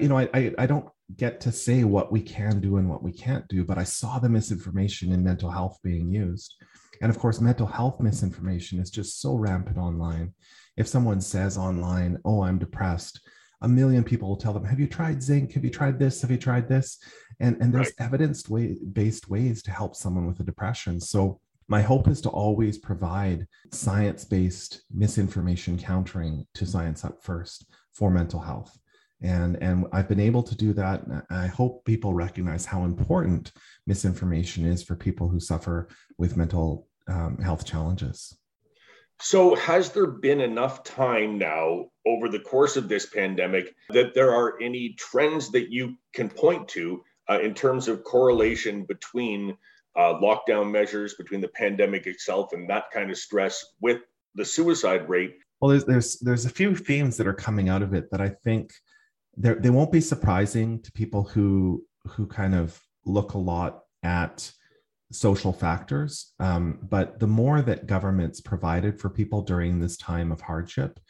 you 0.00 0.08
know, 0.08 0.18
I, 0.18 0.28
I, 0.34 0.54
I 0.58 0.66
don't 0.66 0.88
get 1.16 1.40
to 1.40 1.52
say 1.52 1.84
what 1.84 2.12
we 2.12 2.20
can 2.20 2.60
do 2.60 2.76
and 2.76 2.88
what 2.88 3.02
we 3.02 3.12
can't 3.12 3.46
do, 3.48 3.64
but 3.64 3.78
I 3.78 3.84
saw 3.84 4.18
the 4.18 4.28
misinformation 4.28 5.12
in 5.12 5.24
mental 5.24 5.50
health 5.50 5.78
being 5.82 6.10
used. 6.10 6.54
And 7.00 7.10
of 7.10 7.18
course, 7.18 7.40
mental 7.40 7.66
health 7.66 8.00
misinformation 8.00 8.80
is 8.80 8.90
just 8.90 9.20
so 9.20 9.34
rampant 9.34 9.78
online. 9.78 10.34
If 10.78 10.86
someone 10.86 11.20
says 11.20 11.58
online, 11.58 12.18
oh, 12.24 12.42
I'm 12.42 12.58
depressed, 12.58 13.20
a 13.60 13.68
million 13.68 14.04
people 14.04 14.28
will 14.28 14.36
tell 14.36 14.52
them, 14.52 14.64
have 14.64 14.78
you 14.78 14.86
tried 14.86 15.22
zinc? 15.22 15.52
Have 15.52 15.64
you 15.64 15.70
tried 15.70 15.98
this? 15.98 16.22
Have 16.22 16.30
you 16.30 16.36
tried 16.36 16.68
this? 16.68 16.98
And, 17.40 17.56
and 17.60 17.74
there's 17.74 17.92
right. 17.98 18.06
evidence 18.06 18.48
way, 18.48 18.76
based 18.92 19.28
ways 19.28 19.62
to 19.64 19.72
help 19.72 19.96
someone 19.96 20.26
with 20.26 20.38
a 20.38 20.44
depression. 20.44 21.00
So 21.00 21.40
my 21.66 21.82
hope 21.82 22.06
is 22.06 22.20
to 22.22 22.28
always 22.28 22.78
provide 22.78 23.48
science 23.72 24.24
based 24.24 24.82
misinformation 24.94 25.76
countering 25.78 26.46
to 26.54 26.64
Science 26.64 27.04
Up 27.04 27.22
First 27.22 27.66
for 27.92 28.10
mental 28.10 28.40
health 28.40 28.78
and 29.20 29.60
and 29.60 29.84
i've 29.92 30.08
been 30.08 30.20
able 30.20 30.42
to 30.42 30.56
do 30.56 30.72
that 30.72 31.02
i 31.30 31.46
hope 31.46 31.84
people 31.84 32.14
recognize 32.14 32.64
how 32.64 32.84
important 32.84 33.50
misinformation 33.86 34.64
is 34.64 34.82
for 34.82 34.94
people 34.94 35.28
who 35.28 35.40
suffer 35.40 35.88
with 36.18 36.36
mental 36.36 36.86
um, 37.08 37.36
health 37.38 37.64
challenges 37.64 38.38
so 39.20 39.54
has 39.56 39.90
there 39.90 40.06
been 40.06 40.40
enough 40.40 40.84
time 40.84 41.38
now 41.38 41.86
over 42.06 42.28
the 42.28 42.38
course 42.38 42.76
of 42.76 42.88
this 42.88 43.06
pandemic 43.06 43.74
that 43.90 44.14
there 44.14 44.32
are 44.32 44.60
any 44.60 44.94
trends 44.98 45.50
that 45.50 45.70
you 45.70 45.94
can 46.14 46.28
point 46.28 46.68
to 46.68 47.02
uh, 47.28 47.40
in 47.40 47.52
terms 47.54 47.88
of 47.88 48.04
correlation 48.04 48.84
between 48.84 49.56
uh, 49.96 50.14
lockdown 50.14 50.70
measures 50.70 51.14
between 51.14 51.40
the 51.40 51.48
pandemic 51.48 52.06
itself 52.06 52.52
and 52.52 52.70
that 52.70 52.84
kind 52.92 53.10
of 53.10 53.18
stress 53.18 53.64
with 53.80 54.00
the 54.34 54.44
suicide 54.44 55.08
rate? 55.08 55.34
Well 55.60 55.70
there's 55.70 55.84
there's 55.84 56.18
there's 56.20 56.44
a 56.46 56.50
few 56.50 56.76
themes 56.76 57.16
that 57.16 57.26
are 57.26 57.34
coming 57.34 57.68
out 57.68 57.82
of 57.82 57.94
it 57.94 58.10
that 58.12 58.20
i 58.20 58.28
think 58.28 58.72
they 59.36 59.70
won't 59.70 59.92
be 59.92 60.00
surprising 60.00 60.80
to 60.82 60.92
people 60.92 61.22
who 61.22 61.84
who 62.06 62.26
kind 62.26 62.54
of 62.54 62.80
look 63.04 63.34
a 63.34 63.38
lot 63.38 63.80
at 64.02 64.50
social 65.12 65.52
factors. 65.52 66.32
Um, 66.38 66.78
but 66.82 67.18
the 67.18 67.26
more 67.26 67.62
that 67.62 67.86
governments 67.86 68.40
provided 68.40 69.00
for 69.00 69.08
people 69.10 69.42
during 69.42 69.80
this 69.80 69.96
time 69.96 70.30
of 70.30 70.40
hardship, 70.40 71.00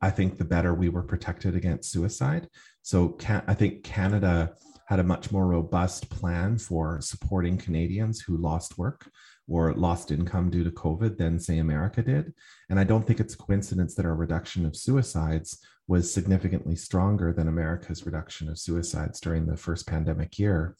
I 0.00 0.10
think 0.10 0.36
the 0.36 0.44
better 0.44 0.74
we 0.74 0.88
were 0.88 1.02
protected 1.02 1.54
against 1.54 1.90
suicide. 1.90 2.48
So 2.82 3.10
can, 3.10 3.42
I 3.46 3.54
think 3.54 3.84
Canada 3.84 4.54
had 4.86 5.00
a 5.00 5.04
much 5.04 5.32
more 5.32 5.46
robust 5.46 6.10
plan 6.10 6.58
for 6.58 7.00
supporting 7.00 7.56
Canadians 7.56 8.20
who 8.20 8.36
lost 8.36 8.76
work 8.76 9.08
or 9.48 9.72
lost 9.74 10.10
income 10.10 10.50
due 10.50 10.64
to 10.64 10.70
COVID 10.70 11.16
than, 11.16 11.38
say, 11.38 11.58
America 11.58 12.02
did. 12.02 12.34
And 12.68 12.78
I 12.78 12.84
don't 12.84 13.06
think 13.06 13.20
it's 13.20 13.34
a 13.34 13.38
coincidence 13.38 13.94
that 13.94 14.06
our 14.06 14.14
reduction 14.14 14.66
of 14.66 14.76
suicides 14.76 15.58
was 15.86 16.12
significantly 16.12 16.76
stronger 16.76 17.32
than 17.32 17.48
America's 17.48 18.06
reduction 18.06 18.48
of 18.48 18.58
suicides 18.58 19.20
during 19.20 19.46
the 19.46 19.56
first 19.56 19.86
pandemic 19.86 20.38
year. 20.38 20.76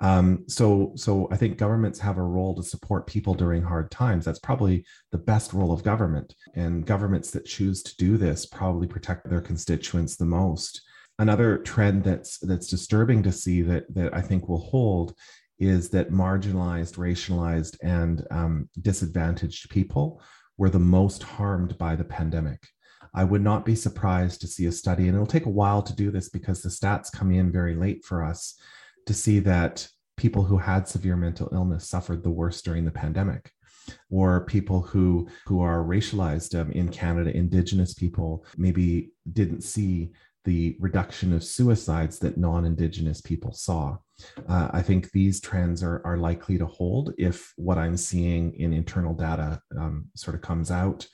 Um, 0.00 0.44
so, 0.46 0.92
so 0.94 1.26
I 1.30 1.36
think 1.36 1.56
governments 1.56 1.98
have 2.00 2.18
a 2.18 2.22
role 2.22 2.54
to 2.56 2.62
support 2.62 3.06
people 3.06 3.34
during 3.34 3.62
hard 3.62 3.90
times. 3.90 4.24
That's 4.24 4.38
probably 4.38 4.84
the 5.10 5.18
best 5.18 5.52
role 5.52 5.72
of 5.72 5.82
government. 5.82 6.34
And 6.54 6.84
governments 6.84 7.30
that 7.30 7.46
choose 7.46 7.82
to 7.84 7.96
do 7.96 8.16
this 8.16 8.44
probably 8.44 8.86
protect 8.86 9.28
their 9.28 9.40
constituents 9.40 10.16
the 10.16 10.26
most. 10.26 10.82
Another 11.18 11.58
trend 11.58 12.04
that's 12.04 12.38
that's 12.38 12.68
disturbing 12.68 13.22
to 13.22 13.32
see 13.32 13.62
that 13.62 13.92
that 13.94 14.14
I 14.14 14.20
think 14.20 14.48
will 14.48 14.60
hold 14.60 15.14
is 15.58 15.88
that 15.88 16.12
marginalized, 16.12 16.96
racialized, 16.96 17.78
and 17.82 18.26
um, 18.30 18.68
disadvantaged 18.82 19.70
people 19.70 20.20
were 20.58 20.68
the 20.68 20.78
most 20.78 21.22
harmed 21.22 21.78
by 21.78 21.96
the 21.96 22.04
pandemic. 22.04 22.68
I 23.14 23.24
would 23.24 23.40
not 23.40 23.64
be 23.64 23.74
surprised 23.74 24.42
to 24.42 24.46
see 24.46 24.66
a 24.66 24.72
study, 24.72 25.08
and 25.08 25.14
it'll 25.14 25.26
take 25.26 25.46
a 25.46 25.50
while 25.50 25.82
to 25.82 25.96
do 25.96 26.10
this 26.10 26.28
because 26.28 26.60
the 26.60 26.68
stats 26.68 27.10
come 27.10 27.32
in 27.32 27.50
very 27.50 27.74
late 27.74 28.04
for 28.04 28.22
us 28.22 28.60
to 29.06 29.14
see 29.14 29.38
that 29.40 29.88
people 30.16 30.44
who 30.44 30.58
had 30.58 30.88
severe 30.88 31.16
mental 31.16 31.48
illness 31.52 31.88
suffered 31.88 32.22
the 32.22 32.30
worst 32.30 32.64
during 32.64 32.84
the 32.84 32.90
pandemic 32.90 33.52
or 34.10 34.44
people 34.46 34.82
who 34.82 35.28
who 35.46 35.60
are 35.60 35.84
racialized 35.84 36.58
um, 36.58 36.70
in 36.72 36.88
canada 36.88 37.34
indigenous 37.36 37.94
people 37.94 38.44
maybe 38.56 39.10
didn't 39.32 39.62
see 39.62 40.10
the 40.44 40.76
reduction 40.78 41.32
of 41.32 41.42
suicides 41.42 42.20
that 42.20 42.38
non-indigenous 42.38 43.20
people 43.20 43.52
saw. 43.52 43.96
Uh, 44.48 44.68
i 44.72 44.82
think 44.82 45.10
these 45.10 45.40
trends 45.40 45.82
are, 45.82 46.00
are 46.04 46.16
likely 46.16 46.56
to 46.58 46.66
hold 46.66 47.12
if 47.18 47.52
what 47.56 47.78
i'm 47.78 47.96
seeing 47.96 48.54
in 48.54 48.72
internal 48.72 49.14
data 49.14 49.60
um, 49.78 50.06
sort 50.14 50.34
of 50.34 50.40
comes 50.40 50.70
out. 50.70 51.06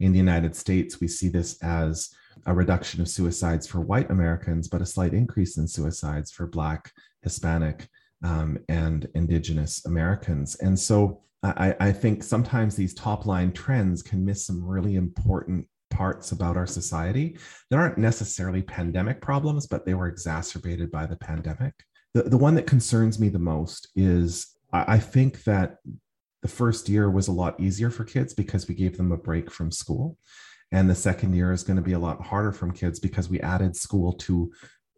In 0.00 0.12
the 0.12 0.18
United 0.18 0.54
States, 0.54 1.00
we 1.00 1.08
see 1.08 1.28
this 1.28 1.60
as 1.60 2.10
a 2.46 2.54
reduction 2.54 3.00
of 3.00 3.08
suicides 3.08 3.66
for 3.66 3.80
white 3.80 4.10
Americans, 4.10 4.68
but 4.68 4.80
a 4.80 4.86
slight 4.86 5.12
increase 5.12 5.56
in 5.56 5.66
suicides 5.66 6.30
for 6.30 6.46
Black, 6.46 6.92
Hispanic, 7.22 7.88
um, 8.22 8.58
and 8.68 9.08
Indigenous 9.14 9.84
Americans. 9.86 10.56
And 10.56 10.78
so 10.78 11.22
I, 11.42 11.74
I 11.78 11.92
think 11.92 12.22
sometimes 12.22 12.74
these 12.74 12.94
top 12.94 13.26
line 13.26 13.52
trends 13.52 14.02
can 14.02 14.24
miss 14.24 14.44
some 14.46 14.64
really 14.64 14.96
important 14.96 15.66
parts 15.90 16.32
about 16.32 16.56
our 16.56 16.66
society 16.66 17.38
that 17.70 17.78
aren't 17.78 17.98
necessarily 17.98 18.62
pandemic 18.62 19.20
problems, 19.20 19.66
but 19.66 19.86
they 19.86 19.94
were 19.94 20.08
exacerbated 20.08 20.90
by 20.90 21.06
the 21.06 21.16
pandemic. 21.16 21.74
The, 22.14 22.24
the 22.24 22.38
one 22.38 22.54
that 22.56 22.66
concerns 22.66 23.20
me 23.20 23.28
the 23.28 23.38
most 23.38 23.88
is 23.94 24.54
I 24.72 24.98
think 24.98 25.44
that 25.44 25.76
the 26.42 26.48
first 26.48 26.88
year 26.88 27.10
was 27.10 27.28
a 27.28 27.32
lot 27.32 27.58
easier 27.58 27.90
for 27.90 28.04
kids 28.04 28.34
because 28.34 28.68
we 28.68 28.74
gave 28.74 28.96
them 28.96 29.12
a 29.12 29.16
break 29.16 29.50
from 29.50 29.70
school. 29.70 30.18
And 30.70 30.90
the 30.90 30.94
second 30.94 31.34
year 31.34 31.52
is 31.52 31.64
going 31.64 31.78
to 31.78 31.82
be 31.82 31.94
a 31.94 31.98
lot 31.98 32.20
harder 32.20 32.52
from 32.52 32.72
kids 32.72 33.00
because 33.00 33.30
we 33.30 33.40
added 33.40 33.74
school 33.74 34.12
to 34.14 34.52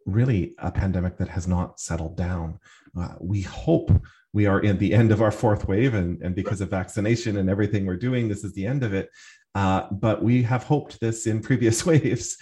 really 0.05 0.55
a 0.59 0.71
pandemic 0.71 1.17
that 1.17 1.29
has 1.29 1.47
not 1.47 1.79
settled 1.79 2.17
down. 2.17 2.59
Uh, 2.97 3.15
we 3.19 3.41
hope 3.41 3.91
we 4.33 4.45
are 4.45 4.59
in 4.61 4.77
the 4.77 4.93
end 4.93 5.11
of 5.11 5.21
our 5.21 5.31
fourth 5.31 5.67
wave, 5.67 5.93
and, 5.93 6.21
and 6.21 6.35
because 6.35 6.61
of 6.61 6.69
vaccination 6.69 7.37
and 7.37 7.49
everything 7.49 7.85
we're 7.85 7.97
doing, 7.97 8.27
this 8.27 8.43
is 8.43 8.53
the 8.53 8.65
end 8.65 8.83
of 8.83 8.93
it. 8.93 9.09
Uh, 9.55 9.87
but 9.91 10.23
we 10.23 10.43
have 10.43 10.63
hoped 10.63 10.99
this 10.99 11.27
in 11.27 11.41
previous 11.41 11.85
waves. 11.85 12.37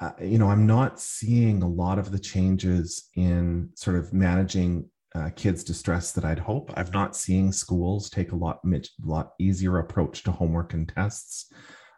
Uh, 0.00 0.12
you 0.20 0.38
know, 0.38 0.50
I'm 0.50 0.66
not 0.66 1.00
seeing 1.00 1.62
a 1.62 1.68
lot 1.68 1.98
of 1.98 2.10
the 2.10 2.18
changes 2.18 3.08
in 3.14 3.70
sort 3.74 3.96
of 3.96 4.12
managing 4.12 4.90
uh, 5.14 5.30
kids 5.34 5.64
distress 5.64 6.12
that 6.12 6.24
I'd 6.24 6.38
hope. 6.38 6.70
I've 6.76 6.92
not 6.92 7.16
seeing 7.16 7.50
schools 7.50 8.10
take 8.10 8.32
a 8.32 8.36
lot, 8.36 8.60
lot 9.02 9.32
easier 9.38 9.78
approach 9.78 10.22
to 10.24 10.32
homework 10.32 10.74
and 10.74 10.86
tests. 10.88 11.50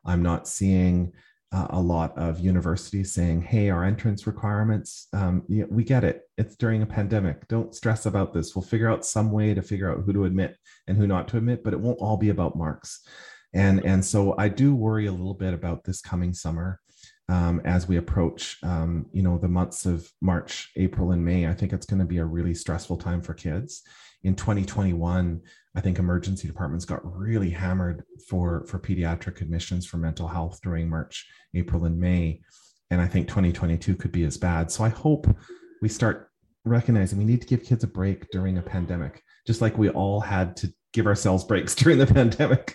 I'm 0.05 0.23
not 0.23 0.47
seeing 0.47 1.13
uh, 1.51 1.67
a 1.71 1.81
lot 1.81 2.17
of 2.19 2.41
universities 2.41 3.13
saying, 3.13 3.43
"Hey, 3.43 3.71
our 3.71 3.85
entrance 3.85 4.27
requirements, 4.27 5.09
um, 5.13 5.43
yeah, 5.49 5.65
we 5.71 5.85
get 5.85 6.05
it. 6.05 6.23
It's 6.37 6.57
during 6.57 6.83
a 6.83 6.87
pandemic. 6.87 7.49
Don't 7.49 7.75
stress 7.75 8.07
about 8.07 8.35
this. 8.35 8.55
We'll 8.55 8.63
figure 8.63 8.91
out 8.91 9.07
some 9.07 9.31
way 9.31 9.55
to 9.55 9.63
figure 9.63 9.91
out 9.91 10.05
who 10.05 10.13
to 10.13 10.25
admit 10.25 10.57
and 10.87 10.97
who 10.97 11.07
not 11.07 11.29
to 11.29 11.39
admit, 11.39 11.65
but 11.65 11.73
it 11.73 11.81
won't 11.81 12.01
all 12.01 12.17
be 12.17 12.29
about 12.29 12.57
marks." 12.57 13.01
And 13.55 13.85
and 13.85 14.05
so 14.05 14.35
I 14.37 14.49
do 14.49 14.75
worry 14.75 15.07
a 15.07 15.13
little 15.13 15.35
bit 15.35 15.55
about 15.55 15.85
this 15.85 16.01
coming 16.01 16.35
summer 16.35 16.81
um, 17.29 17.61
as 17.65 17.87
we 17.87 17.99
approach, 17.99 18.59
um, 18.63 19.07
you 19.13 19.23
know, 19.23 19.39
the 19.39 19.49
months 19.49 19.85
of 19.85 20.11
March, 20.21 20.71
April, 20.77 21.13
and 21.13 21.25
May. 21.25 21.47
I 21.47 21.55
think 21.55 21.73
it's 21.73 21.87
going 21.87 22.01
to 22.01 22.07
be 22.07 22.19
a 22.19 22.25
really 22.25 22.55
stressful 22.55 22.97
time 22.97 23.21
for 23.21 23.35
kids. 23.35 23.83
In 24.23 24.35
2021, 24.35 25.41
I 25.77 25.81
think 25.81 25.99
emergency 25.99 26.49
departments 26.49 26.85
got 26.85 27.05
really 27.05 27.51
hammered 27.51 28.03
for 28.29 28.67
for 28.67 28.79
pediatric 28.79 29.41
admissions 29.41 29.87
for 29.87 29.99
mental 29.99 30.27
health 30.27 30.61
during 30.63 30.89
March, 30.89 31.29
April, 31.55 31.85
and 31.85 31.99
May, 31.99 32.41
and 32.91 33.01
I 33.01 33.07
think 33.07 33.29
2022 33.29 33.95
could 33.95 34.11
be 34.11 34.25
as 34.25 34.37
bad. 34.37 34.71
So 34.71 34.83
I 34.83 34.89
hope 34.89 35.27
we 35.81 35.89
start 35.89 36.31
recognizing 36.65 37.19
we 37.19 37.25
need 37.25 37.43
to 37.43 37.47
give 37.47 37.65
kids 37.65 37.85
a 37.85 37.87
break 37.87 38.31
during 38.31 38.59
a 38.59 38.63
pandemic, 38.63 39.23
just 39.47 39.61
like 39.61 39.79
we 39.79 39.91
all 39.91 40.21
had 40.21 40.57
to 40.57 40.73
give 40.93 41.07
ourselves 41.07 41.45
breaks 41.45 41.75
during 41.77 41.99
the 41.99 42.07
pandemic. 42.07 42.75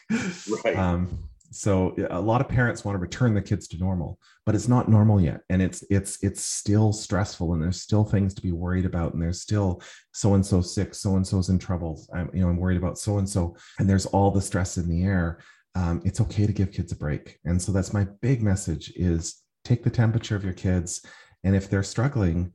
Right. 0.64 0.78
Um, 0.78 1.30
so 1.54 1.96
a 2.10 2.20
lot 2.20 2.42
of 2.42 2.50
parents 2.50 2.84
want 2.84 2.96
to 2.96 3.00
return 3.00 3.34
the 3.34 3.42
kids 3.42 3.68
to 3.70 3.78
normal, 3.78 4.20
but 4.46 4.56
it's 4.56 4.68
not 4.68 4.90
normal 4.90 5.22
yet, 5.22 5.42
and 5.50 5.62
it's 5.62 5.84
it's 5.90 6.22
it's 6.24 6.44
still 6.44 6.92
stressful, 6.92 7.54
and 7.54 7.62
there's 7.62 7.82
still 7.82 8.04
things 8.04 8.34
to 8.34 8.42
be 8.42 8.52
worried 8.52 8.86
about, 8.86 9.14
and 9.14 9.22
there's 9.22 9.42
still 9.42 9.82
so 10.14 10.34
and 10.34 10.46
so 10.46 10.62
sick, 10.62 10.96
so 10.96 11.16
and 11.16 11.26
so's 11.26 11.50
in 11.50 11.60
trouble. 11.60 12.04
I'm 12.14 12.30
you 12.34 12.42
know 12.42 12.50
I'm 12.50 12.58
worried 12.58 12.78
about 12.78 12.98
so 12.98 13.20
and 13.20 13.30
so, 13.30 13.56
and 13.78 13.90
there's 13.90 14.08
all 14.08 14.32
the 14.32 14.42
stress 14.42 14.78
in 14.78 14.90
the 14.90 15.04
air. 15.04 15.40
Um, 15.76 16.02
it's 16.04 16.22
okay 16.22 16.46
to 16.46 16.54
give 16.54 16.72
kids 16.72 16.92
a 16.92 16.96
break, 16.96 17.40
and 17.46 17.62
so 17.62 17.72
that's 17.72 17.94
my 17.94 18.08
big 18.22 18.42
message: 18.42 18.92
is 18.96 19.42
take 19.64 19.84
the 19.84 19.90
temperature 19.90 20.36
of 20.36 20.44
your 20.44 20.54
kids, 20.54 21.06
and 21.44 21.56
if 21.56 21.70
they're 21.70 21.84
struggling, 21.84 22.54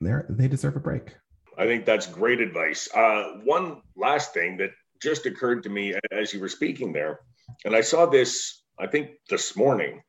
they 0.00 0.12
they 0.28 0.48
deserve 0.48 0.76
a 0.76 0.80
break. 0.80 1.14
I 1.58 1.66
think 1.66 1.84
that's 1.84 2.06
great 2.06 2.40
advice. 2.40 2.88
Uh, 2.94 3.40
one 3.44 3.82
last 3.94 4.32
thing 4.32 4.56
that 4.58 4.70
just 5.00 5.26
occurred 5.26 5.62
to 5.62 5.68
me 5.68 5.94
as 6.12 6.32
you 6.32 6.40
were 6.40 6.48
speaking 6.48 6.92
there, 6.92 7.20
and 7.64 7.74
I 7.74 7.80
saw 7.80 8.06
this, 8.06 8.62
I 8.78 8.86
think, 8.86 9.10
this 9.28 9.56
morning, 9.56 10.02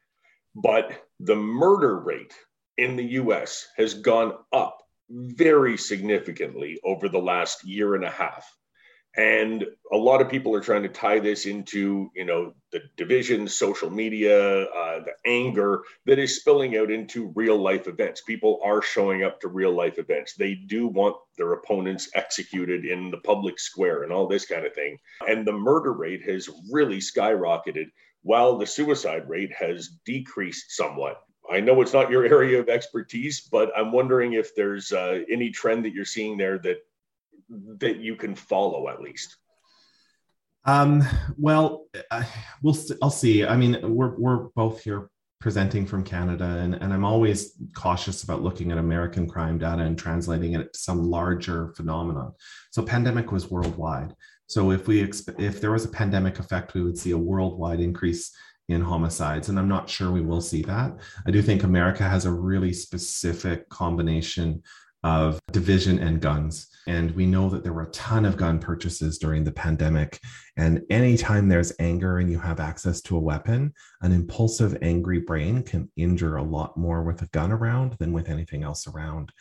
but 0.56 1.06
the 1.20 1.36
murder 1.36 2.00
rate 2.00 2.34
in 2.78 2.96
the 2.96 3.06
US 3.14 3.68
has 3.78 3.94
gone 3.94 4.34
up 4.52 4.78
very 5.10 5.78
significantly 5.78 6.80
over 6.84 7.10
the 7.10 7.20
last 7.20 7.64
year 7.66 7.96
and 7.96 8.06
a 8.06 8.10
half 8.10 8.50
and 9.18 9.66
a 9.92 9.98
lot 9.98 10.22
of 10.22 10.30
people 10.30 10.56
are 10.56 10.62
trying 10.62 10.84
to 10.84 10.90
tie 10.90 11.20
this 11.20 11.46
into 11.46 12.10
you 12.16 12.24
know 12.24 12.54
the 12.72 12.80
division 12.96 13.48
social 13.48 13.90
media 13.90 14.64
uh, 14.64 15.00
the 15.00 15.12
anger 15.26 15.82
that 16.06 16.18
is 16.18 16.40
spilling 16.40 16.78
out 16.78 16.90
into 16.90 17.32
real 17.36 17.58
life 17.58 17.88
events. 17.88 18.22
People 18.22 18.60
are 18.64 18.82
showing 18.82 19.24
up 19.24 19.42
to 19.42 19.50
real 19.50 19.74
life 19.74 19.98
events. 19.98 20.34
They 20.34 20.56
do 20.56 20.88
want 20.88 21.18
their 21.38 21.54
opponents 21.54 22.10
executed 22.16 22.86
in 22.86 23.12
the 23.12 23.18
public 23.18 23.60
square 23.60 24.04
and 24.04 24.14
all 24.14 24.28
this 24.28 24.46
kind 24.46 24.66
of 24.66 24.74
thing. 24.74 24.98
And 25.28 25.46
the 25.46 25.52
murder 25.52 25.92
rate 25.92 26.24
has 26.24 26.50
really 26.72 27.00
skyrocketed 27.00 27.88
while 28.24 28.58
the 28.58 28.68
suicide 28.68 29.28
rate 29.28 29.52
has 29.54 29.90
decreased 30.06 30.72
somewhat. 30.72 31.22
I 31.52 31.60
know 31.60 31.82
it's 31.82 31.94
not 31.94 32.12
your 32.12 32.26
area 32.38 32.60
of 32.60 32.70
expertise, 32.70 33.42
but 33.42 33.72
I'm 33.76 33.92
wondering 33.92 34.34
if 34.34 34.56
there's 34.56 34.94
uh, 34.94 35.20
any 35.30 35.50
trend 35.50 35.84
that 35.84 35.94
you're 35.94 36.06
seeing 36.06 36.38
there 36.38 36.60
that 36.60 36.78
that 37.80 37.98
you 37.98 38.16
can 38.16 38.36
follow 38.36 38.90
at 38.90 39.02
least? 39.02 39.38
Um, 40.66 41.04
well, 41.38 41.86
uh, 42.12 42.24
we'll 42.62 42.78
I'll 43.02 43.10
see. 43.10 43.46
I 43.46 43.56
mean, 43.58 43.80
we're 43.82 44.16
we're 44.18 44.48
both 44.56 44.84
here 44.84 45.10
presenting 45.40 45.88
from 45.88 46.04
Canada, 46.04 46.46
and, 46.46 46.76
and 46.76 46.94
I'm 46.94 47.04
always 47.04 47.58
cautious 47.74 48.24
about 48.24 48.44
looking 48.44 48.72
at 48.72 48.78
American 48.78 49.28
crime 49.28 49.58
data 49.58 49.82
and 49.82 49.98
translating 49.98 50.54
it 50.54 50.72
to 50.72 50.80
some 50.80 51.10
larger 51.10 51.74
phenomenon. 51.76 52.34
So, 52.70 52.84
pandemic 52.84 53.32
was 53.32 53.50
worldwide. 53.50 54.14
So, 54.48 54.72
if 54.72 54.88
we 54.88 55.04
exp- 55.04 55.40
if 55.40 55.60
there 55.60 55.72
was 55.72 55.86
a 55.86 55.90
pandemic 55.90 56.40
effect, 56.40 56.76
we 56.76 56.84
would 56.84 56.98
see 56.98 57.12
a 57.12 57.18
worldwide 57.18 57.80
increase 57.80 58.32
in 58.70 58.82
homicides, 58.82 59.50
and 59.50 59.58
I'm 59.58 59.68
not 59.68 59.90
sure 59.90 60.12
we 60.12 60.22
will 60.22 60.42
see 60.42 60.62
that. 60.64 60.96
I 61.26 61.32
do 61.32 61.42
think 61.42 61.64
America 61.64 62.04
has 62.04 62.26
a 62.26 62.32
really 62.32 62.72
specific 62.72 63.68
combination 63.70 64.62
of 65.04 65.40
division 65.52 66.00
and 66.00 66.22
guns. 66.22 66.68
And 66.88 67.12
we 67.12 67.26
know 67.26 67.50
that 67.50 67.64
there 67.64 67.74
were 67.74 67.84
a 67.84 67.92
ton 67.92 68.26
of 68.26 68.38
gun 68.38 68.60
purchases 68.60 69.18
during 69.18 69.44
the 69.44 69.52
pandemic. 69.52 70.20
And 70.58 70.82
anytime 70.90 71.48
there's 71.48 71.74
anger 71.80 72.18
and 72.18 72.30
you 72.30 72.40
have 72.40 72.60
access 72.60 73.02
to 73.02 73.18
a 73.18 73.22
weapon, 73.22 73.74
an 74.02 74.12
impulsive, 74.12 74.78
angry 74.82 75.20
brain 75.20 75.64
can 75.64 75.92
injure 75.96 76.38
a 76.38 76.44
lot 76.44 76.78
more 76.78 77.04
with 77.04 77.22
a 77.22 77.28
gun 77.28 77.52
around 77.52 77.96
than 78.00 78.14
with 78.14 78.30
anything 78.30 78.64
else 78.64 78.88
around. 78.88 79.32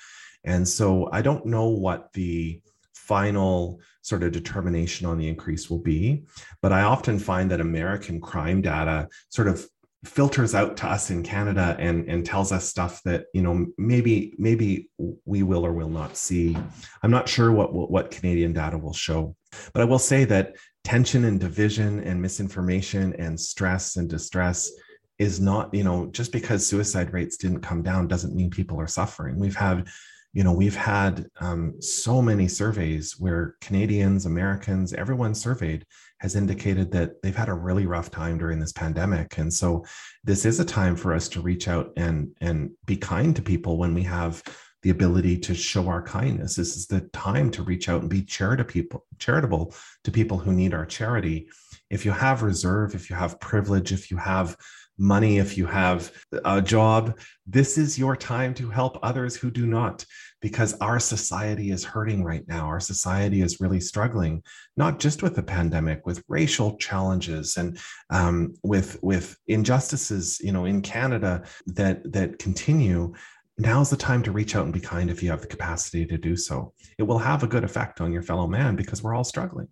And 0.44 0.66
so 0.66 1.08
I 1.12 1.22
don't 1.22 1.46
know 1.46 1.68
what 1.68 2.12
the 2.12 2.60
final 2.94 3.80
sort 4.02 4.22
of 4.22 4.32
determination 4.32 5.06
on 5.06 5.18
the 5.18 5.28
increase 5.28 5.68
will 5.68 5.80
be. 5.80 6.24
But 6.62 6.72
I 6.72 6.82
often 6.82 7.18
find 7.18 7.50
that 7.50 7.60
American 7.60 8.20
crime 8.20 8.62
data 8.62 9.08
sort 9.28 9.48
of 9.48 9.66
filters 10.04 10.54
out 10.54 10.78
to 10.78 10.86
us 10.86 11.10
in 11.10 11.22
Canada 11.22 11.76
and 11.78 12.08
and 12.08 12.24
tells 12.24 12.52
us 12.52 12.64
stuff 12.64 13.02
that 13.04 13.26
you 13.34 13.42
know 13.42 13.66
maybe 13.76 14.34
maybe 14.38 14.88
we 15.24 15.42
will 15.42 15.66
or 15.66 15.72
will 15.72 15.90
not 15.90 16.16
see. 16.16 16.56
I'm 17.02 17.10
not 17.10 17.28
sure 17.28 17.52
what 17.52 17.72
what 17.72 18.10
Canadian 18.10 18.52
data 18.52 18.78
will 18.78 18.94
show, 18.94 19.36
but 19.72 19.82
I 19.82 19.84
will 19.84 19.98
say 19.98 20.24
that 20.24 20.56
tension 20.84 21.24
and 21.24 21.38
division 21.38 22.00
and 22.00 22.20
misinformation 22.20 23.14
and 23.18 23.38
stress 23.38 23.96
and 23.96 24.08
distress 24.08 24.70
is 25.18 25.38
not 25.38 25.72
you 25.74 25.84
know 25.84 26.06
just 26.06 26.32
because 26.32 26.66
suicide 26.66 27.12
rates 27.12 27.36
didn't 27.36 27.60
come 27.60 27.82
down 27.82 28.08
doesn't 28.08 28.34
mean 28.34 28.50
people 28.50 28.80
are 28.80 28.86
suffering. 28.86 29.38
We've 29.38 29.56
had 29.56 29.86
you 30.32 30.44
know 30.44 30.52
we've 30.52 30.76
had 30.76 31.26
um, 31.40 31.74
so 31.80 32.22
many 32.22 32.46
surveys 32.46 33.16
where 33.18 33.56
canadians 33.60 34.26
americans 34.26 34.92
everyone 34.92 35.34
surveyed 35.34 35.84
has 36.20 36.36
indicated 36.36 36.92
that 36.92 37.20
they've 37.22 37.36
had 37.36 37.48
a 37.48 37.54
really 37.54 37.86
rough 37.86 38.10
time 38.10 38.36
during 38.36 38.60
this 38.60 38.72
pandemic. 38.72 39.38
And 39.38 39.52
so 39.52 39.84
this 40.22 40.44
is 40.44 40.60
a 40.60 40.64
time 40.64 40.94
for 40.94 41.14
us 41.14 41.28
to 41.30 41.40
reach 41.40 41.66
out 41.66 41.92
and 41.96 42.30
and 42.40 42.70
be 42.86 42.96
kind 42.96 43.34
to 43.36 43.42
people 43.42 43.78
when 43.78 43.94
we 43.94 44.02
have 44.02 44.42
the 44.82 44.90
ability 44.90 45.38
to 45.38 45.54
show 45.54 45.88
our 45.88 46.02
kindness. 46.02 46.56
This 46.56 46.76
is 46.76 46.86
the 46.86 47.00
time 47.12 47.50
to 47.52 47.62
reach 47.62 47.88
out 47.88 48.02
and 48.02 48.10
be 48.10 48.22
charitable 48.22 48.70
people 48.70 49.06
charitable 49.18 49.74
to 50.04 50.10
people 50.10 50.38
who 50.38 50.52
need 50.52 50.74
our 50.74 50.86
charity. 50.86 51.48
If 51.88 52.04
you 52.04 52.12
have 52.12 52.42
reserve 52.42 52.94
if 52.94 53.08
you 53.08 53.16
have 53.16 53.40
privilege 53.40 53.90
if 53.90 54.10
you 54.10 54.18
have 54.18 54.56
money, 55.00 55.38
if 55.38 55.56
you 55.56 55.66
have 55.66 56.12
a 56.44 56.60
job, 56.62 57.18
this 57.46 57.78
is 57.78 57.98
your 57.98 58.14
time 58.14 58.54
to 58.54 58.68
help 58.68 58.98
others 59.02 59.34
who 59.34 59.50
do 59.50 59.66
not, 59.66 60.04
because 60.40 60.74
our 60.74 61.00
society 61.00 61.70
is 61.70 61.82
hurting 61.82 62.22
right 62.22 62.46
now. 62.46 62.66
Our 62.66 62.80
society 62.80 63.40
is 63.40 63.60
really 63.60 63.80
struggling, 63.80 64.42
not 64.76 65.00
just 65.00 65.22
with 65.22 65.34
the 65.34 65.42
pandemic, 65.42 66.06
with 66.06 66.22
racial 66.28 66.76
challenges 66.76 67.56
and 67.56 67.78
um, 68.10 68.54
with 68.62 68.98
with 69.02 69.36
injustices, 69.48 70.38
you 70.40 70.52
know, 70.52 70.66
in 70.66 70.82
Canada 70.82 71.42
that 71.66 72.12
that 72.12 72.38
continue. 72.38 73.14
Now's 73.58 73.90
the 73.90 73.96
time 73.96 74.22
to 74.22 74.32
reach 74.32 74.56
out 74.56 74.64
and 74.64 74.72
be 74.72 74.80
kind 74.80 75.10
if 75.10 75.22
you 75.22 75.30
have 75.30 75.42
the 75.42 75.46
capacity 75.46 76.06
to 76.06 76.16
do 76.16 76.34
so. 76.34 76.72
It 76.96 77.02
will 77.02 77.18
have 77.18 77.42
a 77.42 77.46
good 77.48 77.64
effect 77.64 78.00
on 78.00 78.12
your 78.12 78.22
fellow 78.22 78.46
man 78.46 78.74
because 78.76 79.02
we're 79.02 79.14
all 79.14 79.24
struggling. 79.24 79.68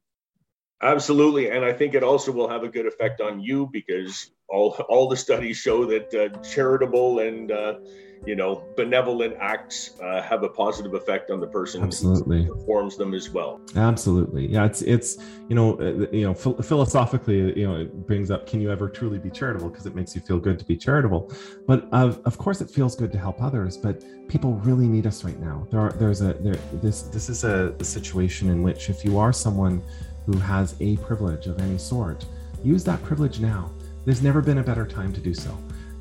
Absolutely, 0.83 1.51
and 1.51 1.65
I 1.65 1.73
think 1.73 1.95
it 1.95 2.05
also 2.05 2.31
will 2.31 2.49
have 2.49 2.63
a 2.63 2.69
good 2.69 2.87
effect 2.87 3.21
on 3.21 3.41
you 3.41 3.69
because 3.73 4.31
all 4.49 4.71
all 4.89 5.09
the 5.09 5.17
studies 5.17 5.57
show 5.57 5.85
that 5.87 6.15
uh, 6.15 6.39
charitable 6.43 7.19
and 7.21 7.51
uh, 7.51 7.75
you 8.27 8.37
know 8.37 8.65
benevolent 8.77 9.35
acts 9.41 9.99
uh, 10.03 10.23
have 10.23 10.43
a 10.43 10.49
positive 10.49 10.95
effect 10.95 11.31
on 11.31 11.41
the 11.41 11.47
person 11.47 11.83
absolutely. 11.83 12.45
who 12.45 12.55
performs 12.55 12.97
them 12.97 13.15
as 13.15 13.31
well. 13.31 13.61
Absolutely. 13.77 14.47
Yeah 14.47 14.65
it's 14.65 14.83
it's 14.83 15.17
you 15.49 15.55
know 15.55 15.75
uh, 15.81 16.07
you 16.13 16.25
know 16.25 16.35
philosophically 16.35 17.59
you 17.59 17.67
know 17.67 17.81
it 17.81 18.07
brings 18.07 18.31
up 18.31 18.47
can 18.47 18.61
you 18.61 18.71
ever 18.71 18.89
truly 18.89 19.19
be 19.19 19.31
charitable? 19.31 19.71
Because 19.71 19.87
it 19.87 19.95
makes 19.95 20.15
you 20.15 20.21
feel 20.21 20.39
good 20.39 20.59
to 20.59 20.65
be 20.65 20.77
charitable. 20.77 21.33
But 21.67 21.89
of, 21.93 22.21
of 22.25 22.39
course 22.39 22.61
it 22.61 22.71
feels 22.71 22.97
good 22.97 23.13
to 23.13 23.19
help 23.19 23.43
others 23.43 23.77
but 23.77 24.05
people 24.29 24.55
really 24.55 24.87
need 24.87 25.07
us 25.07 25.25
right 25.25 25.39
now. 25.41 25.67
There 25.71 25.81
are 25.81 25.93
there's 25.93 26.21
a 26.21 26.35
there 26.35 26.59
this 26.75 27.03
this 27.03 27.29
is 27.29 27.45
a, 27.45 27.75
a 27.81 27.85
situation 27.85 28.51
in 28.51 28.63
which 28.63 28.91
if 28.91 29.05
you 29.05 29.19
are 29.19 29.33
someone 29.33 29.83
who 30.29 30.39
has 30.39 30.77
a 30.81 30.97
privilege 30.99 31.47
of 31.47 31.59
any 31.61 31.79
sort 31.79 32.27
use 32.63 32.85
that 32.85 33.03
privilege 33.03 33.41
now 33.41 33.71
there's 34.09 34.23
never 34.23 34.41
been 34.41 34.57
a 34.57 34.63
better 34.63 34.87
time 34.87 35.13
to 35.13 35.21
do 35.21 35.35
so. 35.35 35.55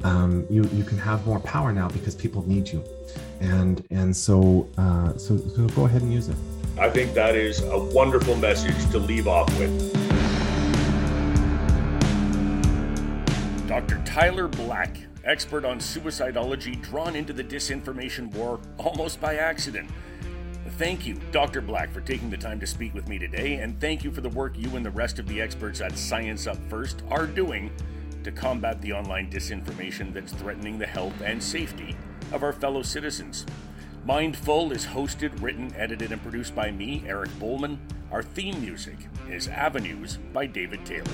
Um, 0.05 0.45
you 0.49 0.63
you 0.71 0.85
can 0.85 0.97
have 0.97 1.25
more 1.25 1.41
power 1.41 1.73
now 1.73 1.89
because 1.89 2.15
people 2.15 2.47
need 2.47 2.69
you, 2.69 2.81
and 3.41 3.85
and 3.91 4.15
so 4.15 4.65
uh, 4.77 5.17
so 5.17 5.35
so 5.37 5.67
go 5.75 5.83
ahead 5.87 6.03
and 6.03 6.13
use 6.13 6.29
it. 6.29 6.37
I 6.79 6.89
think 6.89 7.13
that 7.15 7.35
is 7.35 7.61
a 7.63 7.77
wonderful 7.77 8.37
message 8.37 8.77
to 8.91 8.97
leave 8.97 9.27
off 9.27 9.49
with. 9.59 9.93
Dr. 13.67 14.01
Tyler 14.05 14.47
Black, 14.47 14.97
expert 15.25 15.65
on 15.65 15.79
suicidology, 15.79 16.81
drawn 16.81 17.13
into 17.13 17.33
the 17.33 17.43
disinformation 17.43 18.31
war 18.33 18.61
almost 18.77 19.19
by 19.19 19.35
accident. 19.35 19.89
Thank 20.77 21.07
you, 21.07 21.15
Dr. 21.31 21.61
Black, 21.61 21.91
for 21.91 22.01
taking 22.01 22.29
the 22.29 22.37
time 22.37 22.59
to 22.59 22.67
speak 22.67 22.93
with 22.93 23.07
me 23.07 23.17
today, 23.17 23.55
and 23.55 23.81
thank 23.81 24.03
you 24.03 24.11
for 24.11 24.21
the 24.21 24.29
work 24.29 24.55
you 24.55 24.75
and 24.75 24.85
the 24.85 24.91
rest 24.91 25.17
of 25.17 25.27
the 25.27 25.41
experts 25.41 25.81
at 25.81 25.97
Science 25.97 26.45
Up 26.45 26.57
First 26.69 27.01
are 27.09 27.25
doing 27.25 27.71
to 28.23 28.31
combat 28.31 28.79
the 28.83 28.93
online 28.93 29.31
disinformation 29.31 30.13
that's 30.13 30.33
threatening 30.33 30.77
the 30.77 30.85
health 30.85 31.19
and 31.23 31.41
safety 31.41 31.97
of 32.31 32.43
our 32.43 32.53
fellow 32.53 32.83
citizens. 32.83 33.43
Mindful 34.05 34.71
is 34.71 34.85
hosted, 34.85 35.41
written, 35.41 35.73
edited, 35.75 36.11
and 36.11 36.21
produced 36.21 36.53
by 36.53 36.69
me, 36.69 37.03
Eric 37.07 37.31
Bowman. 37.39 37.79
Our 38.11 38.21
theme 38.21 38.61
music 38.61 38.97
is 39.27 39.47
Avenues 39.47 40.19
by 40.31 40.45
David 40.45 40.85
Taylor. 40.85 41.05